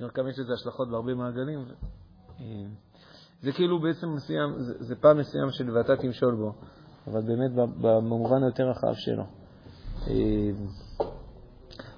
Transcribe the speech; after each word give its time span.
דרכם 0.00 0.28
יש 0.28 0.38
לזה 0.38 0.52
השלכות 0.52 0.90
בהרבה 0.90 1.14
מעגלים. 1.14 1.64
זה 3.40 3.52
כאילו 3.52 3.80
בעצם 3.80 4.14
מסוים, 4.14 4.58
זה, 4.58 4.74
זה 4.78 4.96
פעם 4.96 5.18
מסוים 5.18 5.50
של 5.50 5.70
ואתה 5.70 5.96
תמשול 5.96 6.34
בו, 6.34 6.52
אבל 7.06 7.20
באמת 7.20 7.50
במובן 7.80 8.42
היותר 8.42 8.68
רחב 8.68 8.94
שלו. 8.94 9.24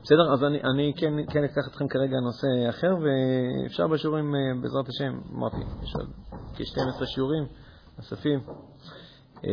בסדר, 0.02 0.32
אז 0.32 0.44
אני, 0.44 0.60
אני 0.62 0.92
כן, 0.96 1.12
כן 1.32 1.44
אקח 1.44 1.68
אתכם 1.68 1.88
כרגע 1.88 2.16
נושא 2.20 2.46
אחר, 2.68 2.96
ואפשר 3.00 3.86
בשיעורים, 3.86 4.34
בעזרת 4.62 4.88
השם, 4.88 5.20
אמרתי, 5.34 5.56
יש 5.82 5.94
עוד 5.96 6.08
כ-12 6.56 7.06
שיעורים 7.06 7.46
נוספים. 7.98 8.40
אה, 9.44 9.50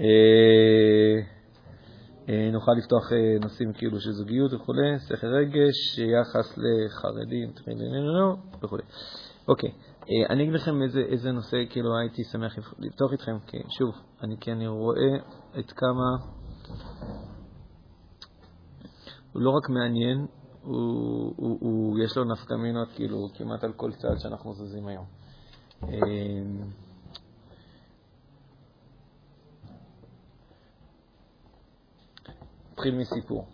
אה, 0.00 1.33
נוכל 2.52 2.72
לפתוח 2.72 3.12
אה, 3.12 3.38
נושאים 3.40 3.72
כאילו 3.72 4.00
של 4.00 4.12
זוגיות 4.12 4.52
וכו', 4.52 4.74
שכל 5.08 5.26
רגש, 5.26 5.98
יחס 5.98 6.58
לחרדים 6.58 7.52
וכו'. 8.62 8.76
אוקיי, 9.48 9.70
אני 10.30 10.42
אגיד 10.42 10.54
לכם 10.54 10.82
איזה, 10.82 11.00
איזה 11.00 11.32
נושא 11.32 11.56
כאילו 11.70 11.98
הייתי 11.98 12.24
שמח 12.24 12.58
לפתוח 12.78 13.12
איתכם, 13.12 13.36
כי 13.46 13.56
שוב, 13.78 13.94
אני 14.22 14.36
כי 14.40 14.52
אני 14.52 14.66
רואה 14.66 15.16
את 15.58 15.72
כמה 15.72 16.04
הוא 19.32 19.42
לא 19.42 19.50
רק 19.50 19.68
מעניין, 19.68 20.26
הוא, 20.62 21.34
הוא, 21.36 21.58
הוא, 21.60 21.98
יש 22.04 22.16
לו 22.16 22.24
נפקא 22.24 22.54
מינות 22.54 22.88
כאילו 22.94 23.28
כמעט 23.34 23.64
על 23.64 23.72
כל 23.72 23.92
צעד 23.92 24.18
שאנחנו 24.18 24.52
זזים 24.54 24.86
היום. 24.86 25.04
נתחיל 32.74 32.94
מסיפור. 32.94 33.46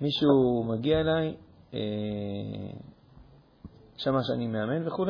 מישהו 0.00 0.64
מגיע 0.64 1.00
אליי, 1.00 1.36
אה, 1.74 1.78
שמע 3.96 4.18
שאני 4.22 4.46
מאמן 4.46 4.88
וכו', 4.88 5.06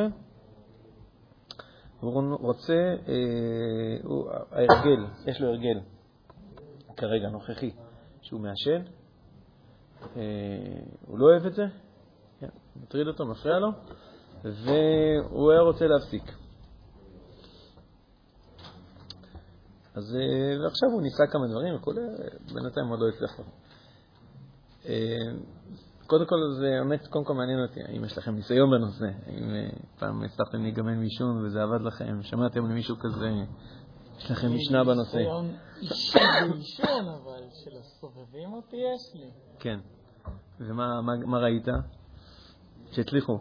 והוא 2.01 2.39
רוצה, 2.41 2.95
אה, 3.09 3.97
הוא, 4.05 4.31
ההרגל, 4.51 5.07
יש 5.27 5.41
לו 5.41 5.49
הרגל 5.49 5.81
כרגע 6.97 7.29
נוכחי, 7.29 7.71
שהוא 8.23 8.41
מעשן, 8.41 8.83
אה, 10.17 10.23
הוא 11.07 11.19
לא 11.19 11.27
אוהב 11.27 11.47
את 11.47 11.55
זה, 11.55 11.67
כן, 12.41 12.49
מטריד 12.77 13.07
אותו, 13.07 13.27
מפריע 13.27 13.59
לו, 13.59 13.69
והוא 14.45 15.53
היה 15.53 15.61
רוצה 15.61 15.87
להפסיק. 15.87 16.40
אז 19.95 20.17
אה, 20.17 20.67
עכשיו 20.67 20.89
הוא 20.93 21.03
ניסה 21.03 21.27
כמה 21.27 21.47
דברים 21.49 21.75
וכו', 21.75 21.93
בינתיים 22.55 22.89
עוד 22.89 23.01
לא 23.01 23.09
הצליח 23.09 23.39
לו. 23.39 23.45
אה, 24.87 25.17
קודם 26.07 26.27
כל, 26.27 26.37
זה 26.61 26.69
באמת, 26.83 27.07
קודם 27.07 27.25
כל 27.25 27.35
מעניין 27.35 27.63
אותי, 27.63 27.81
האם 27.83 28.05
יש 28.05 28.19
לכם 28.19 28.35
ניסיון 28.35 28.71
בנושא, 28.71 29.05
האם 29.27 29.51
אה, 29.55 29.71
פעם 29.99 30.23
הצלחתם 30.23 30.63
להיגמל 30.63 30.95
מעישון 30.95 31.45
וזה 31.47 31.63
עבד 31.63 31.81
לכם, 31.81 32.23
שמעתם 32.23 32.65
למישהו 32.65 32.97
כזה, 33.01 33.31
יש 34.19 34.31
לכם 34.31 34.55
משנה 34.55 34.85
בנושא. 34.85 35.17
ניסיון 35.17 35.57
אישי 35.81 36.19
בעישון, 36.51 37.09
אבל 37.09 37.43
של 37.65 37.71
הסובבים 37.81 38.53
אותי 38.53 38.77
יש 38.77 39.15
לי. 39.15 39.31
כן. 39.59 39.79
ומה 40.61 41.39
ראית? 41.41 41.67
שהצליחו. 42.91 43.39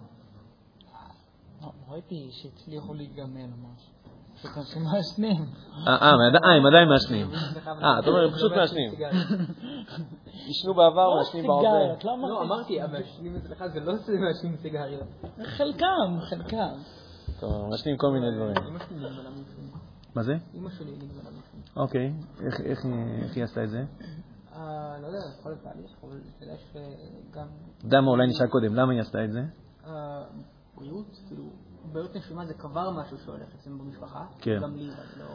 ראיתי 1.90 2.30
שהצליחו 2.32 2.94
להיגמל 2.94 3.46
ממש. 3.46 3.92
פשוט 4.42 4.58
אנשים 4.58 4.84
מעשנים. 4.84 5.46
אה, 5.88 5.96
אה 5.96 6.56
הם 6.56 6.66
עדיין 6.66 6.90
מעשנים. 6.90 7.28
אה, 7.68 8.00
אתה 8.00 8.10
אומר, 8.10 8.32
פשוט 8.34 8.52
מעשנים. 8.52 8.92
עישנו 10.48 10.74
בעבר, 10.74 11.16
מעשנים 11.18 11.48
בהווה. 11.48 11.70
לא, 12.04 12.42
אמרתי, 12.42 12.82
המעשנים 12.82 13.36
אצלך 13.36 13.64
זה 13.74 13.80
לא 13.80 13.94
מעשנים 14.20 14.58
סיגריות. 14.62 15.08
חלקם, 15.44 16.20
חלקם. 16.30 16.76
טוב, 17.40 17.70
מעשנים 17.70 17.98
כל 17.98 18.12
מיני 18.12 18.28
דברים. 18.36 18.56
מה 20.16 20.24
זה? 20.24 20.34
אמא 20.56 20.70
שלי 20.70 20.92
נגמלה. 20.92 21.30
אוקיי, 21.76 22.14
איך 22.66 22.86
היא 23.36 23.44
עשתה 23.44 23.64
את 23.64 23.70
זה? 23.70 23.84
לא 25.02 25.08
יודע, 25.08 25.20
יכול 25.40 25.52
להיות 25.52 25.64
תהליך, 25.64 25.92
אבל 26.04 26.18
אתה 26.38 26.46
יודע 26.46 26.56
שגם... 26.72 27.48
יודע 27.84 28.02
מה, 28.02 28.08
אולי 28.08 28.28
נשאל 28.28 28.48
קודם, 28.48 28.76
למה 28.76 28.92
היא 28.92 29.02
עשתה 29.02 29.24
את 29.26 29.32
זה? 29.32 29.42
בריאות, 30.78 31.20
כאילו... 31.28 31.44
בעיות 31.92 32.16
נשימה 32.16 32.46
זה 32.46 32.54
כבר 32.54 32.92
משהו 32.92 33.18
שהולך 33.18 33.56
אצלנו 33.56 33.78
במשפחה. 33.78 34.26
כן. 34.40 34.60
גם 34.62 34.76
לי, 34.76 34.84
אני 34.84 35.20
לא... 35.20 35.26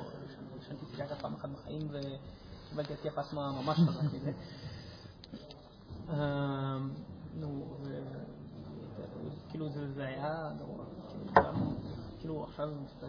ישנתי 0.60 0.86
סיגריה 0.86 1.16
פעם 1.16 1.34
אחת 1.34 1.48
בחיים 1.48 1.88
וקיבלתי 1.90 2.92
התקף 2.92 3.18
אסמה 3.18 3.62
ממש 3.62 3.78
חזק 3.78 4.02
מזה. 4.14 4.32
נו, 7.34 7.76
כאילו 9.48 9.68
זה 9.68 10.06
היה 10.06 10.50
גרוע. 10.58 10.84
כאילו 12.18 12.44
עכשיו 12.44 12.68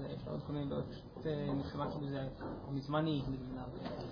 יש 0.09 0.28
עוד 0.28 0.41
כל 0.47 0.53
מיני 0.53 0.66
בעיות 0.69 0.85
נשימה, 1.55 1.91
כאילו 1.91 2.07
זה 2.07 2.28
מזמן 2.72 3.05
היא 3.05 3.23
נגמלה, 3.29 3.63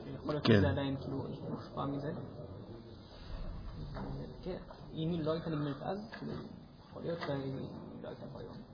ויכול 0.05 0.33
להיות 0.33 0.45
שזה 0.45 0.69
עדיין 0.69 0.97
כאילו 1.01 1.25
מושפע 1.49 1.85
מזה. 1.85 2.13
כן, 4.41 4.57
אם 4.93 5.09
היא 5.09 5.23
לא 5.23 5.31
הייתה 5.31 5.49
נגמלת 5.49 5.81
אז, 5.81 5.99
כאילו, 6.19 6.33
יכול 6.89 7.01
להיות 7.01 7.19
שהיא 7.19 7.53
לא 8.03 8.07
הייתה 8.07 8.25
פה 8.33 8.39
היום. 8.39 8.72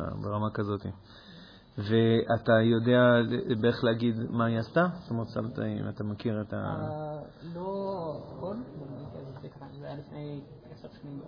אה, 0.00 0.10
ברמה 0.22 0.50
כזאת. 0.50 0.86
ואתה 1.78 2.52
יודע 2.52 3.00
בערך 3.60 3.84
להגיד 3.84 4.16
מה 4.30 4.44
היא 4.44 4.58
עשתה? 4.58 4.86
זאת 5.00 5.10
אומרת, 5.10 5.58
אם 5.58 5.88
אתה 5.88 6.04
מכיר 6.04 6.40
את 6.40 6.52
ה... 6.52 6.56
אה, 6.56 7.18
לא 7.54 8.20
הכל, 8.28 8.56
זה 9.80 9.86
היה 9.86 9.96
לפני 9.96 10.40
עשר 10.72 10.88
שנים. 11.02 11.20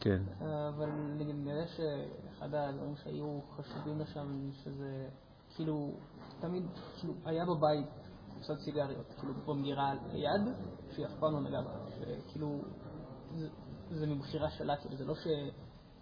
כן. 0.00 0.22
אה, 0.42 0.68
אבל 0.68 0.90
נראה 1.34 1.64
שאחד 1.66 2.54
הדברים 2.54 2.96
שהיו 2.96 3.40
חשובים 3.56 4.00
לשם, 4.00 4.50
שזה 4.52 5.08
כאילו, 5.54 5.90
תמיד, 6.40 6.62
כאילו, 6.98 7.14
היה 7.24 7.44
בבית 7.44 7.86
קצת 8.40 8.58
סיגריות, 8.58 9.14
כאילו, 9.18 9.34
במגירה 9.46 9.94
ליד, 10.12 10.54
שהיא 10.90 11.06
אף 11.06 11.12
פעם 11.20 11.32
לא 11.32 11.40
נגעה 11.40 11.62
בה, 11.62 11.70
שכאילו, 11.90 12.60
זה 13.90 14.06
מבחירה 14.06 14.50
שלה, 14.50 14.76
כאילו, 14.76 14.96
זה 14.96 15.04
לא 15.04 15.14
ש... 15.14 15.26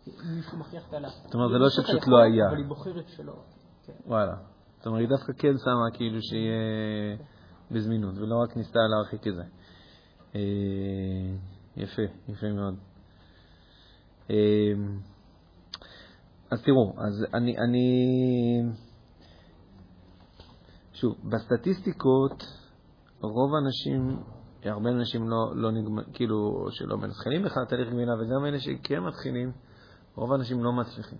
מישהו 0.06 0.59
מכריח 0.59 0.87
אותה 0.87 0.98
לעשות. 0.98 1.22
זאת 1.22 1.34
אומרת, 1.34 1.50
זה 1.50 1.59
לא 1.59 1.70
שפשוט 1.70 2.09
לא 2.09 2.22
היה. 2.22 2.48
אבל 2.48 2.56
היא 2.56 2.66
בוחרת 2.66 3.09
שלא. 3.09 3.37
כן. 3.87 3.92
וואלה. 4.06 4.37
זאת 4.76 4.87
אומרת, 4.87 5.00
היא 5.00 5.09
דווקא 5.09 5.32
כן 5.32 5.59
שמה 5.59 5.91
כאילו 5.92 6.22
שיהיה 6.22 7.16
בזמינות, 7.70 8.15
ולא 8.19 8.37
רק 8.42 8.56
ניסתה 8.56 8.78
להרחיק 8.91 9.26
את 9.26 9.34
זה. 9.34 9.42
אה, 10.34 10.41
יפה, 11.76 12.03
יפה 12.28 12.47
מאוד. 12.53 12.75
אה, 14.31 14.72
אז 16.50 16.62
תראו, 16.62 16.94
אז 16.98 17.26
אני, 17.34 17.59
אני... 17.59 17.86
שוב, 20.92 21.15
בסטטיסטיקות, 21.25 22.44
רוב 23.21 23.54
האנשים, 23.54 24.22
הרבה 24.65 24.91
אנשים 24.91 25.28
לא, 25.28 25.53
לא 25.54 25.71
נגמ... 25.72 26.12
כאילו, 26.12 26.66
שלא 26.71 26.98
מתחילים 26.98 27.42
בכלל 27.42 27.65
תהליך 27.65 27.91
גמילה, 27.91 28.12
וגם 28.15 28.47
אלה 28.47 28.60
שכן 28.60 29.00
מתחילים, 29.00 29.53
רוב 30.17 30.33
האנשים 30.33 30.65
לא 30.65 30.73
מצליחים. 30.73 31.19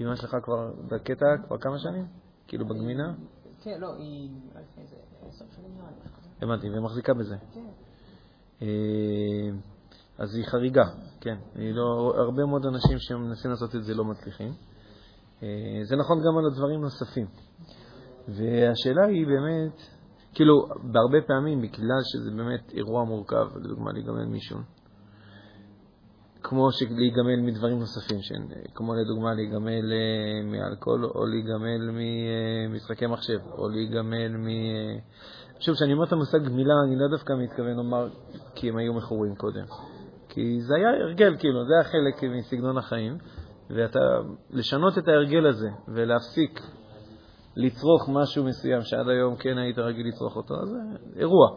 אמא 0.00 0.14
שלך 0.14 0.36
כבר 0.42 0.72
בקטע 0.90 1.26
כבר 1.46 1.58
כמה 1.58 1.78
שנים? 1.78 2.06
כאילו 2.48 2.66
בגמינה? 2.66 3.14
כן, 3.62 3.80
לא, 3.80 3.94
היא 3.96 4.30
לפני 4.48 4.82
איזה 4.82 4.96
עשר 5.28 5.44
שנים 5.56 5.70
נראה 5.74 5.90
לי. 5.90 6.46
הבנתי, 6.46 6.70
והיא 6.70 6.80
מחזיקה 6.80 7.14
בזה. 7.14 7.36
כן. 7.54 7.66
אה, 8.62 9.50
אז 10.18 10.34
היא 10.34 10.44
חריגה, 10.44 10.84
כן. 11.20 11.36
לא, 11.56 12.12
הרבה 12.16 12.44
מאוד 12.44 12.66
אנשים 12.66 12.98
שמנסים 12.98 13.50
לעשות 13.50 13.76
את 13.76 13.84
זה 13.84 13.94
לא 13.94 14.04
מצליחים. 14.04 14.52
אה, 15.42 15.80
זה 15.82 15.96
נכון 15.96 16.18
גם 16.18 16.38
על 16.38 16.46
הדברים 16.46 16.80
נוספים. 16.80 17.26
והשאלה 18.28 19.06
היא 19.06 19.26
באמת, 19.26 19.82
כאילו, 20.34 20.54
בהרבה 20.68 21.26
פעמים, 21.26 21.60
בגלל 21.60 22.00
שזה 22.12 22.30
באמת 22.30 22.72
אירוע 22.72 23.04
מורכב, 23.04 23.56
לדוגמה 23.56 23.92
להיגמל 23.92 24.24
מעישון, 24.24 24.62
כמו 26.50 26.68
להיגמל 26.90 27.40
מדברים 27.40 27.78
נוספים, 27.78 28.22
ש... 28.22 28.32
כמו 28.74 28.94
לדוגמה 28.94 29.34
להיגמל 29.34 29.92
אה, 29.92 30.42
מאלכוהול, 30.44 31.04
או 31.04 31.26
להיגמל 31.26 31.90
ממשחקי 31.92 33.06
מחשב, 33.06 33.38
או 33.58 33.68
להיגמל 33.68 34.36
מ... 34.36 34.48
שוב, 35.60 35.74
כשאני 35.74 35.92
אומר 35.92 36.04
את 36.04 36.12
המושג 36.12 36.44
גמילה, 36.44 36.74
אני 36.86 36.96
לא 36.96 37.08
דווקא 37.08 37.32
מתכוון 37.32 37.76
לומר 37.76 38.08
כי 38.54 38.68
הם 38.68 38.76
היו 38.76 38.94
מכורים 38.94 39.34
קודם. 39.34 39.64
כי 40.28 40.60
זה 40.60 40.74
היה 40.74 40.90
הרגל, 40.90 41.36
כאילו, 41.38 41.64
זה 41.64 41.74
היה 41.74 41.84
חלק 41.84 42.22
מסגנון 42.22 42.78
החיים, 42.78 43.18
ולשנות 43.70 44.98
את 44.98 45.08
ההרגל 45.08 45.46
הזה 45.46 45.68
ולהפסיק 45.88 46.60
לצרוך 47.56 48.08
משהו 48.08 48.44
מסוים 48.44 48.82
שעד 48.82 49.08
היום 49.08 49.36
כן 49.36 49.58
היית 49.58 49.78
רגיל 49.78 50.08
לצרוך 50.08 50.36
אותו, 50.36 50.54
זה 50.66 50.78
אירוע. 51.16 51.48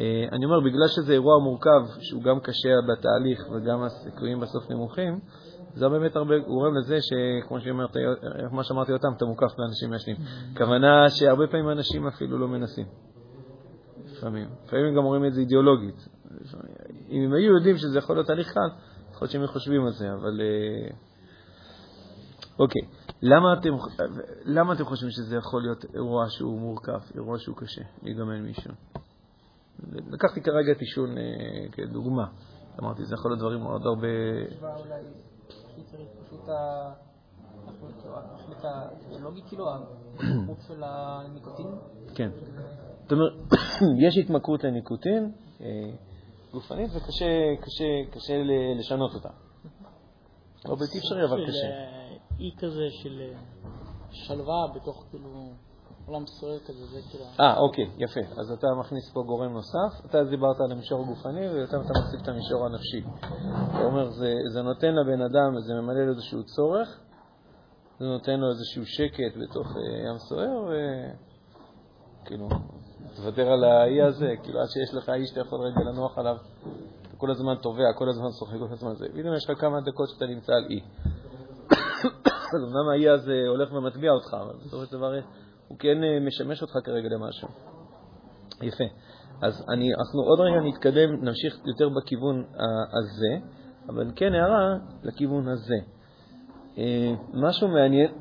אה, 0.00 0.24
אני 0.32 0.44
אומר, 0.44 0.60
בגלל 0.60 0.88
שזה 0.88 1.12
אירוע 1.12 1.38
מורכב, 1.38 2.00
שהוא 2.00 2.22
גם 2.22 2.40
קשה 2.40 2.68
בתהליך 2.88 3.50
וגם 3.50 3.82
הסיכויים 3.82 4.40
בסוף 4.40 4.70
נמוכים, 4.70 5.20
זה 5.74 5.88
באמת 5.88 6.16
הרבה 6.16 6.38
גורם 6.38 6.76
לזה 6.76 6.98
שכמו 7.00 7.60
שאמרת, 7.60 7.96
כמו 8.48 8.64
שאמרתי 8.64 8.92
אותם, 8.92 9.08
אתה 9.16 9.24
מוקף 9.24 9.58
לאנשים 9.58 9.90
מעשנים. 9.90 10.16
הכוונה 10.52 11.10
שהרבה 11.10 11.46
פעמים 11.46 11.70
אנשים 11.70 12.06
אפילו 12.06 12.38
לא 12.38 12.48
מנסים. 12.48 12.86
לפעמים. 14.06 14.48
לפעמים 14.64 14.86
הם 14.86 14.94
גם 14.94 15.04
אומרים 15.04 15.24
את 15.24 15.34
זה 15.34 15.40
אידיאולוגית. 15.40 16.08
אם 17.10 17.22
הם 17.24 17.32
היו 17.32 17.56
יודעים 17.56 17.76
שזה 17.76 17.98
יכול 17.98 18.16
להיות 18.16 18.26
תהליך 18.26 18.52
קל, 18.52 18.60
יכול 19.10 19.20
להיות 19.20 19.30
שהם 19.30 19.46
חושבים 19.46 19.86
על 19.86 19.92
זה, 19.92 20.12
אבל... 20.12 20.40
אה, 20.40 20.96
אוקיי, 22.58 22.82
למה 23.22 23.52
אתם, 23.52 23.70
למה 24.44 24.72
אתם 24.72 24.84
חושבים 24.84 25.10
שזה 25.10 25.36
יכול 25.36 25.62
להיות 25.62 25.84
אירוע 25.94 26.24
שהוא 26.28 26.60
מורכב, 26.60 27.00
אירוע 27.14 27.38
שהוא 27.38 27.56
קשה, 27.56 27.82
להיגמל 28.02 28.40
מעישון? 28.40 28.74
לקחתי 30.10 30.40
כרגע 30.40 30.72
את 30.72 30.80
עישון 30.80 31.18
אה, 31.18 31.22
כדוגמה. 31.72 32.26
אמרתי, 32.82 33.04
זה 33.04 33.14
יכול 33.14 33.30
להיות 33.30 33.40
דברים 33.40 33.60
מאוד 33.60 33.86
הרבה... 33.86 34.08
החלק 38.34 39.48
כאילו, 39.48 39.64
ההתמכרות 39.70 40.58
של 40.68 40.82
הניקוטין. 40.84 41.66
כן. 42.14 42.30
זאת 43.02 43.12
אומרת, 43.12 43.32
יש 44.06 44.18
התמכרות 44.24 44.64
לניקוטין 44.64 45.32
אה, 45.60 45.66
גופנית 46.52 46.90
וקשה 46.96 48.34
לשנות 48.78 49.14
אותה. 49.14 49.28
לא 50.68 50.74
בלתי 50.74 50.98
אפשרי, 50.98 51.24
אבל 51.24 51.46
קשה. 51.48 51.66
אה, 51.66 52.16
אי 52.38 52.50
כזה 52.58 52.86
של 53.02 53.32
שלווה 54.10 54.66
בתוך 54.74 55.06
כאילו 55.10 55.52
עולם 56.06 56.26
סוער 56.26 56.58
כזה, 56.58 56.86
זה 56.86 57.00
כאילו... 57.10 57.24
אה, 57.40 57.56
אוקיי, 57.56 57.90
יפה. 57.98 58.20
אז 58.40 58.52
אתה 58.52 58.66
מכניס 58.80 59.12
פה 59.12 59.22
גורם 59.22 59.52
נוסף. 59.52 60.06
אתה 60.06 60.24
דיברת 60.24 60.60
על 60.60 60.72
המישור 60.72 61.02
הגופני, 61.02 61.48
ואתה 61.48 61.76
אתה 61.76 62.00
מוסיף 62.00 62.22
את 62.22 62.28
המישור 62.28 62.66
הנפשי. 62.66 63.02
אתה 63.70 63.84
אומר, 63.84 64.10
זה, 64.10 64.34
זה 64.52 64.62
נותן 64.62 64.94
לבן 64.94 65.22
אדם, 65.22 65.60
זה 65.60 65.74
ממלא 65.74 66.04
לו 66.04 66.12
איזשהו 66.12 66.44
צורך, 66.44 67.00
זה 67.98 68.06
נותן 68.06 68.40
לו 68.40 68.50
איזשהו 68.50 68.86
שקט 68.86 69.36
בתוך 69.42 69.66
ים 70.06 70.18
סוער, 70.18 70.70
וכאילו, 72.22 72.48
תוותר 73.16 73.52
על 73.52 73.64
האי 73.64 74.02
הזה, 74.02 74.34
כאילו 74.42 74.60
עד 74.60 74.68
שיש 74.68 74.94
לך 74.94 75.08
אי 75.08 75.26
שאתה 75.26 75.40
יכול 75.40 75.60
רגע 75.60 75.80
לנוח 75.80 76.18
עליו, 76.18 76.36
אתה 77.08 77.16
כל 77.16 77.30
הזמן 77.30 77.54
תובע, 77.62 77.92
כל 77.98 78.08
הזמן 78.08 78.28
שוחק 78.38 78.58
כל 78.58 78.72
הזמן 78.72 78.94
זה. 78.94 79.06
פתאום 79.14 79.34
יש 79.34 79.50
לך 79.50 79.60
כמה 79.60 79.80
דקות 79.80 80.08
שאתה 80.08 80.26
נמצא 80.26 80.52
על 80.52 80.66
אי. 80.70 80.80
אז 82.54 82.64
אמנם 82.64 82.88
האי 82.92 83.08
הזה 83.08 83.44
הולך 83.48 83.72
ומטביע 83.72 84.12
אותך, 84.12 84.34
אבל 84.34 84.54
בסופו 84.64 84.86
של 84.86 84.92
דבר 84.96 85.14
הוא 85.70 85.78
כן 85.78 86.04
אה, 86.04 86.20
משמש 86.20 86.62
אותך 86.62 86.78
כרגע 86.84 87.08
למשהו. 87.08 87.48
יפה. 88.62 88.84
אז 89.42 89.64
אני, 89.68 89.94
אנחנו 89.94 90.20
עוד 90.20 90.40
רגע 90.40 90.60
נתקדם, 90.60 91.24
נמשיך 91.24 91.58
יותר 91.66 91.88
בכיוון 91.88 92.44
הזה, 92.92 93.46
אבל 93.88 94.10
כן 94.16 94.34
הערה 94.34 94.76
לכיוון 95.02 95.48
הזה. 95.48 95.76
אה, 96.78 97.14
משהו 97.34 97.68
מעניין 97.68 98.10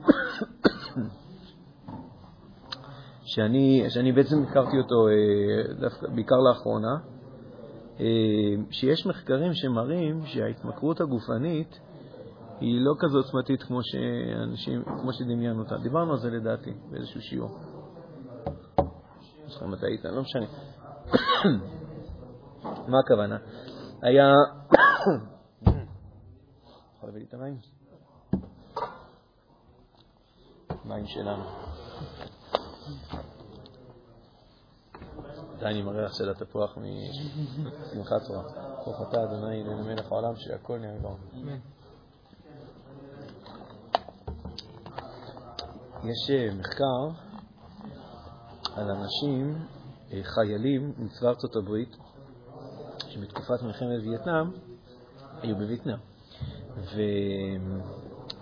שאני, 3.34 3.86
שאני 3.90 4.12
בעצם 4.12 4.44
הכרתי 4.44 4.78
אותו 4.78 5.08
אה, 5.08 5.14
בעיקר 6.16 6.38
לאחרונה, 6.50 6.98
שיש 8.72 9.06
מחקרים 9.06 9.54
שמראים 9.54 10.26
שההתמכרות 10.26 11.02
הגופנית 11.02 11.80
היא 12.60 12.82
לא 12.82 12.94
כזו 13.00 13.18
עוצמתית 13.18 13.64
כמו, 13.64 13.80
שאנשים, 13.84 14.84
כמו 14.84 15.14
שדמיינו 15.14 15.60
אותה. 15.60 15.78
דיברנו 15.78 16.12
על 16.12 16.18
זה 16.18 16.30
לדעתי 16.30 16.74
באיזשהו 16.92 17.22
שיעור. 17.22 17.58
זוכר 19.48 19.68
מתי 19.68 19.86
היית, 19.86 20.06
לא 20.06 20.22
משנה. 20.22 20.46
מה 22.92 22.98
הכוונה? 23.06 23.38
היה... 24.02 24.24
יכול 26.98 27.10
להביא 27.10 27.20
לי 27.20 27.26
את 27.30 27.34
המים? 27.34 27.58
מים 30.86 31.06
שלנו. 31.08 31.44
עדיין 35.58 35.78
עם 35.78 35.88
הריח 35.88 36.14
של 36.14 36.30
התפוח 36.30 36.78
משמחת 36.78 38.22
תורה. 38.28 38.44
ברוך 38.86 39.10
אתה, 39.10 39.24
אדוני, 39.24 39.62
אלוהינו 39.62 39.84
מלך 39.84 40.12
העולם, 40.12 40.36
שהכל 40.36 40.78
נהיה 40.78 40.94
מגרון. 41.00 41.20
יש 46.04 46.30
אה, 46.30 46.50
מחקר 46.60 47.10
על 48.76 48.92
אנשים, 48.92 49.56
אה, 50.12 50.24
חיילים 50.24 50.94
מצבא 50.98 51.30
ארצות 51.30 51.56
הברית, 51.56 51.98
שבתקופת 53.08 53.62
מלחמת 53.64 54.00
וייטנאם 54.04 54.52
היו 55.42 55.56
בווייטנאם. 55.56 55.98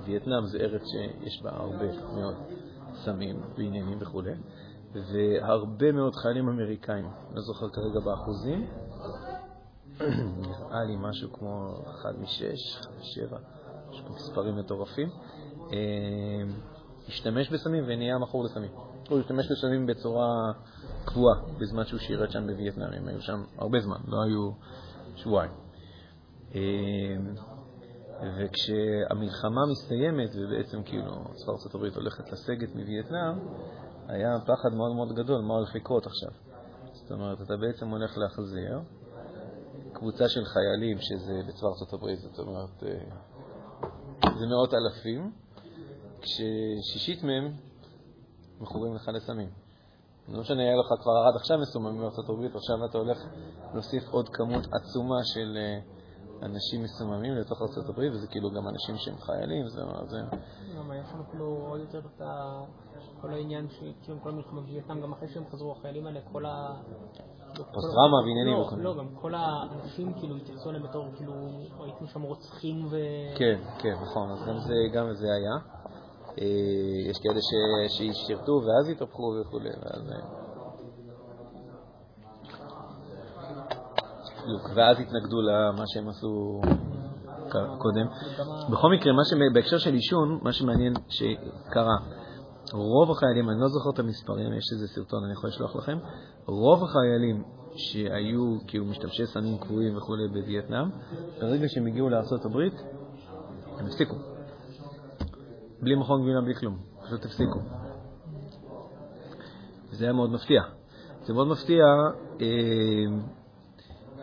ווייטנאם 0.04 0.46
זה 0.46 0.58
ארץ 0.58 0.82
שיש 0.82 1.42
בה 1.44 1.50
הרבה 1.50 1.92
מאוד 2.16 2.36
סמים 2.94 3.42
ועניינים 3.58 3.98
וכו', 4.02 4.22
והרבה 4.94 5.92
מאוד 5.92 6.16
חיילים 6.16 6.50
אמריקאים, 6.50 7.10
לא 7.34 7.42
זוכר 7.42 7.70
כרגע 7.70 8.00
באחוזים, 8.00 8.68
נראה 10.38 10.84
לי 10.84 10.96
משהו 11.00 11.34
כמו 11.34 11.82
אחד 11.90 12.20
משש, 12.20 12.78
אחד 12.80 12.90
משבע, 13.00 13.38
יש 13.92 14.02
פה 14.02 14.14
מספרים 14.14 14.56
מטורפים, 14.56 15.10
אה, 15.74 16.44
השתמש 17.08 17.50
בסמים 17.50 17.84
ונהיה 17.88 18.18
מכור 18.18 18.44
לסמים. 18.44 18.72
הוא 19.10 19.20
השתמש 19.20 19.52
בסמים 19.52 19.86
בצורה 19.86 20.52
קבועה 21.06 21.36
בזמן 21.60 21.86
שהוא 21.86 22.00
שירת 22.00 22.32
שם 22.32 22.48
בווייטנאם, 22.48 22.94
הם 22.94 23.08
היו 23.08 23.22
שם 23.22 23.44
הרבה 23.58 23.80
זמן, 23.80 23.98
לא 24.08 24.22
היו 24.24 24.52
שבועיים. 25.16 25.52
אה, 26.56 26.62
וכשהמלחמה 28.38 29.62
מסתיימת, 29.72 30.30
ובעצם 30.36 30.84
כאילו 30.84 31.12
צבא 31.34 31.52
ארצות 31.52 31.76
הברית 31.76 31.96
הולכת 31.96 32.32
לסגת 32.32 32.76
מווייטנאם, 32.76 33.40
היה 34.08 34.40
פחד 34.40 34.74
מאוד 34.74 34.96
מאוד 34.96 35.14
גדול 35.14 35.42
מה 35.42 35.54
הולך 35.54 35.76
לקרות 35.76 36.06
עכשיו. 36.06 36.32
זאת 36.94 37.12
אומרת, 37.12 37.42
אתה 37.42 37.58
בעצם 37.58 37.90
הולך 37.90 38.18
להחזיר 38.18 38.80
קבוצה 39.94 40.30
של 40.30 40.46
חיילים, 40.46 40.98
שזה 41.02 41.42
בצבא 41.48 41.68
ארצות 41.68 41.94
הברית, 41.94 42.20
זאת 42.20 42.40
אומרת, 42.40 42.84
אה, 42.84 44.30
זה 44.40 44.46
מאות 44.48 44.74
אלפים, 44.74 45.32
כששישית 46.28 47.24
מהם 47.24 47.52
מכורים 48.60 48.96
לך 48.96 49.08
לסמים. 49.14 49.50
לא 50.28 50.40
משנה, 50.40 50.62
היה 50.62 50.76
לך 50.76 51.02
כבר 51.02 51.12
עד 51.28 51.36
עכשיו 51.36 51.58
מסוממים 51.58 52.02
בארצות 52.02 52.30
הברית, 52.30 52.56
עכשיו 52.56 52.86
אתה 52.90 52.98
הולך 52.98 53.18
להוסיף 53.74 54.04
עוד 54.12 54.30
כמות 54.30 54.64
עצומה 54.74 55.20
של 55.24 55.58
uh, 55.58 56.46
אנשים 56.46 56.84
מסוממים 56.84 57.36
לתוך 57.36 57.62
ארצות 57.62 57.90
הברית, 57.90 58.14
וזה 58.14 58.28
כאילו 58.28 58.50
גם 58.50 58.68
אנשים 58.68 58.98
שהם 58.98 59.18
חיילים, 59.18 59.68
זה... 59.68 59.82
זה... 60.08 60.18
גם 60.78 60.92
היה 60.92 61.04
שם 61.12 61.24
כאילו 61.30 61.46
עוד 61.46 61.80
יותר 61.80 62.00
את 62.00 62.22
כל 63.22 63.34
העניין 63.34 63.68
שכאילו 63.70 64.22
כל 64.24 64.30
המלחמה 64.30 64.62
בווייטנאם, 64.62 65.02
גם 65.02 65.14
אחרי 65.14 65.28
שהם 65.28 65.44
חזרו 65.52 65.72
החיילים 65.72 66.08
האלה, 66.08 66.20
כל 66.32 66.46
ה... 66.46 66.74
פוסט-טראומה 67.74 68.18
ועניינים. 68.18 68.58
לא, 68.58 68.84
לא, 68.84 68.98
גם 68.98 69.16
כל 69.22 69.36
האנשים 69.36 70.14
כאילו 70.14 70.36
התייחסו 70.36 70.70
אליהם 70.70 70.84
בתור, 70.84 71.06
כאילו, 71.16 71.34
הייתם 71.84 72.08
שם 72.08 72.22
רוצחים 72.22 72.86
ו... 72.90 72.98
כן, 73.38 73.60
כן, 73.80 73.94
נכון, 74.02 74.32
אז 74.32 74.40
גם 74.94 75.14
זה 75.14 75.26
היה. 75.34 75.77
אה, 76.42 77.10
יש 77.10 77.20
כאלה 77.20 77.40
ששירתו 77.90 78.52
ואז 78.52 78.90
התהפכו 78.90 79.34
וכו', 79.42 79.58
ואז... 79.58 80.12
אה, 80.12 80.48
התנגדו 85.00 85.42
למה 85.42 85.84
שהם 85.88 86.10
עשו 86.10 86.62
קודם. 87.78 88.08
בכל 88.72 88.92
מקרה, 88.92 89.14
בהקשר 89.54 89.78
של 89.78 89.94
עישון, 89.94 90.40
מה 90.42 90.54
שמעניין 90.54 90.94
שקרה, 91.10 91.98
רוב 92.74 93.12
החיילים, 93.12 93.50
אני 93.50 93.60
לא 93.60 93.68
זוכר 93.68 93.90
את 93.94 94.00
המספרים, 94.00 94.54
יש 94.54 94.66
איזה 94.74 94.88
סרטון, 94.88 95.24
אני 95.24 95.34
יכול 95.34 95.50
לשלוח 95.50 95.76
לכם, 95.76 95.98
רוב 96.46 96.84
החיילים 96.84 97.44
שהיו 97.76 98.58
כאילו 98.68 98.86
משתמשי 98.86 99.26
סמים 99.26 99.58
קבועים 99.58 99.98
וכו' 99.98 100.16
בווייטנאם, 100.34 100.90
ברגע 101.42 101.68
שהם 101.68 101.88
הגיעו 101.88 102.10
לארה"ב, 102.10 102.58
הם 103.78 103.86
הפסיקו. 103.86 104.37
בלי 105.82 105.96
מכון 105.96 106.22
גבינה, 106.22 106.42
בלי 106.42 106.56
כלום, 106.56 106.78
פשוט 107.06 107.26
הפסיקו. 107.26 107.60
זה 109.92 110.06
היה 110.06 110.14
מאוד 110.14 110.32
מפתיע. 110.32 110.62
זה 111.24 111.34
מאוד 111.34 111.48
מפתיע, 111.48 111.84
אה, 112.42 113.06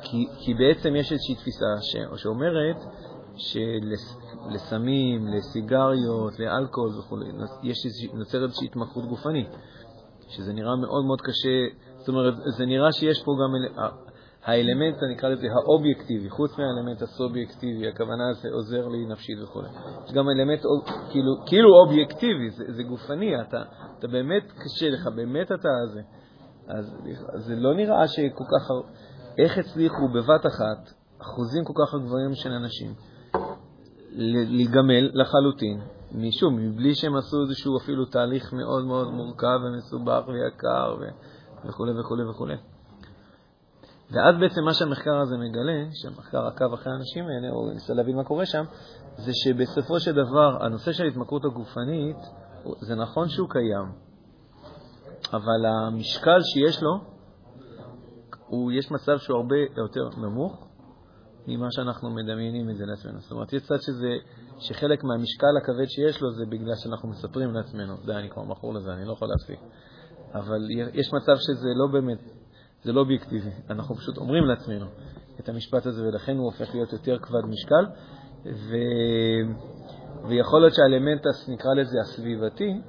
כי, 0.02 0.26
כי 0.38 0.54
בעצם 0.54 0.96
יש 0.96 1.12
איזושהי 1.12 1.34
תפיסה 1.34 1.66
ש, 1.80 1.96
שאומרת 2.22 2.76
שלסמים, 3.36 5.28
לסיגריות, 5.28 6.38
לאלכוהול 6.38 6.98
וכו', 6.98 7.16
נוצרת 8.14 8.42
איזושהי 8.42 8.66
התמכרות 8.66 9.04
גופנית, 9.04 9.48
שזה 10.28 10.52
נראה 10.52 10.76
מאוד 10.76 11.04
מאוד 11.04 11.20
קשה, 11.20 11.76
זאת 11.98 12.08
אומרת, 12.08 12.34
זה 12.56 12.66
נראה 12.66 12.92
שיש 12.92 13.22
פה 13.24 13.32
גם 13.32 13.50
האלמנט, 14.44 15.02
אני 15.02 15.14
אקרא 15.14 15.28
לזה 15.28 15.46
האובייקטיבי, 15.52 16.30
חוץ 16.30 16.50
מהאלמנט 16.58 17.02
הסובייקטיבי, 17.02 17.88
הכוונה 17.88 18.32
זה 18.32 18.48
עוזר 18.52 18.88
לי 18.88 19.06
נפשית 19.06 19.38
וכו'. 19.42 19.60
יש 20.06 20.12
גם 20.12 20.28
אלמנט 20.28 20.60
כאילו, 21.10 21.32
כאילו 21.46 21.68
אובייקטיבי, 21.84 22.50
זה, 22.50 22.64
זה 22.68 22.82
גופני, 22.82 23.40
אתה, 23.40 23.62
אתה 23.98 24.08
באמת 24.08 24.52
קשה 24.52 24.90
לך, 24.90 25.06
באמת 25.16 25.52
אתה 25.52 25.68
זה. 25.92 26.00
אז 26.68 26.98
זה 27.34 27.56
לא 27.56 27.74
נראה 27.74 28.08
שכל 28.08 28.44
כך... 28.44 28.70
איך 29.38 29.58
הצליחו 29.58 30.08
בבת 30.08 30.46
אחת 30.46 30.92
אחוזים 31.22 31.64
כל 31.64 31.72
כך 31.76 31.94
גבוהים 31.94 32.34
של 32.34 32.50
אנשים 32.50 32.94
להיגמל 34.48 35.10
לחלוטין, 35.14 35.80
משום, 36.12 36.56
מבלי 36.56 36.94
שהם 36.94 37.16
עשו 37.16 37.42
איזשהו 37.42 37.78
אפילו 37.78 38.04
תהליך 38.04 38.52
מאוד 38.52 38.84
מאוד 38.84 39.12
מורכב 39.12 39.58
ומסובך 39.64 40.28
ויקר 40.28 40.96
וכו' 41.64 41.84
וכו' 41.98 42.30
וכו'. 42.30 42.73
ואז 44.10 44.34
בעצם 44.40 44.64
מה 44.64 44.74
שהמחקר 44.74 45.16
הזה 45.16 45.36
מגלה, 45.36 45.84
שהמחקר 45.92 46.46
עקב 46.46 46.72
אחרי 46.74 46.92
האנשים 46.92 47.24
האלה, 47.26 47.48
או 47.50 47.70
ניסה 47.72 47.94
להבין 47.94 48.16
מה 48.16 48.24
קורה 48.24 48.46
שם, 48.46 48.64
זה 49.16 49.32
שבסופו 49.34 50.00
של 50.00 50.12
דבר, 50.12 50.64
הנושא 50.64 50.92
של 50.92 51.04
ההתמכרות 51.04 51.44
הגופנית, 51.44 52.16
זה 52.80 52.94
נכון 52.94 53.28
שהוא 53.28 53.48
קיים, 53.50 53.92
אבל 55.32 55.66
המשקל 55.66 56.40
שיש 56.42 56.82
לו, 56.82 56.90
הוא, 58.46 58.72
יש 58.72 58.90
מצב 58.90 59.18
שהוא 59.18 59.36
הרבה 59.36 59.56
יותר 59.76 60.20
נמוך 60.20 60.68
ממה 61.46 61.66
שאנחנו 61.70 62.10
מדמיינים 62.10 62.70
את 62.70 62.76
זה 62.76 62.84
לעצמנו. 62.86 63.20
זאת 63.20 63.32
אומרת, 63.32 63.52
יש 63.52 63.62
צד 63.62 63.80
שזה, 63.80 64.08
שחלק 64.58 65.04
מהמשקל 65.04 65.56
הכבד 65.62 65.88
שיש 65.88 66.22
לו 66.22 66.32
זה 66.32 66.44
בגלל 66.46 66.74
שאנחנו 66.74 67.08
מספרים 67.08 67.54
לעצמנו, 67.54 67.96
די, 68.06 68.12
אני 68.12 68.30
כבר 68.30 68.42
מכור 68.42 68.74
לזה, 68.74 68.92
אני 68.92 69.04
לא 69.04 69.12
יכול 69.12 69.28
להפסיק. 69.28 69.60
אבל 70.34 70.60
יש 70.70 71.12
מצב 71.12 71.36
שזה 71.36 71.68
לא 71.76 71.86
באמת, 71.92 72.18
זה 72.84 72.92
לא 72.92 73.00
אובייקטיבי. 73.00 73.50
אנחנו 73.70 73.94
פשוט 73.94 74.16
אומרים 74.16 74.44
לעצמנו 74.44 74.86
את 75.40 75.48
המשפט 75.48 75.86
הזה, 75.86 76.08
ולכן 76.08 76.36
הוא 76.36 76.44
הופך 76.44 76.74
להיות 76.74 76.92
יותר 76.92 77.18
כבד 77.18 77.46
משקל, 77.46 77.86
ו... 78.44 78.76
ויכול 80.28 80.60
להיות 80.60 80.74
שהאלמנט, 80.74 81.26
נקרא 81.48 81.74
לזה 81.74 82.00
הסביבתי, 82.00 82.80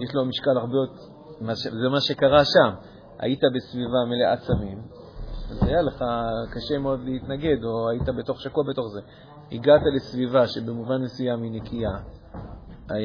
יש 0.00 0.14
לו 0.14 0.24
משקל 0.24 0.58
הרבה 0.58 0.76
יותר, 0.76 1.14
זה 1.54 1.88
מה 1.88 2.00
שקרה 2.00 2.44
שם. 2.44 2.74
היית 3.18 3.40
בסביבה 3.54 3.98
מלאת 4.08 4.38
סמים, 4.40 4.82
אז 5.50 5.62
היה 5.62 5.82
לך 5.82 6.04
קשה 6.54 6.78
מאוד 6.78 7.00
להתנגד, 7.04 7.64
או 7.64 7.90
היית 7.90 8.08
בתוך 8.18 8.40
שקוע 8.40 8.64
בתוך 8.70 8.86
זה. 8.94 9.00
הגעת 9.52 9.80
לסביבה 9.96 10.46
שבמובן 10.46 11.02
מסוים 11.02 11.42
היא 11.42 11.52
נקייה, 11.52 11.96
אה, 12.90 12.96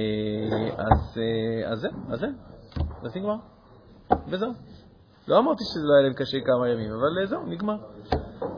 אז, 0.77 1.17
אה, 1.17 1.71
אז 1.71 1.79
זה, 1.79 1.87
אז 2.09 2.19
זה, 2.19 2.27
אז 3.03 3.15
נגמר. 3.15 3.35
וזהו. 4.27 4.51
לא 5.29 5.39
אמרתי 5.39 5.63
שזה 5.63 5.87
לא 5.87 5.93
היה 5.93 6.03
להם 6.03 6.13
קשה 6.13 6.37
כמה 6.45 6.69
ימים, 6.69 6.91
אבל 6.91 7.25
זהו, 7.25 7.45
נגמר. 7.45 7.77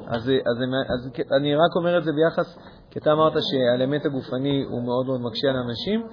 אז, 0.07 0.21
אז, 0.21 0.57
אז 0.93 1.09
אני 1.37 1.55
רק 1.55 1.75
אומר 1.75 1.97
את 1.97 2.03
זה 2.03 2.11
ביחס, 2.11 2.57
כי 2.91 2.99
אתה 2.99 3.11
אמרת 3.11 3.33
שהאלמנט 3.33 4.05
הגופני 4.05 4.63
הוא 4.69 4.83
מאוד 4.83 5.05
מאוד 5.05 5.21
מקשה 5.21 5.49
על 5.49 5.55
אנשים, 5.55 6.07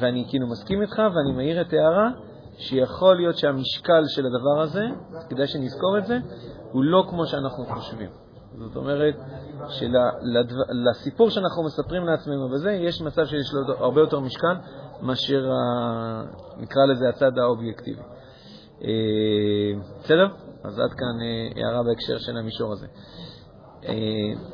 ואני 0.00 0.24
כאילו 0.28 0.46
מסכים 0.46 0.82
איתך, 0.82 0.98
ואני 0.98 1.36
מעיר 1.36 1.60
את 1.60 1.72
ההערה 1.72 2.10
שיכול 2.58 3.16
להיות 3.16 3.38
שהמשקל 3.38 4.04
של 4.06 4.26
הדבר 4.26 4.60
הזה, 4.60 4.84
כדאי 5.28 5.46
שנזכור 5.46 5.98
את 5.98 6.06
זה, 6.06 6.18
הוא 6.72 6.84
לא 6.84 7.04
כמו 7.10 7.26
שאנחנו 7.26 7.64
חושבים. 7.64 8.10
זאת 8.58 8.76
אומרת, 8.76 9.14
שלסיפור 9.68 11.30
שאנחנו 11.30 11.64
מספרים 11.64 12.06
לעצמנו 12.06 12.50
וזה, 12.50 12.72
יש 12.72 13.02
מצב 13.02 13.24
שיש 13.26 13.54
לו 13.54 13.74
הרבה 13.84 14.00
יותר 14.00 14.20
משקל 14.20 14.54
מאשר, 15.02 15.50
נקרא 16.56 16.86
לזה, 16.92 17.08
הצד 17.08 17.38
האובייקטיבי. 17.38 18.02
אה, 18.84 19.80
בסדר? 20.00 20.26
אז 20.64 20.78
עד 20.78 20.90
כאן 20.90 21.16
אה, 21.22 21.62
הערה 21.64 21.82
בהקשר 21.82 22.18
של 22.18 22.36
המישור 22.36 22.72
הזה. 22.72 22.86
אה, 23.84 23.92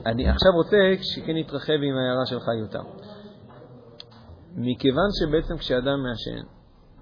אני 0.06 0.28
עכשיו 0.28 0.52
רוצה 0.52 0.76
שכן 1.02 1.36
נתרחב 1.36 1.72
עם 1.72 1.96
ההערה 1.96 2.26
שלך, 2.26 2.44
יותם. 2.60 2.84
מכיוון 4.56 5.08
שבעצם 5.20 5.56
כשאדם 5.56 6.02
מעשן, 6.02 6.46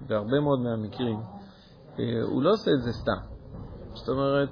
בהרבה 0.01 0.39
מאוד 0.39 0.59
מהמקרים, 0.59 1.19
הוא 2.23 2.43
לא 2.43 2.49
עושה 2.49 2.71
את 2.71 2.81
זה 2.81 2.91
סתם. 2.91 3.17
זאת 3.93 4.09
אומרת, 4.09 4.49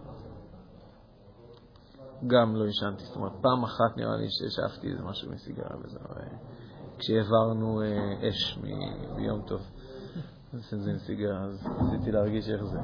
גם 2.28 2.56
לא 2.56 2.66
עישנתי. 2.66 3.04
זאת 3.04 3.16
אומרת, 3.16 3.32
פעם 3.42 3.64
אחת 3.64 3.98
נראה 3.98 4.16
לי 4.16 4.28
שהשאפתי 4.30 4.88
איזה 4.88 5.04
משהו 5.04 5.32
מסיגריה 5.32 5.78
וזהו. 5.84 6.00
כשהעברנו 7.00 7.82
אש 8.30 8.60
ביום 9.16 9.42
טוב. 9.48 9.62
עושים 10.58 10.80
את 10.80 10.84
זה 10.84 10.92
עם 10.92 10.98
סיגר, 10.98 11.38
אז 11.38 11.68
רציתי 11.80 12.12
להרגיש 12.12 12.50
איך 12.50 12.64
זה. 12.64 12.80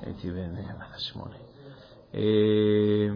הייתי 0.00 0.30
בן 0.30 0.54
שמונה. 0.98 1.34
אה, 2.14 3.08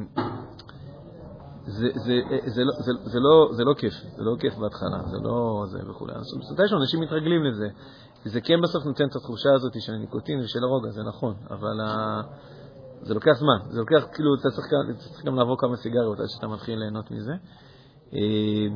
זה 3.54 3.64
לא 3.64 3.74
כיף, 3.78 3.94
זה 4.16 4.22
לא 4.22 4.36
כיף 4.40 4.54
בהתחלה, 4.54 5.02
זה 5.10 5.16
לא 5.22 5.64
זה 5.70 5.90
וכולי. 5.90 6.12
מתישהו 6.52 6.78
אנשים 6.80 7.00
מתרגלים 7.00 7.44
לזה. 7.44 7.68
זה 8.24 8.40
כן 8.40 8.60
בסוף 8.62 8.84
נותן 8.84 9.04
את 9.04 9.16
התחושה 9.16 9.54
הזאת 9.54 9.72
של 9.80 9.92
הניקוטין 9.92 10.40
ושל 10.40 10.64
הרוגע, 10.64 10.90
זה 10.90 11.02
נכון, 11.02 11.34
אבל 11.50 11.80
זה 13.02 13.14
לוקח 13.14 13.32
זמן. 13.32 13.70
זה 13.70 13.80
לוקח, 13.80 14.06
כאילו, 14.14 14.34
אתה 14.34 14.48
צריך 14.50 15.24
גם 15.24 15.34
לעבור 15.36 15.56
כמה 15.58 15.76
סיגריות 15.76 16.20
עד 16.20 16.26
שאתה 16.28 16.46
מתחיל 16.46 16.78
ליהנות 16.78 17.10
מזה. 17.10 17.32
אה, 18.14 18.68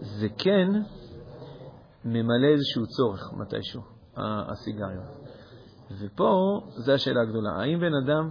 זה 0.00 0.28
כן 0.38 0.68
ממלא 2.04 2.46
איזשהו 2.46 2.86
צורך 2.86 3.32
מתישהו, 3.32 3.82
הסיגריות. 4.16 5.22
ופה 6.00 6.60
זו 6.68 6.92
השאלה 6.92 7.20
הגדולה. 7.20 7.50
האם 7.52 7.80
בן 7.80 7.94
אדם, 7.94 8.30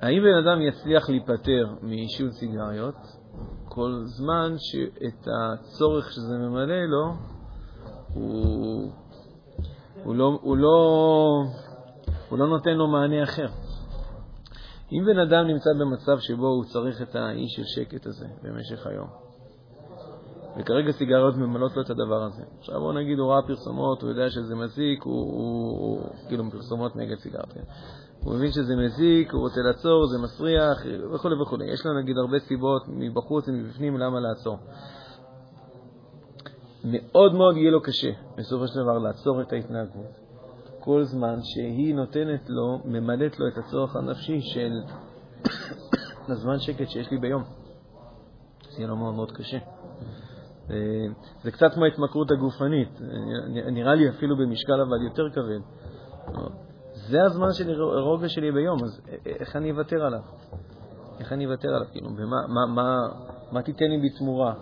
האם 0.00 0.22
בן 0.22 0.48
אדם 0.48 0.62
יצליח 0.62 1.10
להיפטר 1.10 1.74
מעישון 1.82 2.32
סיגריות 2.32 2.96
כל 3.68 4.02
זמן 4.04 4.54
שאת 4.58 5.28
הצורך 5.28 6.12
שזה 6.12 6.38
ממלא 6.38 6.84
לו, 6.84 7.14
הוא, 8.14 8.92
הוא, 10.04 10.14
לא, 10.14 10.38
הוא, 10.42 10.56
לא, 10.56 10.76
הוא 12.28 12.38
לא 12.38 12.46
נותן 12.46 12.70
לו 12.70 12.86
מענה 12.88 13.22
אחר. 13.22 13.48
אם 14.92 15.04
בן 15.06 15.18
אדם 15.18 15.46
נמצא 15.46 15.70
במצב 15.80 16.18
שבו 16.18 16.46
הוא 16.46 16.64
צריך 16.64 17.02
את 17.02 17.14
האיש 17.14 17.52
של 17.56 17.64
שקט 17.64 18.06
הזה 18.06 18.26
במשך 18.42 18.86
היום, 18.86 19.08
וכרגע 20.56 20.92
סיגריות 20.92 21.36
ממלאות 21.36 21.76
לו 21.76 21.82
את 21.82 21.90
הדבר 21.90 22.22
הזה. 22.22 22.42
עכשיו 22.58 22.80
בוא 22.80 22.92
נגיד, 22.92 23.18
הוא 23.18 23.32
ראה 23.32 23.42
פרסומות, 23.42 24.02
הוא 24.02 24.10
יודע 24.10 24.30
שזה 24.30 24.54
מזיק, 24.54 25.02
הוא, 25.02 25.14
הוא, 25.14 25.78
הוא 25.78 26.00
כאילו 26.28 26.50
פרסומות 26.50 26.96
נגד 26.96 27.18
סיגריות. 27.18 27.52
כן? 27.52 27.62
הוא 28.24 28.34
מבין 28.34 28.52
שזה 28.52 28.76
מזיק, 28.76 29.32
הוא 29.32 29.40
רוצה 29.40 29.60
לעצור, 29.60 30.06
זה 30.06 30.18
מסריח, 30.18 30.78
וכו' 31.14 31.28
וכו'. 31.42 31.56
יש 31.64 31.86
לו 31.86 32.00
נגיד 32.00 32.16
הרבה 32.18 32.38
סיבות 32.38 32.82
מבחוץ 32.88 33.48
ומבפנים 33.48 33.98
למה 33.98 34.20
לעצור. 34.20 34.56
מאוד 36.84 37.34
מאוד 37.34 37.56
יהיה 37.56 37.70
לו 37.70 37.82
קשה 37.82 38.10
בסופו 38.38 38.66
של 38.66 38.82
דבר 38.82 38.98
לעצור 38.98 39.42
את 39.42 39.52
ההתנהגות. 39.52 40.20
כל 40.80 41.04
זמן 41.04 41.38
שהיא 41.42 41.94
נותנת 41.94 42.48
לו, 42.48 42.78
ממלאת 42.84 43.38
לו 43.38 43.48
את 43.48 43.58
הצורך 43.58 43.96
הנפשי 43.96 44.40
של 44.40 44.72
הזמן 46.32 46.58
שקט 46.58 46.88
שיש 46.88 47.10
לי 47.10 47.18
ביום. 47.18 47.42
זה 48.70 48.78
יהיה 48.78 48.88
לו 48.88 48.96
מאוד 48.96 49.14
מאוד 49.14 49.32
קשה. 49.32 49.58
זה 51.42 51.50
קצת 51.50 51.74
כמו 51.74 51.84
ההתמכרות 51.84 52.30
הגופנית, 52.30 53.00
נראה 53.72 53.94
לי 53.94 54.08
אפילו 54.08 54.36
במשקל 54.36 54.80
אבל 54.80 55.02
יותר 55.02 55.30
כבד. 55.30 55.60
זה 56.94 57.22
הזמן 57.22 57.52
של 57.52 57.80
הרוגע 57.80 58.28
שלי 58.28 58.52
ביום, 58.52 58.84
אז 58.84 59.00
איך 59.26 59.56
אני 59.56 59.70
אוותר 59.70 60.04
עליו? 60.04 60.20
איך 61.20 61.32
אני 61.32 61.46
אוותר 61.46 61.68
עליו? 61.68 61.86
כאילו, 61.92 62.10
במה, 62.10 62.46
מה, 62.48 62.66
מה, 62.66 63.08
מה 63.52 63.62
תיתן 63.62 63.84
לי 63.84 64.08
בתמורה? 64.08 64.54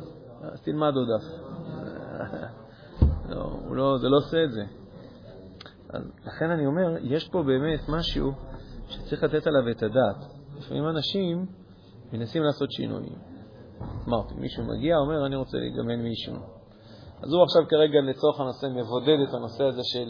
אז 0.42 0.62
תלמד 0.62 0.92
עוד 0.96 1.08
אף. 1.10 1.22
לא, 3.30 3.60
לא, 3.70 3.98
זה 3.98 4.08
לא 4.08 4.16
עושה 4.16 4.44
את 4.44 4.52
זה. 4.52 4.64
אז 5.90 6.02
לכן 6.26 6.50
אני 6.50 6.66
אומר, 6.66 6.96
יש 7.02 7.28
פה 7.28 7.42
באמת 7.42 7.80
משהו 7.88 8.32
שצריך 8.88 9.22
לתת 9.22 9.46
עליו 9.46 9.70
את 9.70 9.82
הדעת. 9.82 10.16
לפעמים 10.58 10.88
אנשים 10.88 11.46
מנסים 12.12 12.42
לעשות 12.42 12.72
שינויים. 12.72 13.37
אמרתי, 14.08 14.34
מישהו 14.34 14.64
מגיע, 14.64 14.96
אומר, 14.96 15.26
אני 15.26 15.36
רוצה 15.36 15.58
להיגמל 15.58 15.96
מעישון. 15.96 16.40
אז 17.22 17.32
הוא 17.32 17.42
עכשיו 17.42 17.62
כרגע 17.68 18.00
לצורך 18.00 18.40
הנושא 18.40 18.66
מבודד 18.66 19.18
את 19.28 19.34
הנושא 19.34 19.64
הזה 19.64 19.80
של 19.84 20.08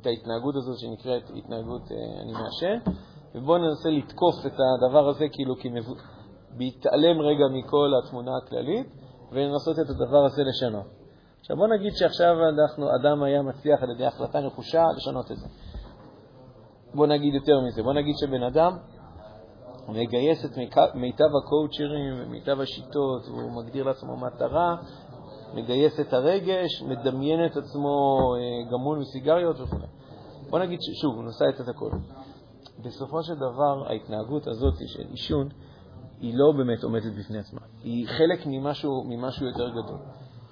את 0.00 0.06
ההתנהגות 0.06 0.54
הזאת 0.56 0.78
שנקראת 0.78 1.22
התנהגות 1.36 1.82
אה, 1.92 2.22
אני 2.22 2.32
מעשן, 2.32 2.90
ובואו 3.34 3.58
ננסה 3.58 3.88
לתקוף 3.88 4.34
את 4.46 4.52
הדבר 4.52 5.08
הזה 5.08 5.26
כאילו 5.32 5.54
כמבוד... 5.60 5.96
בהתעלם 6.56 7.20
רגע 7.20 7.44
מכל 7.52 7.92
התמונה 7.98 8.30
הכללית 8.42 8.86
ולנסות 9.32 9.78
את 9.78 9.90
הדבר 9.90 10.24
הזה 10.24 10.42
לשנות. 10.44 10.86
עכשיו 11.40 11.56
בואו 11.56 11.68
נגיד 11.68 11.92
שעכשיו 11.94 12.34
אנחנו, 12.48 12.86
אדם 13.00 13.22
היה 13.22 13.42
מצליח 13.42 13.82
על 13.82 13.90
ידי 13.90 14.06
החלטה 14.06 14.40
נחושה 14.40 14.84
לשנות 14.96 15.32
את 15.32 15.36
זה. 15.36 15.46
בואו 16.94 17.08
נגיד 17.08 17.34
יותר 17.34 17.60
מזה, 17.60 17.82
בואו 17.82 17.94
נגיד 17.94 18.14
שבן 18.20 18.42
אדם 18.42 18.76
מגייס 19.88 20.44
את 20.44 20.50
מיטב 20.94 21.30
הקואוצ'רים 21.42 22.14
ומיטב 22.18 22.60
השיטות, 22.60 23.28
והוא 23.28 23.62
מגדיר 23.62 23.84
לעצמו 23.84 24.16
מטרה, 24.16 24.76
מגייס 25.54 26.00
את 26.00 26.12
הרגש, 26.12 26.82
מדמיין 26.82 27.46
את 27.46 27.56
עצמו 27.56 28.18
אה, 28.36 28.70
גמול 28.72 28.98
מסיגריות 28.98 29.60
וכו'. 29.60 29.76
בוא 30.50 30.58
נגיד 30.58 30.78
שוב, 31.00 31.14
הוא 31.14 31.24
נושא 31.24 31.44
את 31.48 31.68
הכל. 31.68 31.90
בסופו 32.84 33.22
של 33.22 33.34
דבר, 33.34 33.88
ההתנהגות 33.88 34.46
הזאת 34.46 34.74
של 34.86 35.08
עישון 35.10 35.48
היא 36.20 36.34
לא 36.34 36.52
באמת 36.56 36.82
עומדת 36.84 37.12
בפני 37.18 37.38
עצמה. 37.38 37.60
היא 37.82 38.06
חלק 38.08 38.46
ממשהו, 38.46 39.04
ממשהו 39.04 39.46
יותר 39.46 39.68
גדול. 39.68 39.98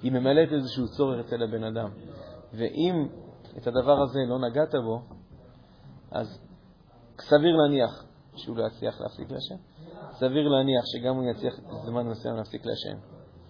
היא 0.01 0.11
ממלאת 0.11 0.51
איזשהו 0.51 0.87
צורך 0.87 1.25
אצל 1.25 1.43
הבן 1.43 1.63
אדם. 1.63 1.89
ואם 2.53 3.07
את 3.57 3.67
הדבר 3.67 4.01
הזה 4.01 4.19
לא 4.29 4.39
נגעת 4.39 4.75
בו, 4.83 5.01
אז 6.11 6.39
סביר 7.19 7.55
להניח 7.55 8.06
שהוא 8.37 8.57
לא 8.57 8.67
יצליח 8.67 9.01
להפסיק 9.01 9.31
לעשן. 9.31 9.55
סביר 10.11 10.47
להניח 10.47 10.85
שגם 10.85 11.15
הוא 11.15 11.23
יצליח 11.23 11.59
זמן 11.85 12.07
מסוים 12.07 12.35
להפסיק 12.35 12.65
לעשן, 12.65 12.97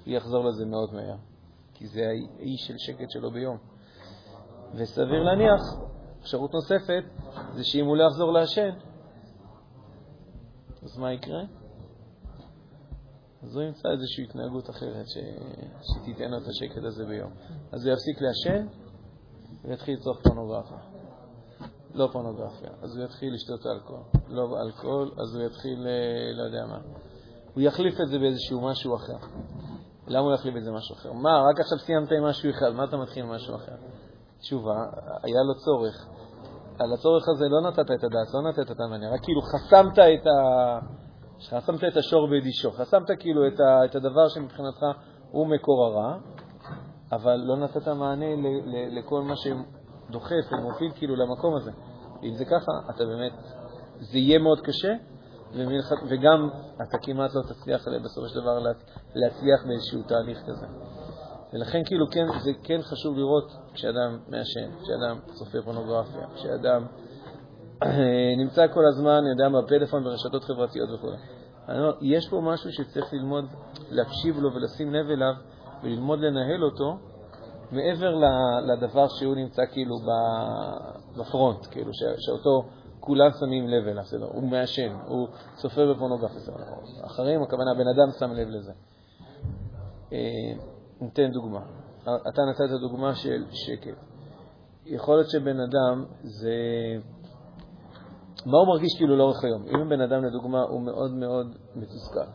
הוא 0.06 0.14
יחזור 0.14 0.46
לזה 0.46 0.66
מאוד 0.66 0.94
מהר, 0.94 1.16
כי 1.74 1.88
זה 1.88 2.02
האי 2.40 2.58
של 2.58 2.74
שקט 2.78 3.10
שלו 3.10 3.32
ביום. 3.32 3.58
וסביר 4.74 5.24
להניח, 5.24 5.62
אפשרות 6.22 6.54
נוספת, 6.54 7.04
זה 7.54 7.64
שאם 7.64 7.86
הוא 7.86 7.98
לא 7.98 8.04
יחזור 8.04 8.32
לעשן, 8.32 8.70
אז 10.84 10.98
מה 10.98 11.14
יקרה? 11.14 11.42
אז 13.44 13.56
הוא 13.56 13.64
ימצא 13.64 13.90
איזושהי 13.90 14.24
התנהגות 14.24 14.70
אחרת 14.70 15.08
ש... 15.08 15.18
שתיתן 15.82 16.32
לו 16.32 16.38
את 16.38 16.48
השקט 16.48 16.84
הזה 16.84 17.06
ביום. 17.06 17.32
אז 17.72 17.86
הוא 17.86 17.94
יפסיק 17.94 18.22
לעשן 18.22 18.68
ויתחיל 19.64 19.96
לצרוך 19.98 20.18
פורנוגרפיה. 20.24 20.97
לא 21.98 22.10
פורנוגרפיה. 22.12 22.70
אז 22.82 22.98
הוא 22.98 23.06
יתחיל 23.06 23.34
לשתות 23.34 23.66
אלכוהול. 23.66 24.04
לא 24.28 24.62
אלכוהול, 24.62 25.12
אז 25.22 25.36
הוא 25.36 25.44
יתחיל, 25.44 25.88
אה, 25.88 26.38
לא 26.38 26.44
יודע 26.44 26.66
מה. 26.66 26.80
הוא 27.54 27.62
יחליף 27.64 28.02
את 28.02 28.08
זה 28.08 28.20
באיזשהו 28.20 28.62
משהו 28.62 28.96
אחר. 28.96 29.28
למה 30.08 30.26
הוא 30.26 30.34
יחליף 30.34 30.56
את 30.58 30.64
זה 30.64 30.72
משהו 30.72 30.96
אחר? 30.96 31.14
מה, 31.14 31.42
רק 31.50 31.60
עכשיו 31.60 31.78
סיימת 31.80 32.12
עם 32.12 32.24
משהו 32.24 32.50
אחד, 32.50 32.70
מה 32.74 32.84
אתה 32.84 32.98
מתחיל 32.98 33.24
עם 33.24 33.32
משהו 33.32 33.56
אחר? 33.56 33.76
תשובה, 34.40 34.76
היה 35.24 35.44
לו 35.44 35.56
צורך. 35.56 36.08
על 36.80 36.94
הצורך 36.94 37.30
הזה 37.30 37.46
לא 37.50 37.70
נתת 37.70 37.92
את 37.92 38.04
הדעת, 38.04 38.28
לא 38.34 38.50
נתת 38.50 38.72
את 38.72 38.80
המעניין, 38.80 39.14
רק 39.14 39.24
כאילו 39.24 39.42
חסמת 39.42 40.00
את, 40.00 40.28
ה... 40.28 40.80
חסמת 41.50 41.84
את 41.84 41.98
השור 41.98 42.28
בידישו, 42.30 42.72
חסמת 42.72 43.08
כאילו 43.20 43.48
את, 43.48 43.60
ה... 43.60 43.86
את 43.86 43.96
הדבר 43.96 44.28
שמבחינתך 44.28 44.86
הוא 45.32 45.48
מקור 45.48 45.86
הרע, 45.86 46.18
אבל 47.12 47.36
לא 47.36 47.58
נתת 47.58 47.88
מענה 47.88 48.36
ל... 48.36 48.48
ל... 48.66 49.00
לכל 49.00 49.22
מה 49.22 49.34
שדוחף 49.36 50.52
ומוביל 50.52 50.92
כאילו 50.96 51.16
למקום 51.16 51.56
הזה. 51.56 51.72
אם 52.24 52.36
זה 52.36 52.46
ככה, 52.46 52.72
אתה 52.90 53.06
באמת, 53.06 53.32
זה 54.00 54.18
יהיה 54.18 54.40
מאוד 54.40 54.62
קשה, 54.62 54.94
וגם 56.10 56.50
אתה 56.82 56.98
כמעט 57.02 57.32
לא 57.36 57.42
תצליח 57.42 57.88
בסופו 58.04 58.28
של 58.28 58.42
דבר 58.42 58.60
להצליח 59.16 59.66
באיזשהו 59.68 60.04
תהליך 60.04 60.40
כזה. 60.48 60.66
ולכן 61.54 61.82
כאילו 61.86 62.08
כן, 62.12 62.26
זה 62.44 62.52
כן 62.64 62.82
חשוב 62.82 63.18
לראות 63.18 63.52
כשאדם 63.74 64.20
מעשן, 64.28 64.70
כשאדם 64.84 65.20
צופה 65.34 65.58
פורנוגרפיה, 65.62 66.28
כשאדם 66.36 66.86
נמצא 68.42 68.68
כל 68.74 68.86
הזמן, 68.86 69.10
אני 69.12 69.30
יודע, 69.30 69.50
בפלאפון, 69.50 70.04
ברשתות 70.04 70.44
חברתיות 70.44 70.90
וכו'. 70.92 71.10
אני 71.70 71.80
אומר, 71.80 71.94
יש 72.02 72.30
פה 72.30 72.42
משהו 72.42 72.72
שצריך 72.72 73.14
ללמוד, 73.14 73.46
להקשיב 73.92 74.40
לו 74.40 74.54
ולשים 74.54 74.94
לב 74.94 75.10
אליו 75.10 75.34
וללמוד 75.84 76.20
לנהל 76.20 76.64
אותו 76.64 76.98
מעבר 77.72 78.16
לדבר 78.62 79.08
שהוא 79.08 79.36
נמצא 79.36 79.62
כאילו 79.72 79.96
בפרונט, 81.18 81.66
כאילו, 81.72 81.92
שאותו 82.18 82.70
כולם 83.00 83.30
שמים 83.40 83.68
לב 83.68 83.88
אליו, 83.88 84.04
בסדר, 84.04 84.26
הוא 84.26 84.50
מעשן, 84.50 84.98
הוא 85.08 85.28
צופה 85.56 85.82
בפורנוגרפיה, 85.94 86.38
בסדר, 86.38 86.56
אחרים, 87.06 87.44
הכוונה, 87.44 87.72
הבן 87.72 87.88
אדם 87.88 88.12
שם 88.20 88.32
לב 88.32 88.48
לזה. 88.48 88.72
אה, 90.14 90.18
ניתן 91.02 91.32
דוגמה. 91.32 91.60
אתה 92.04 92.42
נתת 92.42 92.80
דוגמה 92.82 93.16
של 93.16 93.46
שקט. 93.52 93.98
יכול 94.86 95.16
להיות 95.16 95.30
שבן 95.30 95.60
אדם 95.60 96.06
זה... 96.24 96.54
מה 98.46 98.58
הוא 98.58 98.68
מרגיש 98.68 98.98
כאילו 98.98 99.18
לאורך 99.18 99.44
היום? 99.44 99.64
אם 99.68 99.90
בן 99.90 100.02
אדם, 100.02 100.26
לדוגמה, 100.26 100.62
הוא 100.62 100.82
מאוד 100.82 101.12
מאוד 101.12 101.56
מתוסכל. 101.76 102.30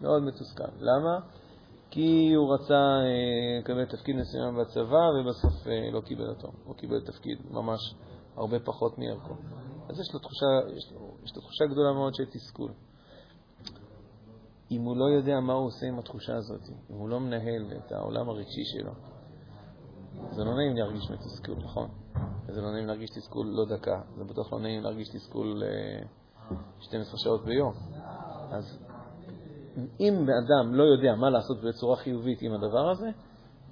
מאוד 0.00 0.22
מתוסכל. 0.22 0.68
למה? 0.80 1.18
כי 1.98 2.34
הוא 2.34 2.54
רצה 2.54 2.74
אה, 2.74 3.58
לקבל 3.60 3.84
תפקיד 3.84 4.16
מסוים 4.16 4.56
בצבא 4.56 5.04
ובסוף 5.20 5.66
אה, 5.66 5.90
לא 5.90 6.00
קיבל 6.00 6.28
אותו. 6.28 6.48
הוא 6.64 6.74
קיבל 6.74 7.00
תפקיד 7.00 7.38
ממש 7.50 7.94
הרבה 8.36 8.60
פחות 8.60 8.98
מערכו. 8.98 9.34
אז 9.88 10.00
יש 10.00 10.14
לו 10.14 10.20
תחושה, 10.20 10.46
יש 10.76 10.92
לו, 10.92 11.14
יש 11.24 11.36
לו 11.36 11.42
תחושה 11.42 11.66
גדולה 11.66 11.92
מאוד 11.92 12.14
של 12.14 12.24
תסכול. 12.24 12.72
אם 14.70 14.82
הוא 14.82 14.96
לא 14.96 15.04
יודע 15.04 15.40
מה 15.40 15.52
הוא 15.52 15.66
עושה 15.66 15.86
עם 15.86 15.98
התחושה 15.98 16.36
הזאת, 16.36 16.60
אם 16.90 16.96
הוא 16.96 17.08
לא 17.08 17.20
מנהל 17.20 17.72
את 17.76 17.92
העולם 17.92 18.28
הרגשי 18.28 18.64
שלו, 18.64 18.92
זה 20.30 20.44
לא 20.44 20.56
נעים 20.56 20.76
להרגיש 20.76 21.10
מתסכול, 21.10 21.56
נכון? 21.64 21.88
זה 22.48 22.60
לא 22.60 22.72
נעים 22.72 22.86
להרגיש 22.86 23.10
תסכול 23.10 23.46
לא 23.46 23.76
דקה, 23.76 24.00
זה 24.16 24.24
בטוח 24.24 24.52
לא 24.52 24.60
נעים 24.60 24.82
להרגיש 24.82 25.08
תסכול 25.08 25.62
12 26.80 27.12
אה, 27.12 27.18
שעות 27.18 27.44
ביום. 27.44 27.72
אז 28.50 28.87
אם 30.00 30.14
אדם 30.22 30.74
לא 30.74 30.82
יודע 30.82 31.14
מה 31.14 31.30
לעשות 31.30 31.62
בצורה 31.62 31.96
חיובית 31.96 32.42
עם 32.42 32.52
הדבר 32.52 32.90
הזה, 32.90 33.10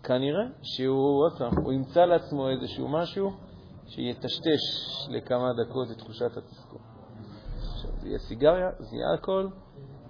כנראה 0.03 0.45
שהוא, 0.63 1.25
עוד 1.25 1.39
פעם, 1.39 1.57
הוא 1.65 1.73
ימצא 1.73 2.05
לעצמו 2.05 2.49
איזשהו 2.49 2.89
משהו 2.89 3.31
שיטשטש 3.87 4.63
לכמה 5.09 5.53
דקות 5.53 5.91
את 5.91 5.99
תחושת 5.99 6.37
התסכול. 6.37 6.79
עכשיו, 7.59 7.91
זה 8.01 8.09
יהיה 8.09 8.19
סיגריה, 8.19 8.71
זה 8.79 8.97
יהיה 8.97 9.11
אלכוהול, 9.13 9.51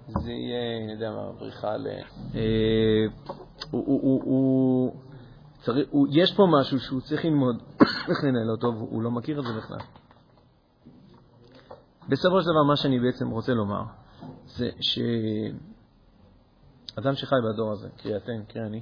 זה 0.07 0.31
יהיה, 0.31 0.83
אני 0.83 0.93
יודע 0.93 1.11
מה, 1.11 1.31
בריחה 1.39 1.77
ל... 1.77 1.87
אה, 2.35 3.05
יש 6.11 6.33
פה 6.35 6.47
משהו 6.59 6.79
שהוא 6.79 7.01
צריך 7.01 7.25
ללמוד 7.25 7.55
איך 8.09 8.23
לנהל 8.23 8.51
אותו, 8.51 8.67
והוא 8.67 9.01
לא 9.01 9.11
מכיר 9.11 9.39
את 9.39 9.45
זה 9.45 9.53
בכלל. 9.57 9.79
בסופו 12.09 12.41
של 12.41 12.47
דבר, 12.47 12.63
מה 12.63 12.75
שאני 12.75 12.99
בעצם 12.99 13.29
רוצה 13.29 13.53
לומר, 13.53 13.83
זה 14.45 14.69
שאדם 16.97 17.15
שחי 17.15 17.35
בדור 17.53 17.71
הזה, 17.71 17.89
קרי 17.97 18.17
אתם, 18.17 18.43
קרי 18.47 18.61
אני, 18.63 18.81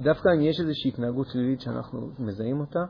דווקא 0.00 0.28
אם 0.36 0.40
יש 0.40 0.60
איזושהי 0.60 0.88
התנהגות 0.88 1.26
שלילית 1.26 1.60
שאנחנו 1.60 2.10
מזהים 2.18 2.60
אותה, 2.60 2.84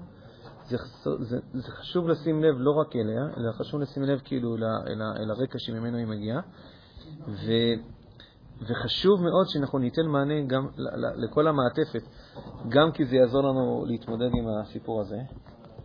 זה, 0.64 0.76
זה, 1.20 1.38
זה 1.52 1.70
חשוב 1.70 2.08
לשים 2.08 2.42
לב 2.42 2.54
לא 2.58 2.70
רק 2.70 2.96
אליה, 2.96 3.22
אלא 3.36 3.52
חשוב 3.52 3.80
לשים 3.80 4.02
לב 4.02 4.20
כאילו 4.24 4.56
אל, 4.56 4.64
אל, 4.64 5.02
אל 5.02 5.30
הרקע 5.30 5.58
שממנו 5.58 5.96
היא 5.96 6.06
מגיעה, 6.06 6.40
ו, 7.28 7.52
וחשוב 8.60 9.22
מאוד 9.22 9.46
שאנחנו 9.48 9.78
ניתן 9.78 10.06
מענה 10.06 10.40
גם 10.46 10.66
לכל 11.16 11.48
המעטפת, 11.48 12.02
גם 12.68 12.92
כי 12.92 13.04
זה 13.04 13.16
יעזור 13.16 13.42
לנו 13.42 13.84
להתמודד 13.86 14.30
עם 14.34 14.48
הסיפור 14.48 15.00
הזה, 15.00 15.18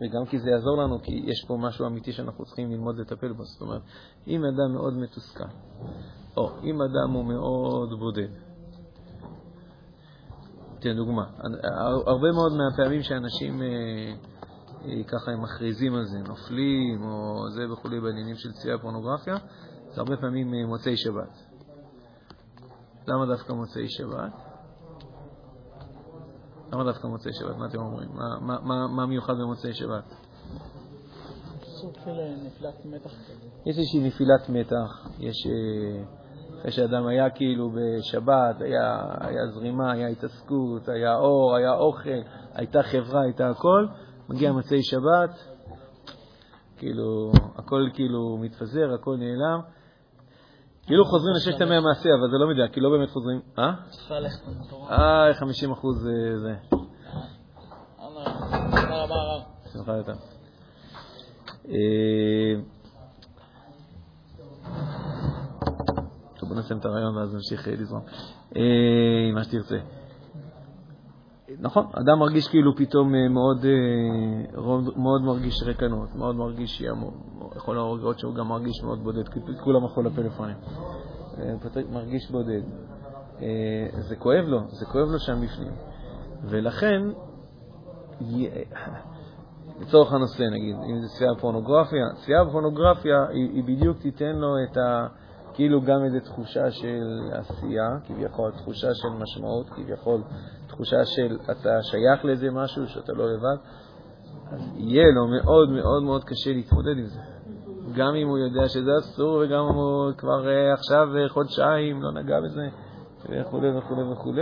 וגם 0.00 0.26
כי 0.26 0.38
זה 0.38 0.50
יעזור 0.50 0.82
לנו, 0.82 1.02
כי 1.02 1.22
יש 1.24 1.44
פה 1.48 1.56
משהו 1.56 1.86
אמיתי 1.86 2.12
שאנחנו 2.12 2.44
צריכים 2.44 2.70
ללמוד 2.70 2.98
לטפל 2.98 3.32
בו. 3.32 3.44
זאת 3.44 3.60
אומרת, 3.60 3.82
אם 4.26 4.44
אדם 4.44 4.72
מאוד 4.72 4.94
מתוסכל, 4.94 5.44
או 6.38 6.50
אם 6.62 6.82
אדם 6.82 7.12
הוא 7.12 7.24
מאוד 7.24 7.98
בודד, 7.98 8.28
אתן 10.78 10.96
דוגמה, 10.96 11.24
הרבה 12.06 12.32
מאוד 12.32 12.52
מהפעמים 12.52 13.02
שאנשים 13.02 13.62
אה, 13.62 13.66
אה, 14.84 15.04
ככה 15.04 15.30
הם 15.30 15.42
מכריזים 15.42 15.94
על 15.94 16.04
זה, 16.04 16.18
נופלים 16.18 17.02
או 17.02 17.50
זה 17.50 17.72
וכולי 17.72 18.00
בעניינים 18.00 18.36
של 18.36 18.52
צפייה 18.52 18.78
פורנוגרפיה, 18.78 19.36
זה 19.94 20.00
הרבה 20.00 20.16
פעמים 20.16 20.54
אה, 20.54 20.66
מוצאי 20.66 20.96
שבת. 20.96 21.42
למה 23.06 23.26
דווקא 23.26 23.52
מוצאי 23.52 23.88
שבת? 23.88 24.32
למה 26.72 26.84
דווקא 26.84 27.06
מוצאי 27.06 27.32
שבת? 27.32 27.56
מה 27.56 27.66
אתם 27.66 27.78
אומרים? 27.78 28.08
מה, 28.14 28.40
מה, 28.40 28.60
מה, 28.60 28.88
מה 28.88 29.06
מיוחד 29.06 29.34
במוצאי 29.34 29.74
שבת? 29.74 30.14
סוג 31.62 31.92
של 32.04 32.10
נפילת 32.46 32.84
מתח. 32.84 33.10
יש 33.66 33.78
איזושהי 33.78 34.00
נפילת 34.00 34.48
מתח, 34.48 35.08
יש... 35.18 35.46
אחרי 36.60 36.72
שאדם 36.72 37.06
היה 37.06 37.30
כאילו 37.30 37.70
בשבת, 37.70 38.60
היה, 38.60 39.04
היה 39.20 39.46
זרימה, 39.46 39.92
היה 39.92 40.08
התעסקות, 40.08 40.88
היה 40.88 41.16
אור, 41.16 41.56
היה 41.56 41.72
אוכל, 41.72 42.20
הייתה 42.54 42.82
חברה, 42.82 43.22
הייתה 43.22 43.50
הכל, 43.50 43.86
מגיע 44.28 44.52
מצאי 44.52 44.82
שבת, 44.82 45.30
כאילו, 46.76 47.32
הכל 47.56 47.88
כאילו 47.94 48.38
מתפזר, 48.40 48.94
הכל 48.94 49.16
נעלם. 49.16 49.60
כאילו 50.86 51.04
חוזרים 51.04 51.34
לששת 51.34 51.60
ימי 51.60 51.76
המעשה, 51.76 52.08
אבל 52.20 52.30
זה 52.30 52.38
לא 52.38 52.48
מדויק, 52.48 52.72
כי 52.72 52.80
לא 52.80 52.90
באמת 52.90 53.10
חוזרים... 53.10 53.40
אה? 53.58 53.72
צריך 53.90 54.10
ללכת 54.10 54.40
אה, 54.90 55.34
50 55.34 55.72
אחוז 55.72 56.06
אה, 56.06 56.38
זה. 56.38 56.54
תודה 58.70 59.02
רבה, 59.02 59.14
הרב. 59.14 59.42
שמחה 59.72 59.96
יותר. 59.96 60.14
טוב, 66.37 66.37
בוא 66.48 66.56
נסיים 66.56 66.80
את 66.80 66.84
הרעיון 66.84 67.16
ואז 67.16 67.34
נמשיך 67.34 67.68
אה, 67.68 67.72
לזרום. 67.72 68.02
אה, 68.56 69.32
מה 69.34 69.44
שתרצה. 69.44 69.76
נכון, 71.58 71.86
אדם 71.92 72.18
מרגיש 72.18 72.48
כאילו 72.48 72.76
פתאום 72.76 73.14
אה, 73.14 73.28
מאוד, 73.28 73.66
מאוד 74.96 75.22
מרגיש 75.22 75.62
רקנות, 75.62 76.14
מאוד 76.14 76.36
מרגיש 76.36 76.82
יכול 77.56 77.76
לראות 77.76 78.18
שהוא 78.18 78.34
גם 78.34 78.48
מרגיש 78.48 78.82
מאוד 78.84 79.04
בודד, 79.04 79.28
כי 79.28 79.40
כולם 79.64 79.82
הלכו 79.82 80.02
לפלאפונים. 80.02 80.56
מרגיש 81.92 82.30
בודד. 82.30 82.62
זה 83.98 84.16
כואב 84.16 84.44
לו, 84.46 84.60
זה 84.68 84.86
כואב 84.86 85.08
לו 85.08 85.18
שם 85.18 85.40
בפנים. 85.40 85.72
ולכן, 86.44 87.02
לצורך 89.80 90.12
הנושא 90.12 90.42
נגיד, 90.42 90.76
אם 90.76 91.00
זה 91.00 91.08
צפייה 91.08 91.30
בפורנוגרפיה, 91.34 92.04
צפייה 92.14 92.44
בפורנוגרפיה 92.44 93.26
היא 93.28 93.64
בדיוק 93.64 93.98
תיתן 93.98 94.36
לו 94.36 94.54
את 94.64 94.76
ה... 94.76 95.06
כאילו 95.58 95.82
גם 95.82 96.04
איזו 96.04 96.18
תחושה 96.24 96.70
של 96.70 97.30
עשייה, 97.32 97.88
כביכול 98.06 98.50
תחושה 98.50 98.94
של 98.94 99.08
משמעות, 99.08 99.68
כביכול 99.68 100.22
תחושה 100.66 101.04
של 101.04 101.38
אתה 101.50 101.82
שייך 101.82 102.24
לאיזה 102.24 102.50
משהו, 102.50 102.88
שאתה 102.88 103.12
לא 103.12 103.32
לבד, 103.32 103.56
אז 104.52 104.60
יהיה 104.76 105.04
לו 105.14 105.26
מאוד 105.26 105.70
מאוד 105.70 106.02
מאוד 106.02 106.24
קשה 106.24 106.52
להתמודד 106.52 106.98
עם 106.98 107.06
זה. 107.06 107.20
גם 107.94 108.14
אם 108.14 108.28
הוא 108.28 108.38
יודע 108.38 108.68
שזה 108.68 108.90
אסור 108.98 109.42
וגם 109.44 109.60
אם 109.60 109.74
הוא 109.74 110.12
כבר 110.18 110.44
uh, 110.44 110.78
עכשיו 110.78 111.08
uh, 111.14 111.32
חודשיים 111.32 112.02
לא 112.02 112.12
נגע 112.12 112.40
בזה 112.40 112.68
וכו' 113.22 113.60
וכו' 113.78 114.10
וכו', 114.12 114.32